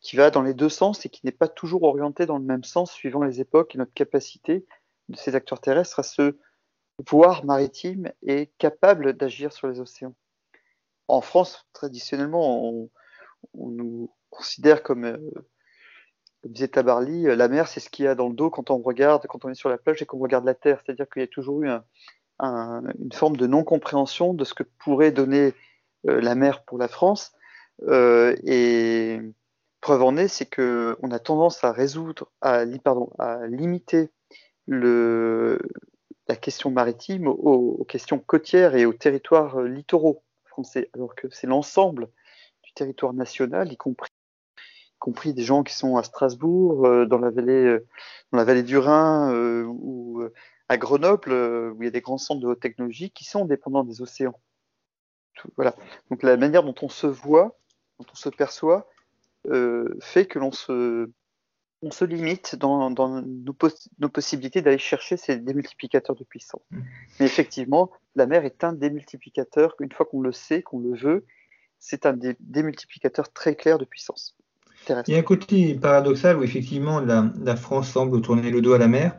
qui 0.00 0.16
va 0.16 0.30
dans 0.30 0.42
les 0.42 0.54
deux 0.54 0.68
sens 0.68 1.04
et 1.04 1.08
qui 1.08 1.24
n'est 1.24 1.32
pas 1.32 1.48
toujours 1.48 1.82
orientée 1.82 2.26
dans 2.26 2.38
le 2.38 2.44
même 2.44 2.64
sens 2.64 2.90
suivant 2.90 3.22
les 3.22 3.40
époques 3.40 3.74
et 3.74 3.78
notre 3.78 3.92
capacité 3.92 4.66
de 5.08 5.16
ces 5.16 5.34
acteurs 5.34 5.60
terrestres 5.60 5.98
à 5.98 6.02
se 6.02 6.38
voir 7.08 7.44
maritime 7.44 8.10
et 8.22 8.46
capable 8.58 9.14
d'agir 9.14 9.52
sur 9.52 9.68
les 9.68 9.80
océans. 9.80 10.14
En 11.08 11.20
France, 11.20 11.66
traditionnellement, 11.72 12.88
on, 13.54 13.70
nous 13.70 14.14
considère 14.30 14.82
comme, 14.82 15.18
comme 16.42 16.52
disait 16.52 16.68
Tabarly, 16.68 17.24
la 17.24 17.48
mer, 17.48 17.68
c'est 17.68 17.80
ce 17.80 17.90
qu'il 17.90 18.06
y 18.06 18.08
a 18.08 18.14
dans 18.14 18.28
le 18.28 18.34
dos 18.34 18.50
quand 18.50 18.70
on 18.70 18.78
regarde, 18.78 19.26
quand 19.26 19.44
on 19.44 19.50
est 19.50 19.54
sur 19.54 19.68
la 19.68 19.78
plage 19.78 20.00
et 20.02 20.06
qu'on 20.06 20.18
regarde 20.18 20.44
la 20.44 20.54
terre. 20.54 20.80
C'est-à-dire 20.84 21.08
qu'il 21.08 21.20
y 21.20 21.24
a 21.24 21.28
toujours 21.28 21.62
eu 21.62 21.68
une 22.38 23.12
forme 23.12 23.36
de 23.36 23.46
non-compréhension 23.46 24.32
de 24.32 24.44
ce 24.44 24.54
que 24.54 24.62
pourrait 24.78 25.12
donner 25.12 25.52
la 26.04 26.34
mer 26.34 26.64
pour 26.64 26.78
la 26.78 26.88
France. 26.88 27.32
et 27.90 29.20
Preuve 29.80 30.02
en 30.02 30.16
est, 30.16 30.28
c'est 30.28 30.54
qu'on 30.54 31.10
a 31.10 31.18
tendance 31.18 31.64
à 31.64 31.72
résoudre, 31.72 32.30
à, 32.42 32.64
pardon, 32.84 33.10
à 33.18 33.46
limiter 33.46 34.10
la 34.66 36.36
question 36.36 36.70
maritime 36.70 37.26
aux, 37.26 37.84
questions 37.84 38.18
côtières 38.18 38.74
et 38.74 38.84
aux 38.84 38.92
territoires 38.92 39.58
euh, 39.58 39.68
littoraux 39.68 40.22
français, 40.44 40.90
alors 40.94 41.14
que 41.14 41.28
c'est 41.30 41.46
l'ensemble 41.46 42.08
du 42.62 42.72
territoire 42.74 43.14
national, 43.14 43.72
y 43.72 43.76
compris, 43.76 44.10
compris 45.00 45.34
des 45.34 45.42
gens 45.42 45.64
qui 45.64 45.74
sont 45.74 45.96
à 45.96 46.04
Strasbourg, 46.04 46.86
euh, 46.86 47.06
dans 47.06 47.18
la 47.18 47.30
vallée, 47.30 47.52
euh, 47.52 47.86
dans 48.30 48.38
la 48.38 48.44
vallée 48.44 48.62
du 48.62 48.78
Rhin 48.78 49.32
ou 49.66 50.22
à 50.68 50.76
Grenoble, 50.76 51.32
où 51.32 51.82
il 51.82 51.84
y 51.84 51.88
a 51.88 51.90
des 51.90 52.00
grands 52.00 52.18
centres 52.18 52.40
de 52.40 52.46
haute 52.46 52.60
technologie 52.60 53.10
qui 53.10 53.24
sont 53.24 53.44
dépendants 53.44 53.82
des 53.82 54.02
océans. 54.02 54.38
voilà. 55.56 55.74
Donc 56.10 56.22
la 56.22 56.36
manière 56.36 56.62
dont 56.62 56.74
on 56.82 56.88
se 56.88 57.08
voit, 57.08 57.58
dont 57.98 58.06
on 58.12 58.14
se 58.14 58.28
perçoit, 58.28 58.88
euh, 59.48 59.96
fait 60.00 60.26
que 60.26 60.38
l'on 60.38 60.52
se, 60.52 61.10
on 61.82 61.90
se 61.90 62.04
limite 62.04 62.56
dans, 62.56 62.90
dans 62.90 63.22
nos, 63.22 63.54
nos, 63.98 64.08
possibilités 64.08 64.60
d'aller 64.60 64.78
chercher 64.78 65.16
ces 65.16 65.38
démultiplicateurs 65.38 66.14
de 66.14 66.24
puissance. 66.24 66.62
Mmh. 66.70 66.80
Mais 67.18 67.26
effectivement, 67.26 67.90
la 68.14 68.26
mer 68.26 68.44
est 68.44 68.62
un 68.64 68.74
démultiplicateur, 68.74 69.74
une 69.80 69.90
fois 69.90 70.04
qu'on 70.06 70.20
le 70.20 70.32
sait, 70.32 70.62
qu'on 70.62 70.78
le 70.78 70.94
veut, 70.94 71.26
c'est 71.78 72.04
un 72.04 72.16
démultiplicateur 72.40 73.32
très 73.32 73.56
clair 73.56 73.78
de 73.78 73.86
puissance. 73.86 74.36
Il 74.88 75.12
y 75.12 75.14
a 75.14 75.18
un 75.18 75.22
côté 75.22 75.74
paradoxal 75.74 76.38
où 76.38 76.42
effectivement 76.42 77.00
la, 77.00 77.56
France 77.56 77.90
semble 77.90 78.20
tourner 78.22 78.50
le 78.50 78.60
dos 78.60 78.72
à 78.72 78.78
la 78.78 78.88
mer, 78.88 79.16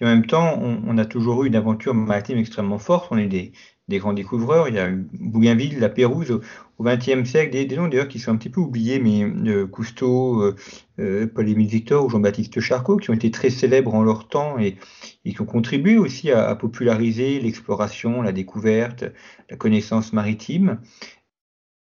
et 0.00 0.04
en 0.04 0.08
même 0.08 0.26
temps 0.26 0.60
on, 0.60 0.98
a 0.98 1.04
toujours 1.04 1.44
eu 1.44 1.46
une 1.46 1.56
aventure 1.56 1.94
maritime 1.94 2.38
extrêmement 2.38 2.78
forte, 2.78 3.08
on 3.10 3.16
est 3.16 3.26
des, 3.26 3.52
des 3.88 3.98
grands 3.98 4.12
découvreurs. 4.12 4.68
Il 4.68 4.74
y 4.74 4.78
a 4.78 4.90
Bougainville, 4.90 5.78
la 5.78 5.88
Pérouse 5.88 6.40
au 6.78 6.84
XXe 6.84 7.28
siècle, 7.28 7.52
des, 7.52 7.66
des, 7.66 7.76
noms 7.76 7.88
d'ailleurs 7.88 8.08
qui 8.08 8.18
sont 8.18 8.32
un 8.32 8.36
petit 8.36 8.50
peu 8.50 8.60
oubliés, 8.60 8.98
mais 8.98 9.22
euh, 9.22 9.66
Cousteau, 9.66 10.40
euh, 10.40 10.56
euh, 10.98 11.26
Paul-Émile 11.26 11.68
Victor 11.68 12.04
ou 12.04 12.10
Jean-Baptiste 12.10 12.60
Charcot, 12.60 12.96
qui 12.96 13.10
ont 13.10 13.14
été 13.14 13.30
très 13.30 13.50
célèbres 13.50 13.94
en 13.94 14.02
leur 14.02 14.28
temps 14.28 14.58
et, 14.58 14.76
qui 15.24 15.40
ont 15.40 15.46
contribué 15.46 15.98
aussi 15.98 16.30
à, 16.30 16.54
populariser 16.54 17.40
l'exploration, 17.40 18.22
la 18.22 18.32
découverte, 18.32 19.04
la 19.50 19.56
connaissance 19.56 20.12
maritime. 20.12 20.80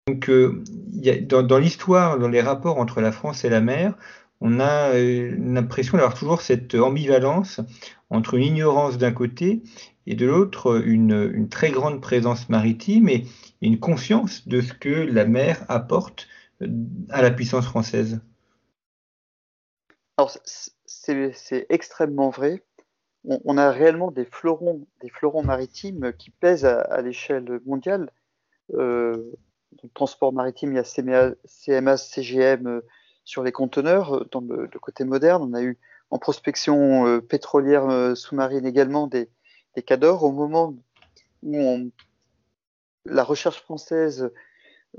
Donc, 0.09 0.29
a, 0.29 1.43
dans, 1.43 1.59
l'histoire, 1.59 2.19
dans 2.19 2.29
les 2.29 2.41
rapports 2.41 2.79
entre 2.79 3.01
la 3.01 3.13
France 3.13 3.45
et 3.45 3.49
la 3.49 3.61
mer, 3.61 3.95
on 4.41 4.59
a 4.59 4.95
l'impression 4.95 5.97
d'avoir 5.97 6.15
toujours 6.15 6.43
cette 6.43 6.75
ambivalence 6.75 7.61
entre 8.11 8.35
une 8.35 8.43
ignorance 8.43 8.99
d'un 8.99 9.13
côté 9.13 9.63
et 10.07 10.17
de 10.17 10.27
l'autre 10.27 10.83
une, 10.85 11.49
très 11.49 11.71
grande 11.71 12.01
présence 12.01 12.49
maritime 12.49 13.09
et 13.09 13.27
une 13.61 13.79
conscience 13.79 14.49
de 14.49 14.61
ce 14.61 14.73
que 14.73 14.89
la 14.89 15.25
mer 15.25 15.65
apporte 15.69 16.27
euh, 16.63 16.67
à 17.11 17.23
la 17.23 17.31
puissance 17.31 17.67
française. 17.67 18.21
Alors 20.17 20.37
c'est 20.87 21.67
extrêmement 21.69 22.31
vrai. 22.31 22.65
On, 23.25 23.57
a 23.57 23.71
réellement 23.71 24.11
des 24.11 24.25
fleurons, 24.25 24.85
maritimes 25.45 26.13
qui 26.19 26.31
pèsent 26.31 26.65
à, 26.65 27.01
l'échelle 27.03 27.61
mondiale. 27.65 28.11
Euh, 28.75 29.31
transport 29.95 30.33
maritime, 30.33 30.73
il 30.73 30.77
y 30.77 31.15
a 31.15 31.35
CMA, 31.45 31.97
CGM 31.97 32.67
euh, 32.67 32.81
sur 33.25 33.43
les 33.43 33.53
conteneurs. 33.53 34.27
Dans 34.31 34.41
le, 34.41 34.69
côté 34.81 35.05
moderne, 35.05 35.43
on 35.43 35.55
a 35.55 35.63
eu 35.63 35.79
en 36.11 36.19
prospection 36.19 37.21
pétrolière 37.21 38.15
sous-marine 38.15 38.67
également 38.67 39.07
des, 39.07 39.31
des 39.75 39.83
cadors 39.83 40.25
au 40.25 40.33
moment 40.33 40.75
où 41.43 41.91
la 43.05 43.25
recherche 43.25 43.61
française 43.63 44.31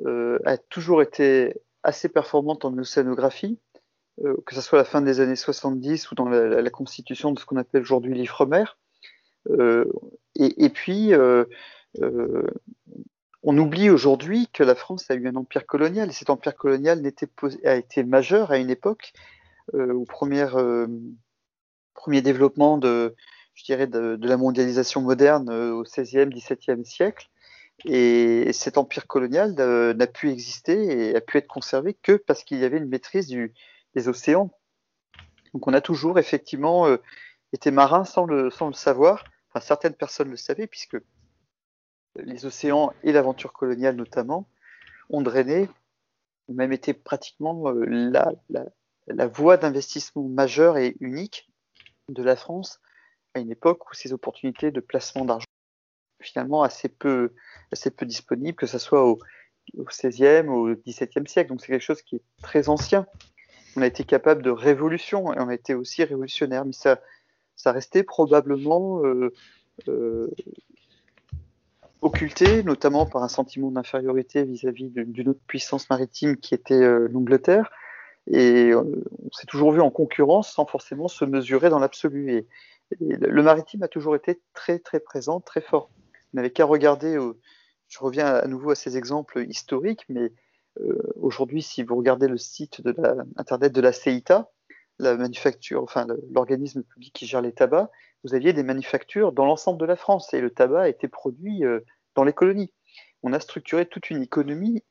euh, 0.05 0.39
a 0.45 0.57
toujours 0.57 1.01
été 1.01 1.53
assez 1.83 2.09
performante 2.09 2.65
en 2.65 2.77
océanographie, 2.77 3.59
euh, 4.23 4.35
que 4.45 4.55
ce 4.55 4.61
soit 4.61 4.79
à 4.79 4.81
la 4.81 4.89
fin 4.89 5.01
des 5.01 5.19
années 5.19 5.35
70 5.35 6.11
ou 6.11 6.15
dans 6.15 6.27
la, 6.29 6.69
constitution 6.69 7.31
de 7.31 7.39
ce 7.39 7.45
qu'on 7.45 7.57
appelle 7.57 7.81
aujourd'hui 7.81 8.13
l'IFREMER. 8.15 8.65
Euh, 9.49 9.85
et, 10.35 10.69
puis, 10.69 11.11
on 13.43 13.57
oublie 13.57 13.89
aujourd'hui 13.89 14.47
que 14.51 14.63
la 14.63 14.75
France 14.75 15.09
a 15.11 15.15
eu 15.15 15.27
un 15.27 15.35
empire 15.35 15.65
colonial, 15.65 16.09
et 16.09 16.13
cet 16.13 16.29
empire 16.29 16.55
colonial 16.55 17.01
a 17.65 17.75
été 17.75 18.03
majeur 18.03 18.51
à 18.51 18.57
une 18.57 18.69
époque, 18.69 19.13
au 19.73 20.05
premier, 20.05 20.45
premier 21.93 22.21
développement 22.21 22.77
de, 22.77 23.15
je 23.55 23.63
dirais, 23.63 23.87
de, 23.87 24.17
la 24.21 24.37
mondialisation 24.37 25.01
moderne 25.01 25.49
euh, 25.49 25.73
au 25.73 25.83
XVIe, 25.83 26.27
XVIIe 26.27 26.85
siècle. 26.85 27.29
Et 27.85 28.53
cet 28.53 28.77
empire 28.77 29.07
colonial 29.07 29.55
euh, 29.59 29.93
n'a 29.93 30.07
pu 30.07 30.29
exister 30.29 31.09
et 31.09 31.15
a 31.15 31.21
pu 31.21 31.37
être 31.37 31.47
conservé 31.47 31.95
que 31.95 32.13
parce 32.13 32.43
qu'il 32.43 32.59
y 32.59 32.65
avait 32.65 32.77
une 32.77 32.87
maîtrise 32.87 33.27
des 33.95 34.07
océans. 34.07 34.51
Donc 35.53 35.67
on 35.67 35.73
a 35.73 35.81
toujours 35.81 36.19
effectivement 36.19 36.87
euh, 36.87 36.97
été 37.51 37.71
marin 37.71 38.05
sans 38.05 38.25
le, 38.25 38.49
sans 38.51 38.67
le 38.67 38.73
savoir. 38.73 39.23
Enfin, 39.49 39.65
certaines 39.65 39.95
personnes 39.95 40.29
le 40.29 40.37
savaient 40.37 40.67
puisque 40.67 40.97
les 42.15 42.45
océans 42.45 42.93
et 43.03 43.11
l'aventure 43.11 43.53
coloniale 43.53 43.95
notamment 43.95 44.47
ont 45.09 45.21
drainé, 45.21 45.69
ont 46.47 46.53
même 46.53 46.73
été 46.73 46.93
pratiquement 46.93 47.71
la, 47.71 48.31
la, 48.49 48.65
la 49.07 49.27
voie 49.27 49.57
d'investissement 49.57 50.23
majeure 50.23 50.77
et 50.77 50.95
unique 50.99 51.49
de 52.09 52.23
la 52.23 52.35
France 52.35 52.79
à 53.33 53.39
une 53.39 53.51
époque 53.51 53.89
où 53.89 53.93
ces 53.93 54.13
opportunités 54.13 54.71
de 54.71 54.79
placement 54.79 55.25
d'argent 55.25 55.45
finalement 56.21 56.63
assez 56.63 56.87
peu, 56.87 57.33
assez 57.71 57.91
peu 57.91 58.05
disponibles, 58.05 58.55
que 58.55 58.67
ce 58.67 58.77
soit 58.77 59.05
au, 59.05 59.19
au 59.77 59.83
16e, 59.83 60.47
au 60.47 60.73
17e 60.73 61.27
siècle. 61.27 61.49
Donc 61.49 61.61
c'est 61.61 61.67
quelque 61.67 61.81
chose 61.81 62.01
qui 62.01 62.17
est 62.17 62.23
très 62.41 62.69
ancien. 62.69 63.05
On 63.75 63.81
a 63.81 63.87
été 63.87 64.03
capable 64.03 64.41
de 64.41 64.49
révolution 64.49 65.33
et 65.33 65.39
on 65.39 65.49
a 65.49 65.53
été 65.53 65.73
aussi 65.73 66.03
révolutionnaire, 66.03 66.65
mais 66.65 66.73
ça, 66.73 67.01
ça 67.55 67.71
restait 67.71 68.03
probablement 68.03 69.03
euh, 69.03 69.33
euh, 69.87 70.29
occulté, 72.03 72.63
notamment 72.63 73.05
par 73.05 73.23
un 73.23 73.27
sentiment 73.27 73.71
d'infériorité 73.71 74.43
vis-à-vis 74.43 74.89
d'une 74.89 75.29
autre 75.29 75.41
puissance 75.47 75.89
maritime 75.89 76.37
qui 76.37 76.53
était 76.53 76.73
euh, 76.73 77.07
l'Angleterre. 77.11 77.71
Et 78.27 78.73
on 78.73 79.31
s'est 79.31 79.47
toujours 79.47 79.71
vu 79.71 79.81
en 79.81 79.89
concurrence 79.89 80.51
sans 80.51 80.65
forcément 80.65 81.07
se 81.07 81.25
mesurer 81.25 81.69
dans 81.69 81.79
l'absolu. 81.79 82.33
Et, 82.33 82.47
le 82.99 83.41
maritime 83.41 83.81
a 83.81 83.87
toujours 83.87 84.15
été 84.15 84.39
très 84.53 84.77
très 84.77 84.99
présent, 84.99 85.39
très 85.39 85.61
fort. 85.61 85.89
Vous 86.31 86.37
n'avez 86.37 86.51
qu'à 86.51 86.63
regarder, 86.63 87.17
je 87.87 87.99
reviens 87.99 88.27
à 88.27 88.47
nouveau 88.47 88.71
à 88.71 88.75
ces 88.75 88.97
exemples 88.97 89.45
historiques, 89.49 90.05
mais 90.09 90.31
euh, 90.79 90.97
aujourd'hui, 91.15 91.61
si 91.61 91.83
vous 91.83 91.95
regardez 91.95 92.27
le 92.27 92.37
site 92.37 92.81
de 92.81 92.93
la, 92.97 93.15
internet 93.37 93.73
de 93.73 93.81
la 93.81 93.93
CEITA, 93.93 94.49
la 94.99 95.15
manufacture, 95.15 95.83
enfin 95.83 96.07
l'organisme 96.31 96.83
public 96.83 97.13
qui 97.13 97.25
gère 97.25 97.41
les 97.41 97.51
tabacs, 97.51 97.89
vous 98.23 98.33
aviez 98.33 98.53
des 98.53 98.63
manufactures 98.63 99.31
dans 99.31 99.45
l'ensemble 99.45 99.79
de 99.79 99.85
la 99.85 99.95
France 99.95 100.33
et 100.33 100.41
le 100.41 100.49
tabac 100.49 100.83
a 100.83 100.87
été 100.87 101.07
produit 101.07 101.65
euh, 101.65 101.81
dans 102.15 102.23
les 102.23 102.33
colonies. 102.33 102.71
On 103.23 103.33
a 103.33 103.39
structuré 103.39 103.85
toute 103.85 104.09
une 104.09 104.21
économie 104.21 104.83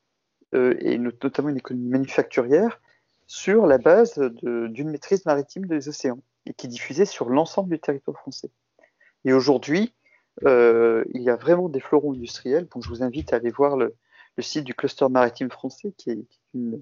euh, 0.53 0.75
et 0.79 0.97
notamment 0.97 1.49
une 1.49 1.57
économie 1.57 1.89
manufacturière 1.89 2.79
sur 3.27 3.65
la 3.65 3.77
base 3.77 4.19
d'une 4.41 4.89
maîtrise 4.89 5.25
maritime 5.25 5.65
des 5.65 5.87
océans 5.89 6.19
et 6.45 6.53
qui 6.53 6.67
diffusait 6.67 7.05
sur 7.05 7.29
l'ensemble 7.29 7.69
du 7.69 7.79
territoire 7.79 8.17
français. 8.17 8.51
Et 9.25 9.33
aujourd'hui, 9.33 9.93
euh, 10.45 11.03
il 11.13 11.21
y 11.21 11.29
a 11.29 11.35
vraiment 11.35 11.69
des 11.69 11.79
fleurons 11.79 12.13
industriels. 12.13 12.67
Je 12.81 12.89
vous 12.89 13.03
invite 13.03 13.33
à 13.33 13.37
aller 13.37 13.51
voir 13.51 13.77
le, 13.77 13.95
site 14.39 14.65
du 14.65 14.73
cluster 14.73 15.07
maritime 15.09 15.49
français, 15.49 15.93
qui 15.97 16.09
est, 16.11 16.25
une, 16.53 16.81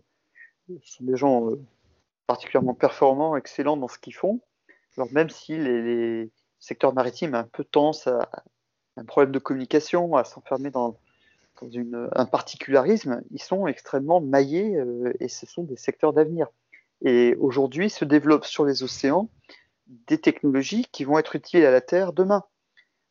sont 0.83 1.03
des 1.03 1.17
gens 1.17 1.49
euh, 1.49 1.59
particulièrement 2.27 2.73
performants, 2.73 3.35
excellents 3.35 3.77
dans 3.77 3.87
ce 3.87 3.99
qu'ils 3.99 4.15
font. 4.15 4.41
Alors 4.97 5.11
même 5.11 5.29
si 5.29 5.57
les, 5.57 6.31
secteurs 6.59 6.93
maritimes 6.93 7.33
ont 7.33 7.39
un 7.39 7.43
peu 7.43 7.63
tendance 7.63 8.07
à, 8.07 8.29
un 8.97 9.05
problème 9.05 9.31
de 9.31 9.39
communication, 9.39 10.15
à 10.15 10.23
s'enfermer 10.23 10.69
dans, 10.69 10.97
un 12.15 12.25
particularisme, 12.25 13.21
ils 13.31 13.41
sont 13.41 13.67
extrêmement 13.67 14.19
maillés 14.19 14.75
euh, 14.77 15.13
et 15.19 15.27
ce 15.27 15.45
sont 15.45 15.63
des 15.63 15.77
secteurs 15.77 16.13
d'avenir. 16.13 16.47
Et 17.03 17.35
aujourd'hui 17.39 17.89
se 17.89 18.05
développent 18.05 18.45
sur 18.45 18.65
les 18.65 18.83
océans 18.83 19.29
des 20.07 20.17
technologies 20.17 20.85
qui 20.91 21.03
vont 21.03 21.19
être 21.19 21.35
utiles 21.35 21.65
à 21.65 21.71
la 21.71 21.81
Terre 21.81 22.13
demain. 22.13 22.43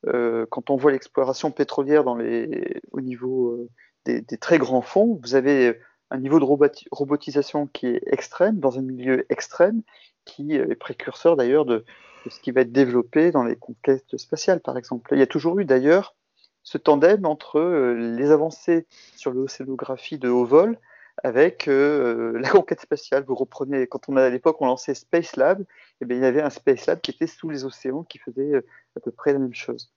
Euh, 0.06 0.46
quand 0.50 0.70
on 0.70 0.76
voit 0.76 0.92
l'exploration 0.92 1.50
pétrolière 1.50 2.04
au 2.06 3.00
niveau 3.00 3.50
euh, 3.50 3.68
des, 4.06 4.38
très 4.38 4.58
grands 4.58 4.82
fonds, 4.82 5.18
vous 5.22 5.34
avez 5.34 5.78
un 6.10 6.18
niveau 6.18 6.40
de 6.40 6.76
robotisation 6.90 7.66
qui 7.66 7.86
est 7.86 8.02
extrême, 8.06 8.58
dans 8.58 8.78
un 8.78 8.82
milieu 8.82 9.26
extrême, 9.30 9.82
qui 10.24 10.54
est 10.54 10.74
précurseur 10.74 11.36
d'ailleurs 11.36 11.66
de, 11.66 11.84
de, 12.24 12.30
ce 12.30 12.40
qui 12.40 12.50
va 12.50 12.62
être 12.62 12.72
développé 12.72 13.30
dans 13.30 13.44
les 13.44 13.56
conquêtes 13.56 14.16
spatiales, 14.16 14.60
par 14.60 14.76
exemple. 14.76 15.10
Il 15.12 15.18
y 15.18 15.22
a 15.22 15.26
toujours 15.26 15.58
eu 15.58 15.64
d'ailleurs 15.64 16.14
ce 16.62 16.78
tandem 16.78 17.24
entre 17.24 17.60
les 17.96 18.30
avancées 18.30 18.86
sur 19.16 19.32
l'océanographie 19.32 20.18
de 20.18 20.28
haut 20.28 20.44
vol 20.44 20.78
avec 21.22 21.68
euh, 21.68 22.38
la 22.40 22.48
conquête 22.48 22.80
spatiale. 22.80 23.24
Vous 23.26 23.34
reprenez, 23.34 23.86
quand 23.86 24.08
on 24.08 24.16
à 24.16 24.28
l'époque 24.28 24.60
on 24.60 24.66
lançait 24.66 24.94
Space 24.94 25.36
Lab, 25.36 25.60
et 25.60 25.64
eh 26.02 26.04
bien, 26.04 26.16
il 26.18 26.22
y 26.22 26.26
avait 26.26 26.42
un 26.42 26.50
Space 26.50 26.86
Lab 26.86 27.00
qui 27.00 27.10
était 27.10 27.26
sous 27.26 27.50
les 27.50 27.64
océans 27.64 28.04
qui 28.04 28.18
faisait 28.18 28.54
euh, 28.54 28.66
à 28.96 29.00
peu 29.00 29.10
près 29.10 29.32
la 29.32 29.38
même 29.38 29.54
chose. 29.54 29.92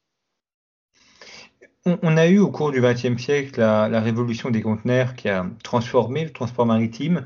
On, 1.85 2.15
a 2.15 2.27
eu 2.27 2.39
au 2.39 2.49
cours 2.49 2.71
du 2.71 2.79
XXe 2.79 3.21
siècle 3.21 3.59
la, 3.59 3.99
révolution 3.99 4.49
des 4.49 4.61
conteneurs 4.61 5.15
qui 5.15 5.27
a 5.27 5.45
transformé 5.63 6.23
le 6.23 6.31
transport 6.31 6.65
maritime. 6.65 7.25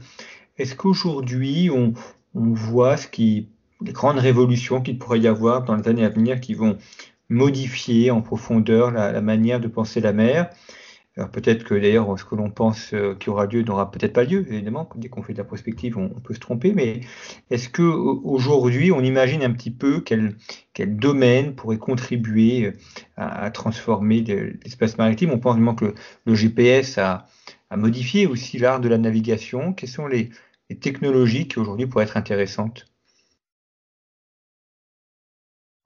Est-ce 0.58 0.76
qu'aujourd'hui 0.76 1.70
on, 1.70 1.94
voit 2.34 2.98
ce 2.98 3.08
qui, 3.08 3.50
les 3.82 3.92
grandes 3.92 4.20
révolutions 4.20 4.82
qu'il 4.82 4.98
pourrait 4.98 5.20
y 5.20 5.28
avoir 5.28 5.64
dans 5.64 5.76
les 5.76 5.88
années 5.88 6.06
à 6.06 6.10
venir 6.10 6.40
qui 6.40 6.54
vont 6.54 6.78
modifier 7.30 8.12
en 8.12 8.22
profondeur 8.22 8.92
la 8.92 9.22
manière 9.22 9.60
de 9.60 9.68
penser 9.68 10.00
la 10.00 10.14
mer. 10.14 10.50
Alors 11.18 11.32
peut-être 11.32 11.64
que 11.64 11.74
d'ailleurs 11.74 12.18
ce 12.18 12.24
que 12.24 12.36
l'on 12.36 12.52
pense 12.52 12.94
euh, 12.94 13.16
qui 13.16 13.32
aura 13.32 13.48
lieu 13.48 13.64
n'aura 13.64 13.90
peut-être 13.90 14.14
pas 14.14 14.24
lieu, 14.24 14.46
évidemment, 14.54 14.88
dès 14.96 15.10
qu'on 15.10 15.24
fait 15.24 15.34
de 15.34 15.40
la 15.40 15.44
prospective, 15.44 15.98
on, 15.98 16.10
peut 16.10 16.36
se 16.36 16.40
tromper, 16.40 16.74
mais 16.74 17.02
est-ce 17.50 17.70
que 17.70 17.82
aujourd'hui 17.82 18.92
on 18.92 19.02
imagine 19.02 19.42
un 19.42 19.52
petit 19.52 19.72
peu 19.72 20.00
quel, 20.02 20.36
quel 20.74 20.96
domaine 20.96 21.56
pourrait 21.56 21.80
contribuer 21.80 22.68
euh, 22.68 22.72
à, 23.16 23.50
transformer 23.50 24.22
l'espace 24.22 25.00
maritime? 25.00 25.32
On 25.32 25.40
pense 25.40 25.54
vraiment 25.54 25.74
que 25.74 25.96
le, 26.26 26.36
GPS 26.36 27.00
a, 27.00 27.26
modifié 27.76 28.28
aussi 28.28 28.60
l'art 28.60 28.80
de 28.80 28.88
la 28.88 29.00
navigation. 29.00 29.74
Quelles 29.74 29.90
sont 29.90 30.08
les, 30.08 30.30
technologies 30.82 31.48
qui 31.48 31.60
aujourd'hui 31.60 31.88
pourraient 31.88 32.04
être 32.06 32.18
intéressantes? 32.18 32.86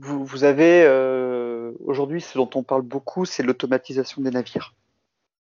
Vous, 0.02 0.44
avez 0.44 0.84
euh, 0.84 1.74
aujourd'hui 1.80 2.22
ce 2.22 2.38
dont 2.38 2.50
on 2.56 2.64
parle 2.64 2.82
beaucoup, 2.82 3.26
c'est 3.26 3.44
l'automatisation 3.44 4.22
des 4.22 4.32
navires 4.32 4.74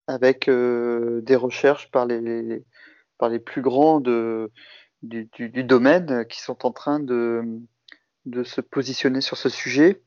avec 0.07 0.49
euh, 0.49 1.23
des 1.23 1.35
recherches 1.35 1.91
par 1.91 2.05
les, 2.05 2.63
par 3.17 3.31
les 3.31 3.39
plus 3.39 3.63
grands 3.63 4.01
du, 4.01 4.51
domaine 5.03 6.27
qui 6.27 6.43
sont 6.43 6.67
en 6.67 6.73
train 6.73 7.01
de, 7.01 7.43
de 8.27 8.45
se 8.45 8.61
positionner 8.61 9.23
sur 9.23 9.39
ce 9.39 9.49
sujet. 9.49 10.03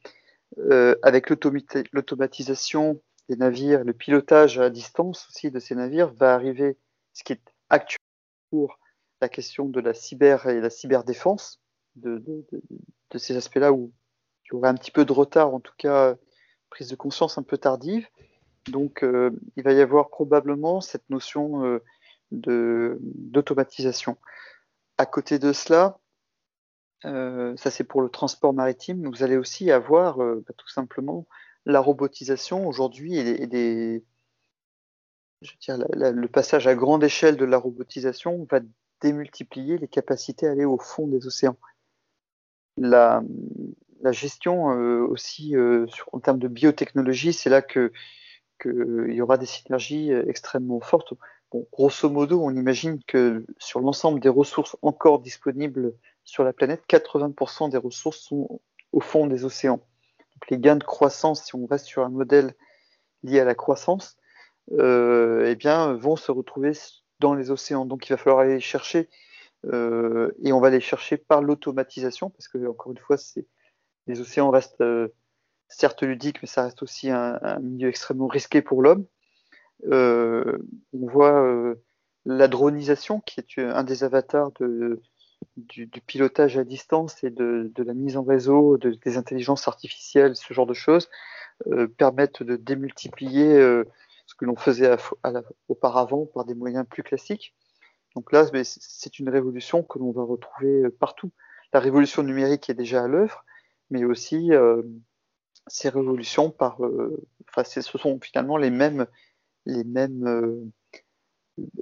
Euh, 0.60 0.96
avec 1.02 1.30
l'automatisation 1.30 3.02
des 3.30 3.38
navires, 3.38 3.84
le 3.84 3.94
pilotage 3.94 4.60
à 4.60 4.70
distance 4.70 5.28
aussi 5.30 5.50
de 5.50 5.60
ces 5.60 5.74
navires, 5.74 6.14
va 6.14 6.36
arriver 6.36 6.78
ce 7.14 7.24
qui 7.24 7.34
est 7.34 7.54
actuel 7.70 7.98
pour 8.52 8.80
la 9.20 9.30
question 9.30 9.66
de 9.66 9.80
la 9.82 9.96
cyber 9.96 10.48
et 10.48 10.62
la 10.62 10.70
cyberdéfense, 10.70 11.60
de, 11.96 12.20
de, 12.20 12.46
de, 12.52 12.62
de 13.10 13.18
ces 13.18 13.36
aspects-là 13.36 13.74
où 13.74 13.92
y 14.54 14.56
aurait 14.56 14.70
un 14.70 14.76
petit 14.76 14.92
peu 14.92 15.06
de 15.06 15.12
retard, 15.12 15.54
en 15.54 15.60
tout 15.60 15.74
cas 15.78 16.16
prise 16.70 16.90
de 16.90 16.96
conscience 16.96 17.38
un 17.38 17.44
peu 17.44 17.58
tardive. 17.58 18.08
Donc, 18.70 19.04
euh, 19.04 19.32
il 19.56 19.64
va 19.64 19.74
y 19.74 19.82
avoir 19.82 20.10
probablement 20.10 20.82
cette 20.82 21.10
notion 21.10 21.66
euh, 21.66 21.80
d'automatisation. 22.32 24.18
À 24.98 25.06
côté 25.06 25.40
de 25.40 25.54
cela, 25.54 26.00
euh, 27.06 27.56
ça 27.56 27.72
c'est 27.72 27.84
pour 27.84 28.02
le 28.02 28.10
transport 28.10 28.54
maritime, 28.54 29.08
vous 29.08 29.24
allez 29.24 29.38
aussi 29.38 29.72
avoir 29.72 30.18
bah, 30.18 30.54
tout 30.58 30.68
simplement 30.68 31.28
la 31.66 31.80
robotisation 31.80 32.68
aujourd'hui 32.68 33.18
et, 33.18 34.04
je 35.42 35.52
le 35.72 36.28
passage 36.28 36.66
à 36.66 36.74
grande 36.74 37.04
échelle 37.04 37.38
de 37.38 37.46
la 37.46 37.60
robotisation 37.60 38.48
va 38.50 38.60
démultiplier 39.02 39.78
les 39.78 39.88
capacités 39.88 40.48
à 40.48 40.52
aller 40.52 40.66
au 40.66 40.80
fond 40.80 41.06
des 41.06 41.28
océans. 41.28 41.60
La, 42.76 43.22
gestion 44.12 44.66
aussi 45.10 45.56
en 46.12 46.20
termes 46.20 46.40
de 46.40 46.48
biotechnologie, 46.48 47.34
c'est 47.34 47.50
là 47.50 47.62
que 47.62 47.92
qu'il 48.62 49.14
y 49.14 49.22
aura 49.22 49.38
des 49.38 49.46
synergies 49.46 50.12
euh, 50.12 50.24
extrêmement 50.28 50.80
fortes. 50.80 51.14
Bon, 51.52 51.66
grosso 51.72 52.10
modo, 52.10 52.42
on 52.44 52.56
imagine 52.56 53.02
que 53.06 53.46
sur 53.58 53.80
l'ensemble 53.80 54.20
des 54.20 54.30
ressources 54.30 54.76
encore 54.82 55.20
disponibles 55.20 55.94
sur 56.24 56.44
la 56.44 56.54
planète, 56.54 56.84
80% 56.90 57.70
des 57.70 57.78
ressources 57.78 58.20
sont 58.20 58.60
au 58.92 59.00
fond 59.00 59.28
des 59.28 59.46
océans. 59.46 59.78
Donc 59.78 60.50
les 60.50 60.58
gains 60.58 60.76
de 60.76 60.84
croissance, 60.84 61.46
si 61.46 61.56
on 61.56 61.66
reste 61.66 61.86
sur 61.86 62.04
un 62.04 62.10
modèle 62.10 62.54
lié 63.24 63.40
à 63.40 63.46
la 63.46 63.56
croissance, 63.56 64.18
euh, 64.74 65.46
eh 65.48 65.56
bien, 65.56 65.94
vont 65.94 66.18
se 66.18 66.32
retrouver 66.32 66.74
dans 67.20 67.34
les 67.34 67.50
océans. 67.50 67.86
Donc 67.86 68.08
il 68.08 68.14
va 68.14 68.18
falloir 68.18 68.40
aller 68.40 68.56
les 68.56 68.60
chercher 68.60 69.10
euh, 69.66 70.32
et 70.44 70.52
on 70.52 70.60
va 70.60 70.70
les 70.70 70.82
chercher 70.82 71.18
par 71.18 71.42
l'automatisation 71.42 72.30
parce 72.30 72.50
que 72.50 72.68
encore 72.68 72.92
une 72.92 72.98
fois, 72.98 73.18
les 74.08 74.22
océans 74.22 74.50
restent 74.50 74.82
euh, 74.82 75.10
certes 75.68 76.04
ludique, 76.04 76.42
mais 76.42 76.48
ça 76.48 76.64
reste 76.64 76.82
aussi 76.82 77.10
un, 77.10 77.40
milieu 77.62 77.90
extrêmement 77.90 78.28
risqué 78.28 78.62
pour 78.62 78.82
l'homme. 78.82 79.06
Euh, 79.86 80.58
on 80.94 81.08
voit 81.08 81.44
euh, 81.44 81.76
la 82.26 82.48
dronisation, 82.48 83.20
qui 83.20 83.40
est 83.40 83.62
un 83.62 83.84
des 83.84 84.04
avatars 84.04 84.52
du, 84.52 85.90
pilotage 86.06 86.58
à 86.58 86.64
distance 86.64 87.24
et 87.24 87.30
de, 87.30 87.72
la 87.78 87.94
mise 87.94 88.18
en 88.18 88.24
réseau 88.24 88.78
des 88.78 89.18
intelligences 89.18 89.68
artificielles, 89.68 90.36
ce 90.36 90.54
genre 90.54 90.66
de 90.68 90.74
choses, 90.74 91.10
permettent 91.98 92.44
de 92.44 92.56
démultiplier 92.56 93.56
ce 94.26 94.36
que 94.38 94.46
l'on 94.46 94.56
faisait 94.56 94.96
auparavant 95.68 96.26
par 96.26 96.46
des 96.46 96.56
moyens 96.56 96.86
plus 96.90 97.04
classiques. 97.04 97.54
Donc 98.16 98.32
là, 98.32 98.46
c'est 98.64 99.20
une 99.20 99.30
révolution 99.30 99.84
que 99.84 100.00
l'on 100.00 100.12
va 100.12 100.24
retrouver 100.24 100.90
partout. 100.90 101.32
La 101.74 101.80
révolution 101.80 102.24
numérique 102.24 102.70
est 102.70 102.74
déjà 102.74 103.04
à 103.04 103.08
l'œuvre, 103.08 103.46
mais 103.90 104.06
aussi 104.06 104.52
ces 105.68 105.90
révolutions 105.90 106.50
par, 106.50 106.84
euh, 106.84 107.26
enfin, 107.50 107.64
ce 107.64 107.82
sont 107.82 108.20
finalement 108.22 108.58
les 108.58 108.70
mêmes, 108.70 109.06
les 109.66 109.84
mêmes 109.84 110.28
euh, 110.28 110.66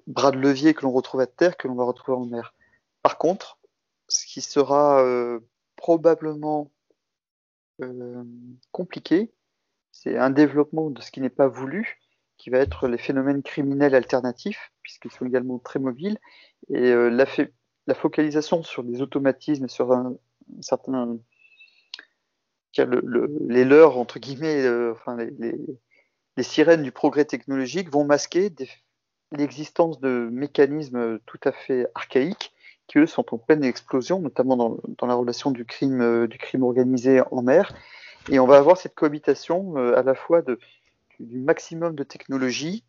bras 0.08 0.32
de 0.32 0.38
levier 0.38 0.74
que 0.74 0.82
l'on 0.82 0.92
retrouve 0.92 1.22
à 1.22 1.28
terre 1.28 1.58
que 1.58 1.68
l'on 1.68 1.76
va 1.76 1.84
retrouver 1.84 2.18
en 2.18 2.26
mer. 2.26 2.54
Par 3.02 3.18
contre, 3.18 3.60
ce 4.08 4.26
qui 4.26 4.42
sera 4.42 5.04
euh, 5.04 5.40
probablement 5.76 6.72
compliqué, 8.72 9.34
c'est 9.92 10.18
un 10.18 10.30
développement 10.30 10.90
de 10.90 11.02
ce 11.02 11.12
qui 11.12 11.20
n'est 11.20 11.30
pas 11.30 11.50
voulu, 11.50 12.00
qui 12.38 12.50
va 12.50 12.60
être 12.60 12.88
les 12.88 12.98
phénomènes 12.98 13.44
criminels 13.44 13.96
alternatifs, 13.96 14.72
puisqu'ils 14.82 15.12
sont 15.12 15.26
également 15.26 15.60
très 15.60 15.80
mobiles, 15.80 16.18
et 16.70 16.94
la, 16.94 17.26
la, 17.88 17.94
focalisation 17.94 18.64
sur 18.64 18.82
des 18.86 19.02
automatismes, 19.02 19.68
sur 19.68 19.92
un, 19.92 20.16
un 20.58 20.62
certain 20.62 21.20
les 22.78 23.66
leurs, 23.66 23.98
entre 23.98 24.20
guillemets, 24.20 24.64
euh, 24.66 24.92
enfin, 24.94 25.18
les, 25.18 26.44
sirènes 26.44 26.84
du 26.84 26.92
progrès 26.92 27.26
technologique 27.26 27.90
vont 27.90 28.04
masquer 28.04 28.54
l'existence 29.32 30.00
de 30.00 30.30
mécanismes 30.32 31.20
tout 31.26 31.40
à 31.44 31.52
fait 31.52 31.88
archaïques 31.96 32.54
qui, 32.88 33.00
eux, 33.00 33.06
sont 33.06 33.34
en 33.34 33.38
pleine 33.38 33.64
explosion, 33.64 34.20
notamment 34.20 34.58
dans, 34.58 34.78
dans 34.98 35.08
la 35.08 35.16
relation 35.16 35.52
du 35.52 35.66
crime, 35.66 36.02
euh, 36.02 36.28
du 36.28 36.38
crime 36.38 36.64
organisé 36.64 37.22
en 37.32 37.42
mer. 37.42 37.74
Et 38.30 38.40
on 38.40 38.48
va 38.48 38.58
avoir 38.58 38.78
cette 38.78 38.96
cohabitation 38.96 39.78
euh, 39.78 39.98
à 39.98 40.04
la 40.04 40.16
fois 40.16 40.42
de, 40.42 40.60
du 41.20 41.40
maximum 41.40 41.96
de 41.96 42.04
technologie, 42.04 42.84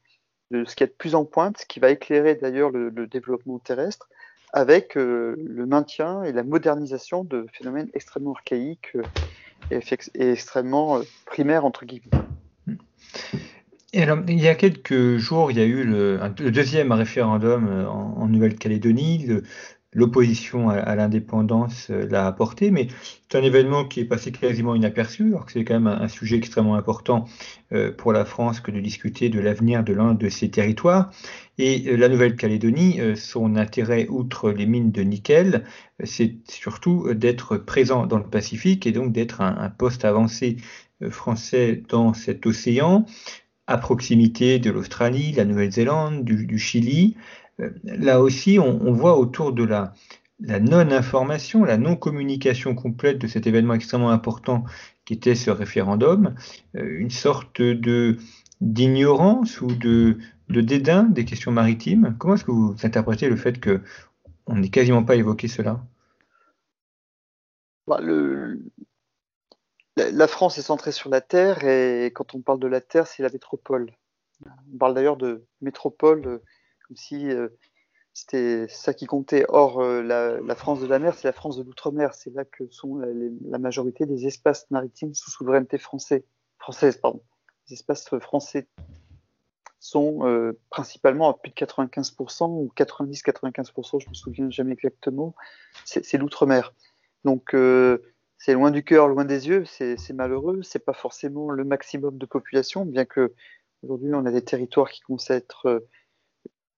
de 0.51 0.64
ce 0.64 0.76
qui 0.76 0.84
est 0.84 0.89
de 0.89 0.93
plus 0.93 1.14
en 1.14 1.24
pointe, 1.24 1.59
ce 1.59 1.66
qui 1.66 1.80
va 1.80 1.91
éclairer 1.91 2.34
d'ailleurs 2.37 2.70
le, 2.70 2.91
développement 3.07 3.59
terrestre, 3.59 4.09
avec 4.53 4.94
le 4.94 5.64
maintien 5.66 6.22
et 6.22 6.32
la 6.32 6.42
modernisation 6.42 7.24
de 7.24 7.47
phénomènes 7.53 7.88
extrêmement 7.94 8.32
archaïques 8.32 8.97
est, 9.70 10.11
extrêmement 10.14 10.99
euh, 10.99 11.03
primaire, 11.24 11.64
entre 11.64 11.84
guillemets. 11.84 12.11
Et 13.92 14.05
il 14.28 14.40
y 14.40 14.49
a 14.49 14.55
quelques 14.55 15.16
jours, 15.16 15.51
il 15.51 15.59
y 15.59 15.61
a 15.61 15.64
eu 15.64 15.84
le, 15.84 16.18
deuxième 16.51 16.92
référendum 16.92 17.68
euh, 17.68 17.86
en, 17.86 18.26
Nouvelle-Calédonie. 18.28 19.42
L'opposition 19.97 20.68
à, 20.68 20.94
l'indépendance 20.94 21.88
euh, 21.90 22.07
l'a 22.11 22.26
apporté, 22.26 22.70
mais 22.70 22.88
c'est 23.28 23.38
un 23.38 23.42
événement 23.42 23.86
qui 23.86 24.01
est 24.01 24.05
passé 24.05 24.30
quasiment 24.30 24.74
inaperçu, 24.74 25.28
alors 25.28 25.47
que 25.47 25.53
c'est 25.53 25.64
quand 25.64 25.80
même 25.80 25.86
un, 25.86 26.07
sujet 26.07 26.36
extrêmement 26.36 26.76
important 26.76 27.24
pour 27.99 28.12
la 28.12 28.24
France 28.24 28.61
que 28.61 28.70
de 28.70 28.78
discuter 28.78 29.28
de 29.28 29.40
l'avenir 29.40 29.82
de 29.82 29.92
l'un 29.92 30.14
de 30.14 30.28
ses 30.28 30.49
territoires. 30.49 31.11
Et 31.59 31.97
la 31.97 32.09
Nouvelle-Calédonie, 32.09 33.01
son 33.16 33.57
intérêt, 33.57 34.07
outre 34.09 34.53
les 34.53 34.66
mines 34.66 34.92
de 34.92 35.03
nickel, 35.03 35.64
c'est 36.05 36.36
surtout 36.49 37.12
d'être 37.12 37.57
présent 37.57 38.07
dans 38.07 38.18
le 38.18 38.24
Pacifique 38.24 38.86
et 38.86 38.92
donc 38.92 39.12
d'être 39.12 39.40
un, 39.40 39.68
poste 39.68 40.05
avancé 40.05 40.59
français 41.11 41.82
dans 41.88 42.14
cet 42.14 42.47
océan, 42.47 43.05
à 43.66 43.78
proximité 43.78 44.59
de 44.59 44.70
l'Australie, 44.70 45.32
la 45.32 45.44
Nouvelle-Zélande, 45.44 46.24
du, 46.24 46.59
Chili. 46.59 47.16
Là 47.59 48.20
aussi, 48.20 48.59
on, 48.59 48.92
voit 48.92 49.18
autour 49.18 49.52
de 49.52 49.64
la, 49.64 49.94
la 50.40 50.61
non-information, 50.61 51.64
la 51.64 51.78
non-communication 51.78 52.74
complète 52.74 53.18
de 53.18 53.26
cet 53.26 53.46
événement 53.46 53.74
extrêmement 53.74 54.11
important 54.11 54.64
qui 55.04 55.14
était 55.14 55.34
ce 55.34 55.50
référendum, 55.50 56.34
une 56.74 57.11
sorte 57.11 57.61
de 57.62 58.18
d'ignorance 58.62 59.61
ou 59.61 59.66
de 59.66 60.18
dédain 60.48 61.04
des 61.04 61.24
questions 61.24 61.52
maritimes. 61.52 62.16
Comment 62.18 62.34
est-ce 62.34 62.44
que 62.44 62.50
vous 62.50 62.74
interprétez 62.82 63.28
le 63.28 63.36
fait 63.36 63.62
qu'on 63.62 64.57
n'ait 64.57 64.70
quasiment 64.70 65.04
pas 65.04 65.16
évoqué 65.16 65.48
cela? 65.48 65.84
Bah. 67.86 68.00
La 69.96 70.28
France 70.28 70.59
est 70.59 70.62
centrée 70.62 70.92
sur 70.92 71.09
la 71.09 71.22
Terre 71.22 71.64
et 71.64 72.12
quand 72.14 72.34
on 72.34 72.42
parle 72.42 72.61
de 72.61 72.66
la 72.66 72.82
Terre, 72.82 73.07
c'est 73.07 73.22
la 73.22 73.30
métropole. 73.30 73.92
On 74.44 74.76
parle 74.76 74.94
d'ailleurs 74.94 75.16
de 75.16 75.46
métropole 75.62 76.26
euh, 76.26 76.42
comme 76.87 76.97
si 76.97 77.30
euh, 77.30 77.49
c'était 78.14 78.66
ça 78.68 78.95
qui 78.95 79.07
comptait. 79.07 79.45
Or, 79.49 79.80
euh, 79.80 80.03
la, 80.03 80.55
France 80.55 80.80
de 80.80 80.87
la 80.87 80.99
mer, 80.99 81.14
c'est 81.14 81.28
la 81.28 81.32
France 81.32 81.57
de 81.57 81.62
l'outre-mer. 81.62 82.14
C'est 82.14 82.32
là 82.34 82.45
que 82.45 82.68
sont 82.70 82.99
la, 82.99 83.59
majorité 83.59 84.07
des 84.07 84.26
espaces 84.26 84.70
maritimes 84.70 85.14
sous 85.14 85.30
souveraineté 85.30 85.78
française. 85.78 86.22
Pardon. 87.01 87.22
Les 87.68 87.74
espaces 87.74 88.09
français 88.20 88.66
sont 89.78 90.55
principalement 90.70 91.28
à 91.28 91.34
plus 91.34 91.51
de 91.51 91.55
95% 91.55 92.45
ou 92.49 92.72
90-95%, 92.76 94.01
je 94.01 94.09
me 94.09 94.14
souviens 94.14 94.51
jamais 94.51 94.72
exactement. 94.72 95.34
C'est 95.84 96.16
l'outre-mer. 96.16 96.72
Donc, 97.24 97.55
c'est 98.39 98.53
loin 98.53 98.70
du 98.70 98.84
cœur, 98.84 99.09
loin 99.09 99.24
des 99.24 99.49
yeux, 99.49 99.64
c'est 99.64 100.12
malheureux, 100.12 100.62
c'est 100.62 100.84
pas 100.84 100.93
forcément 100.93 101.51
le 101.51 101.64
maximum 101.64 102.18
de 102.18 102.26
population, 102.26 102.84
bien 102.84 103.05
que 103.05 103.34
aujourd'hui 103.82 104.11
on 104.14 104.26
a 104.26 104.30
des 104.30 104.43
territoires 104.43 104.91
qui 104.91 105.03
être 105.32 105.66
euh, 105.66 105.80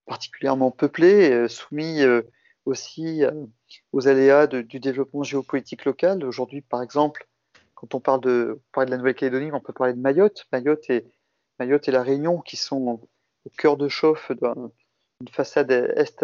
particulièrement 0.09 0.71
peuplés, 0.71 1.31
euh, 1.31 1.47
soumis 1.47 2.01
euh, 2.01 2.23
aussi 2.65 3.23
aux 3.93 4.07
aléas 4.07 4.45
du 4.47 4.79
développement 4.79 5.23
géopolitique 5.23 5.85
local. 5.85 6.23
Aujourd'hui, 6.25 6.61
par 6.61 6.83
exemple, 6.83 7.27
quand 7.73 7.95
on 7.95 7.99
parle 7.99 8.21
de, 8.21 8.61
de 8.77 8.89
la 8.89 8.97
Nouvelle-Calédonie, 8.97 9.51
on 9.53 9.61
peut 9.61 9.73
parler 9.73 9.93
de 9.93 9.99
Mayotte. 9.99 10.45
Mayotte 10.51 10.89
et, 10.89 11.05
Mayotte 11.57 11.87
et 11.87 11.91
la 11.91 12.03
Réunion 12.03 12.41
qui 12.41 12.57
sont 12.57 13.01
au 13.45 13.49
cœur 13.57 13.77
de 13.77 13.87
chauffe 13.87 14.31
d'une 14.31 15.29
façade 15.31 15.71
est 15.71 16.23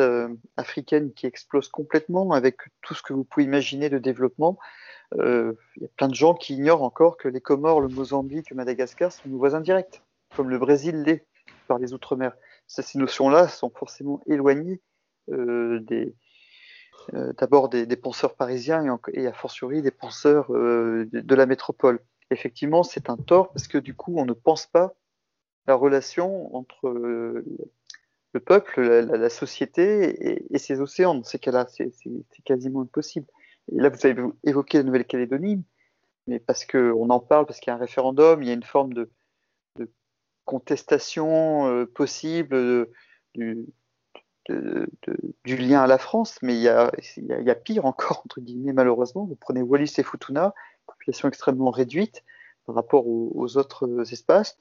africaine 0.57 1.13
qui 1.13 1.25
explose 1.25 1.69
complètement 1.69 2.31
avec 2.33 2.57
tout 2.81 2.93
ce 2.93 3.01
que 3.01 3.13
vous 3.13 3.23
pouvez 3.23 3.45
imaginer 3.45 3.89
de 3.89 3.97
développement. 3.97 4.59
Euh, 5.13 5.53
il 5.77 5.83
y 5.83 5.85
a 5.85 5.89
plein 5.95 6.07
de 6.07 6.15
gens 6.15 6.33
qui 6.33 6.53
ignorent 6.55 6.83
encore 6.83 7.17
que 7.17 7.27
les 7.27 7.41
Comores, 7.41 7.81
le 7.81 7.87
Mozambique, 7.87 8.49
le 8.49 8.55
Madagascar 8.55 9.11
sont 9.11 9.29
nos 9.29 9.37
voisins 9.37 9.61
directs, 9.61 10.01
comme 10.35 10.49
le 10.49 10.57
Brésil 10.57 11.03
l'est 11.03 11.25
par 11.67 11.79
les 11.79 11.93
Outre-mer. 11.93 12.33
Ces 12.67 12.97
notions-là 12.97 13.47
sont 13.47 13.69
forcément 13.69 14.21
éloignées 14.27 14.81
euh, 15.31 15.83
euh, 17.13 17.33
d'abord 17.37 17.69
des, 17.69 17.85
penseurs 17.95 18.35
parisiens 18.35 18.99
et, 19.13 19.27
a 19.27 19.33
fortiori 19.33 19.81
des 19.81 19.91
penseurs 19.91 20.51
de, 20.51 21.35
la 21.35 21.45
métropole. 21.45 21.99
Effectivement, 22.31 22.83
c'est 22.83 23.09
un 23.09 23.17
tort 23.17 23.51
parce 23.51 23.67
que 23.67 23.77
du 23.77 23.93
coup, 23.93 24.15
on 24.17 24.25
ne 24.25 24.33
pense 24.33 24.65
pas 24.65 24.95
la 25.67 25.75
relation 25.75 26.55
entre 26.55 26.89
le 26.89 28.39
peuple, 28.39 28.81
la, 28.81 29.29
société 29.29 30.33
et, 30.33 30.55
et, 30.55 30.57
ces 30.57 30.81
océans. 30.81 31.15
Dans 31.15 31.23
ces 31.23 31.39
cas-là, 31.39 31.67
c'est 31.69 31.91
quasiment 32.43 32.81
impossible. 32.81 33.27
Et 33.71 33.79
là, 33.79 33.89
vous 33.89 34.05
avez 34.05 34.21
évoqué 34.43 34.79
la 34.79 34.83
Nouvelle-Calédonie, 34.83 35.63
mais 36.27 36.39
parce 36.39 36.65
qu'on 36.65 37.09
en 37.09 37.19
parle, 37.19 37.45
parce 37.45 37.59
qu'il 37.59 37.71
y 37.71 37.73
a 37.73 37.75
un 37.75 37.79
référendum, 37.79 38.41
il 38.41 38.47
y 38.47 38.51
a 38.51 38.53
une 38.53 38.63
forme 38.63 38.93
de, 38.93 39.09
contestation 40.45 41.67
euh, 41.67 41.85
possible 41.85 42.87
du, 43.33 43.65
lien 45.45 45.81
à 45.81 45.87
la 45.87 45.97
France, 45.97 46.37
mais 46.41 46.55
il 46.55 46.61
y, 46.61 46.69
a, 46.69 47.55
pire 47.55 47.85
encore, 47.85 48.21
entre 48.25 48.39
guillemets, 48.41 48.73
malheureusement. 48.73 49.25
Vous 49.25 49.35
prenez 49.35 49.61
Wallis 49.61 49.93
et 49.97 50.03
Futuna, 50.03 50.53
population 50.85 51.27
extrêmement 51.27 51.71
réduite 51.71 52.23
par 52.65 52.75
rapport 52.75 53.07
aux, 53.07 53.57
autres 53.57 54.11
espaces, 54.11 54.57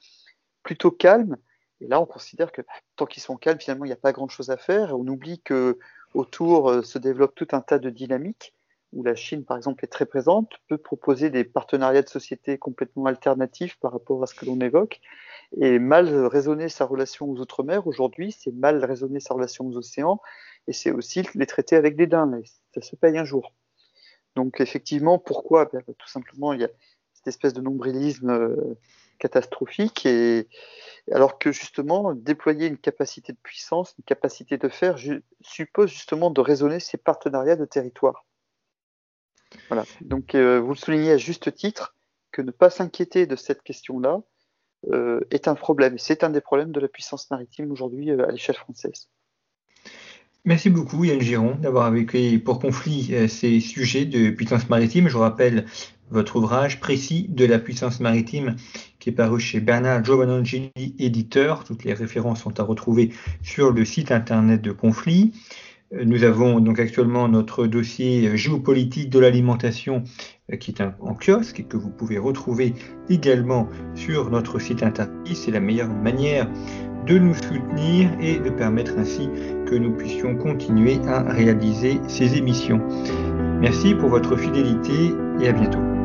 plutôt 0.63 0.91
calme. 0.91 1.37
Et 1.81 1.87
là, 1.87 1.99
on 1.99 2.05
considère 2.05 2.51
que 2.51 2.61
tant 2.95 3.05
qu'ils 3.05 3.23
sont 3.23 3.35
calmes, 3.35 3.59
finalement, 3.59 3.85
il 3.85 3.89
n'y 3.89 3.93
a 3.93 3.97
pas 3.97 4.13
grand-chose 4.13 4.49
à 4.49 4.57
faire. 4.57 4.97
on 4.97 5.07
oublie 5.07 5.41
que 5.41 5.77
autour 6.13 6.69
euh, 6.69 6.81
se 6.81 6.97
développe 6.97 7.35
tout 7.35 7.47
un 7.51 7.61
tas 7.61 7.79
de 7.79 7.89
dynamiques 7.89 8.54
où 8.95 9.03
la 9.03 9.13
Chine, 9.13 9.43
par 9.43 9.57
exemple, 9.57 9.83
est 9.83 9.89
très 9.89 10.05
présente, 10.05 10.53
peut 10.67 10.77
proposer 10.77 11.29
des 11.29 11.43
partenariats 11.43 12.01
de 12.01 12.09
société 12.09 12.57
complètement 12.57 13.05
alternatifs 13.05 13.77
par 13.79 13.91
rapport 13.91 14.23
à 14.23 14.25
ce 14.25 14.33
que 14.33 14.45
l'on 14.45 14.59
évoque. 14.61 15.01
Et 15.61 15.79
mal 15.79 16.25
raisonner 16.25 16.69
sa 16.69 16.85
relation 16.85 17.29
aux 17.29 17.39
Outre-mer, 17.39 17.85
aujourd'hui, 17.87 18.31
c'est 18.31 18.53
mal 18.53 18.83
raisonner 18.83 19.19
sa 19.19 19.33
relation 19.33 19.67
aux 19.67 19.77
océans, 19.77 20.21
et 20.67 20.73
c'est 20.73 20.91
aussi 20.91 21.23
les 21.35 21.45
traiter 21.45 21.75
avec 21.75 21.95
des 21.97 22.07
dents. 22.07 22.31
Ça 22.73 22.81
se 22.81 22.95
paye 22.95 23.17
un 23.17 23.25
jour. 23.25 23.53
Donc, 24.35 24.61
effectivement, 24.61 25.19
pourquoi? 25.19 25.65
Ben, 25.65 25.83
Tout 25.97 26.07
simplement, 26.07 26.53
il 26.53 26.61
y 26.61 26.65
a 26.65 26.69
cette 27.13 27.27
espèce 27.27 27.53
de 27.53 27.61
nombrilisme 27.61 28.29
euh, 28.29 28.77
catastrophique, 29.19 30.05
et 30.05 30.47
alors 31.11 31.37
que 31.37 31.51
justement, 31.51 32.13
déployer 32.13 32.67
une 32.67 32.77
capacité 32.77 33.33
de 33.33 33.37
puissance, 33.43 33.93
une 33.97 34.05
capacité 34.05 34.57
de 34.57 34.69
faire, 34.69 34.97
suppose 35.41 35.89
justement 35.89 36.31
de 36.31 36.41
raisonner 36.41 36.79
ces 36.79 36.97
partenariats 36.97 37.57
de 37.57 37.65
territoire. 37.65 38.25
Voilà. 39.69 39.85
Donc, 40.01 40.35
euh, 40.35 40.59
vous 40.59 40.69
le 40.69 40.75
soulignez 40.75 41.11
à 41.11 41.17
juste 41.17 41.53
titre 41.53 41.95
que 42.31 42.41
ne 42.41 42.51
pas 42.51 42.69
s'inquiéter 42.69 43.25
de 43.25 43.35
cette 43.35 43.63
question-là 43.63 44.21
euh, 44.91 45.21
est 45.31 45.47
un 45.47 45.55
problème. 45.55 45.97
C'est 45.97 46.23
un 46.23 46.29
des 46.29 46.41
problèmes 46.41 46.71
de 46.71 46.79
la 46.79 46.87
puissance 46.87 47.29
maritime 47.31 47.71
aujourd'hui 47.71 48.11
euh, 48.11 48.27
à 48.27 48.31
l'échelle 48.31 48.55
française. 48.55 49.09
Merci 50.43 50.69
beaucoup 50.69 51.03
Yann 51.03 51.19
Giron 51.19 51.55
d'avoir 51.55 51.93
évoqué 51.93 52.37
pour 52.37 52.59
conflit 52.59 53.27
ces 53.27 53.59
sujets 53.59 54.05
de 54.05 54.29
puissance 54.29 54.69
maritime. 54.69 55.07
Je 55.09 55.17
rappelle 55.17 55.65
votre 56.11 56.35
ouvrage 56.35 56.79
précis 56.79 57.25
de 57.29 57.45
la 57.45 57.57
puissance 57.57 57.99
maritime 57.99 58.55
qui 58.99 59.09
est 59.09 59.13
paru 59.13 59.39
chez 59.39 59.59
Bernard 59.59 60.03
Giovannangeli, 60.03 60.71
éditeur. 60.99 61.63
Toutes 61.63 61.83
les 61.83 61.93
références 61.93 62.41
sont 62.41 62.59
à 62.59 62.63
retrouver 62.63 63.11
sur 63.41 63.71
le 63.71 63.85
site 63.85 64.11
internet 64.11 64.61
de 64.61 64.71
Conflit. 64.71 65.33
Nous 65.91 66.23
avons 66.23 66.59
donc 66.59 66.79
actuellement 66.79 67.27
notre 67.27 67.67
dossier 67.67 68.35
géopolitique 68.35 69.09
de 69.11 69.19
l'alimentation 69.19 70.03
euh, 70.51 70.57
qui 70.57 70.71
est 70.71 70.81
en 70.81 71.13
kiosque 71.13 71.59
et 71.59 71.63
que 71.63 71.77
vous 71.77 71.91
pouvez 71.91 72.17
retrouver 72.17 72.73
également 73.07 73.69
sur 73.93 74.31
notre 74.31 74.59
site 74.59 74.81
internet. 74.81 75.15
C'est 75.35 75.51
la 75.51 75.59
meilleure 75.59 75.89
manière 75.89 76.49
de 77.05 77.19
nous 77.19 77.35
soutenir 77.35 78.09
et 78.19 78.39
de 78.39 78.49
permettre 78.49 78.97
ainsi 78.97 79.29
que 79.67 79.75
nous 79.75 79.91
puissions 79.91 80.35
continuer 80.35 80.97
à 81.07 81.21
réaliser 81.21 81.99
ces 82.07 82.35
émissions. 82.35 82.81
Merci 83.61 83.93
pour 83.93 84.09
votre 84.09 84.35
fidélité 84.35 85.13
et 85.39 85.47
à 85.47 85.51
bientôt. 85.51 86.04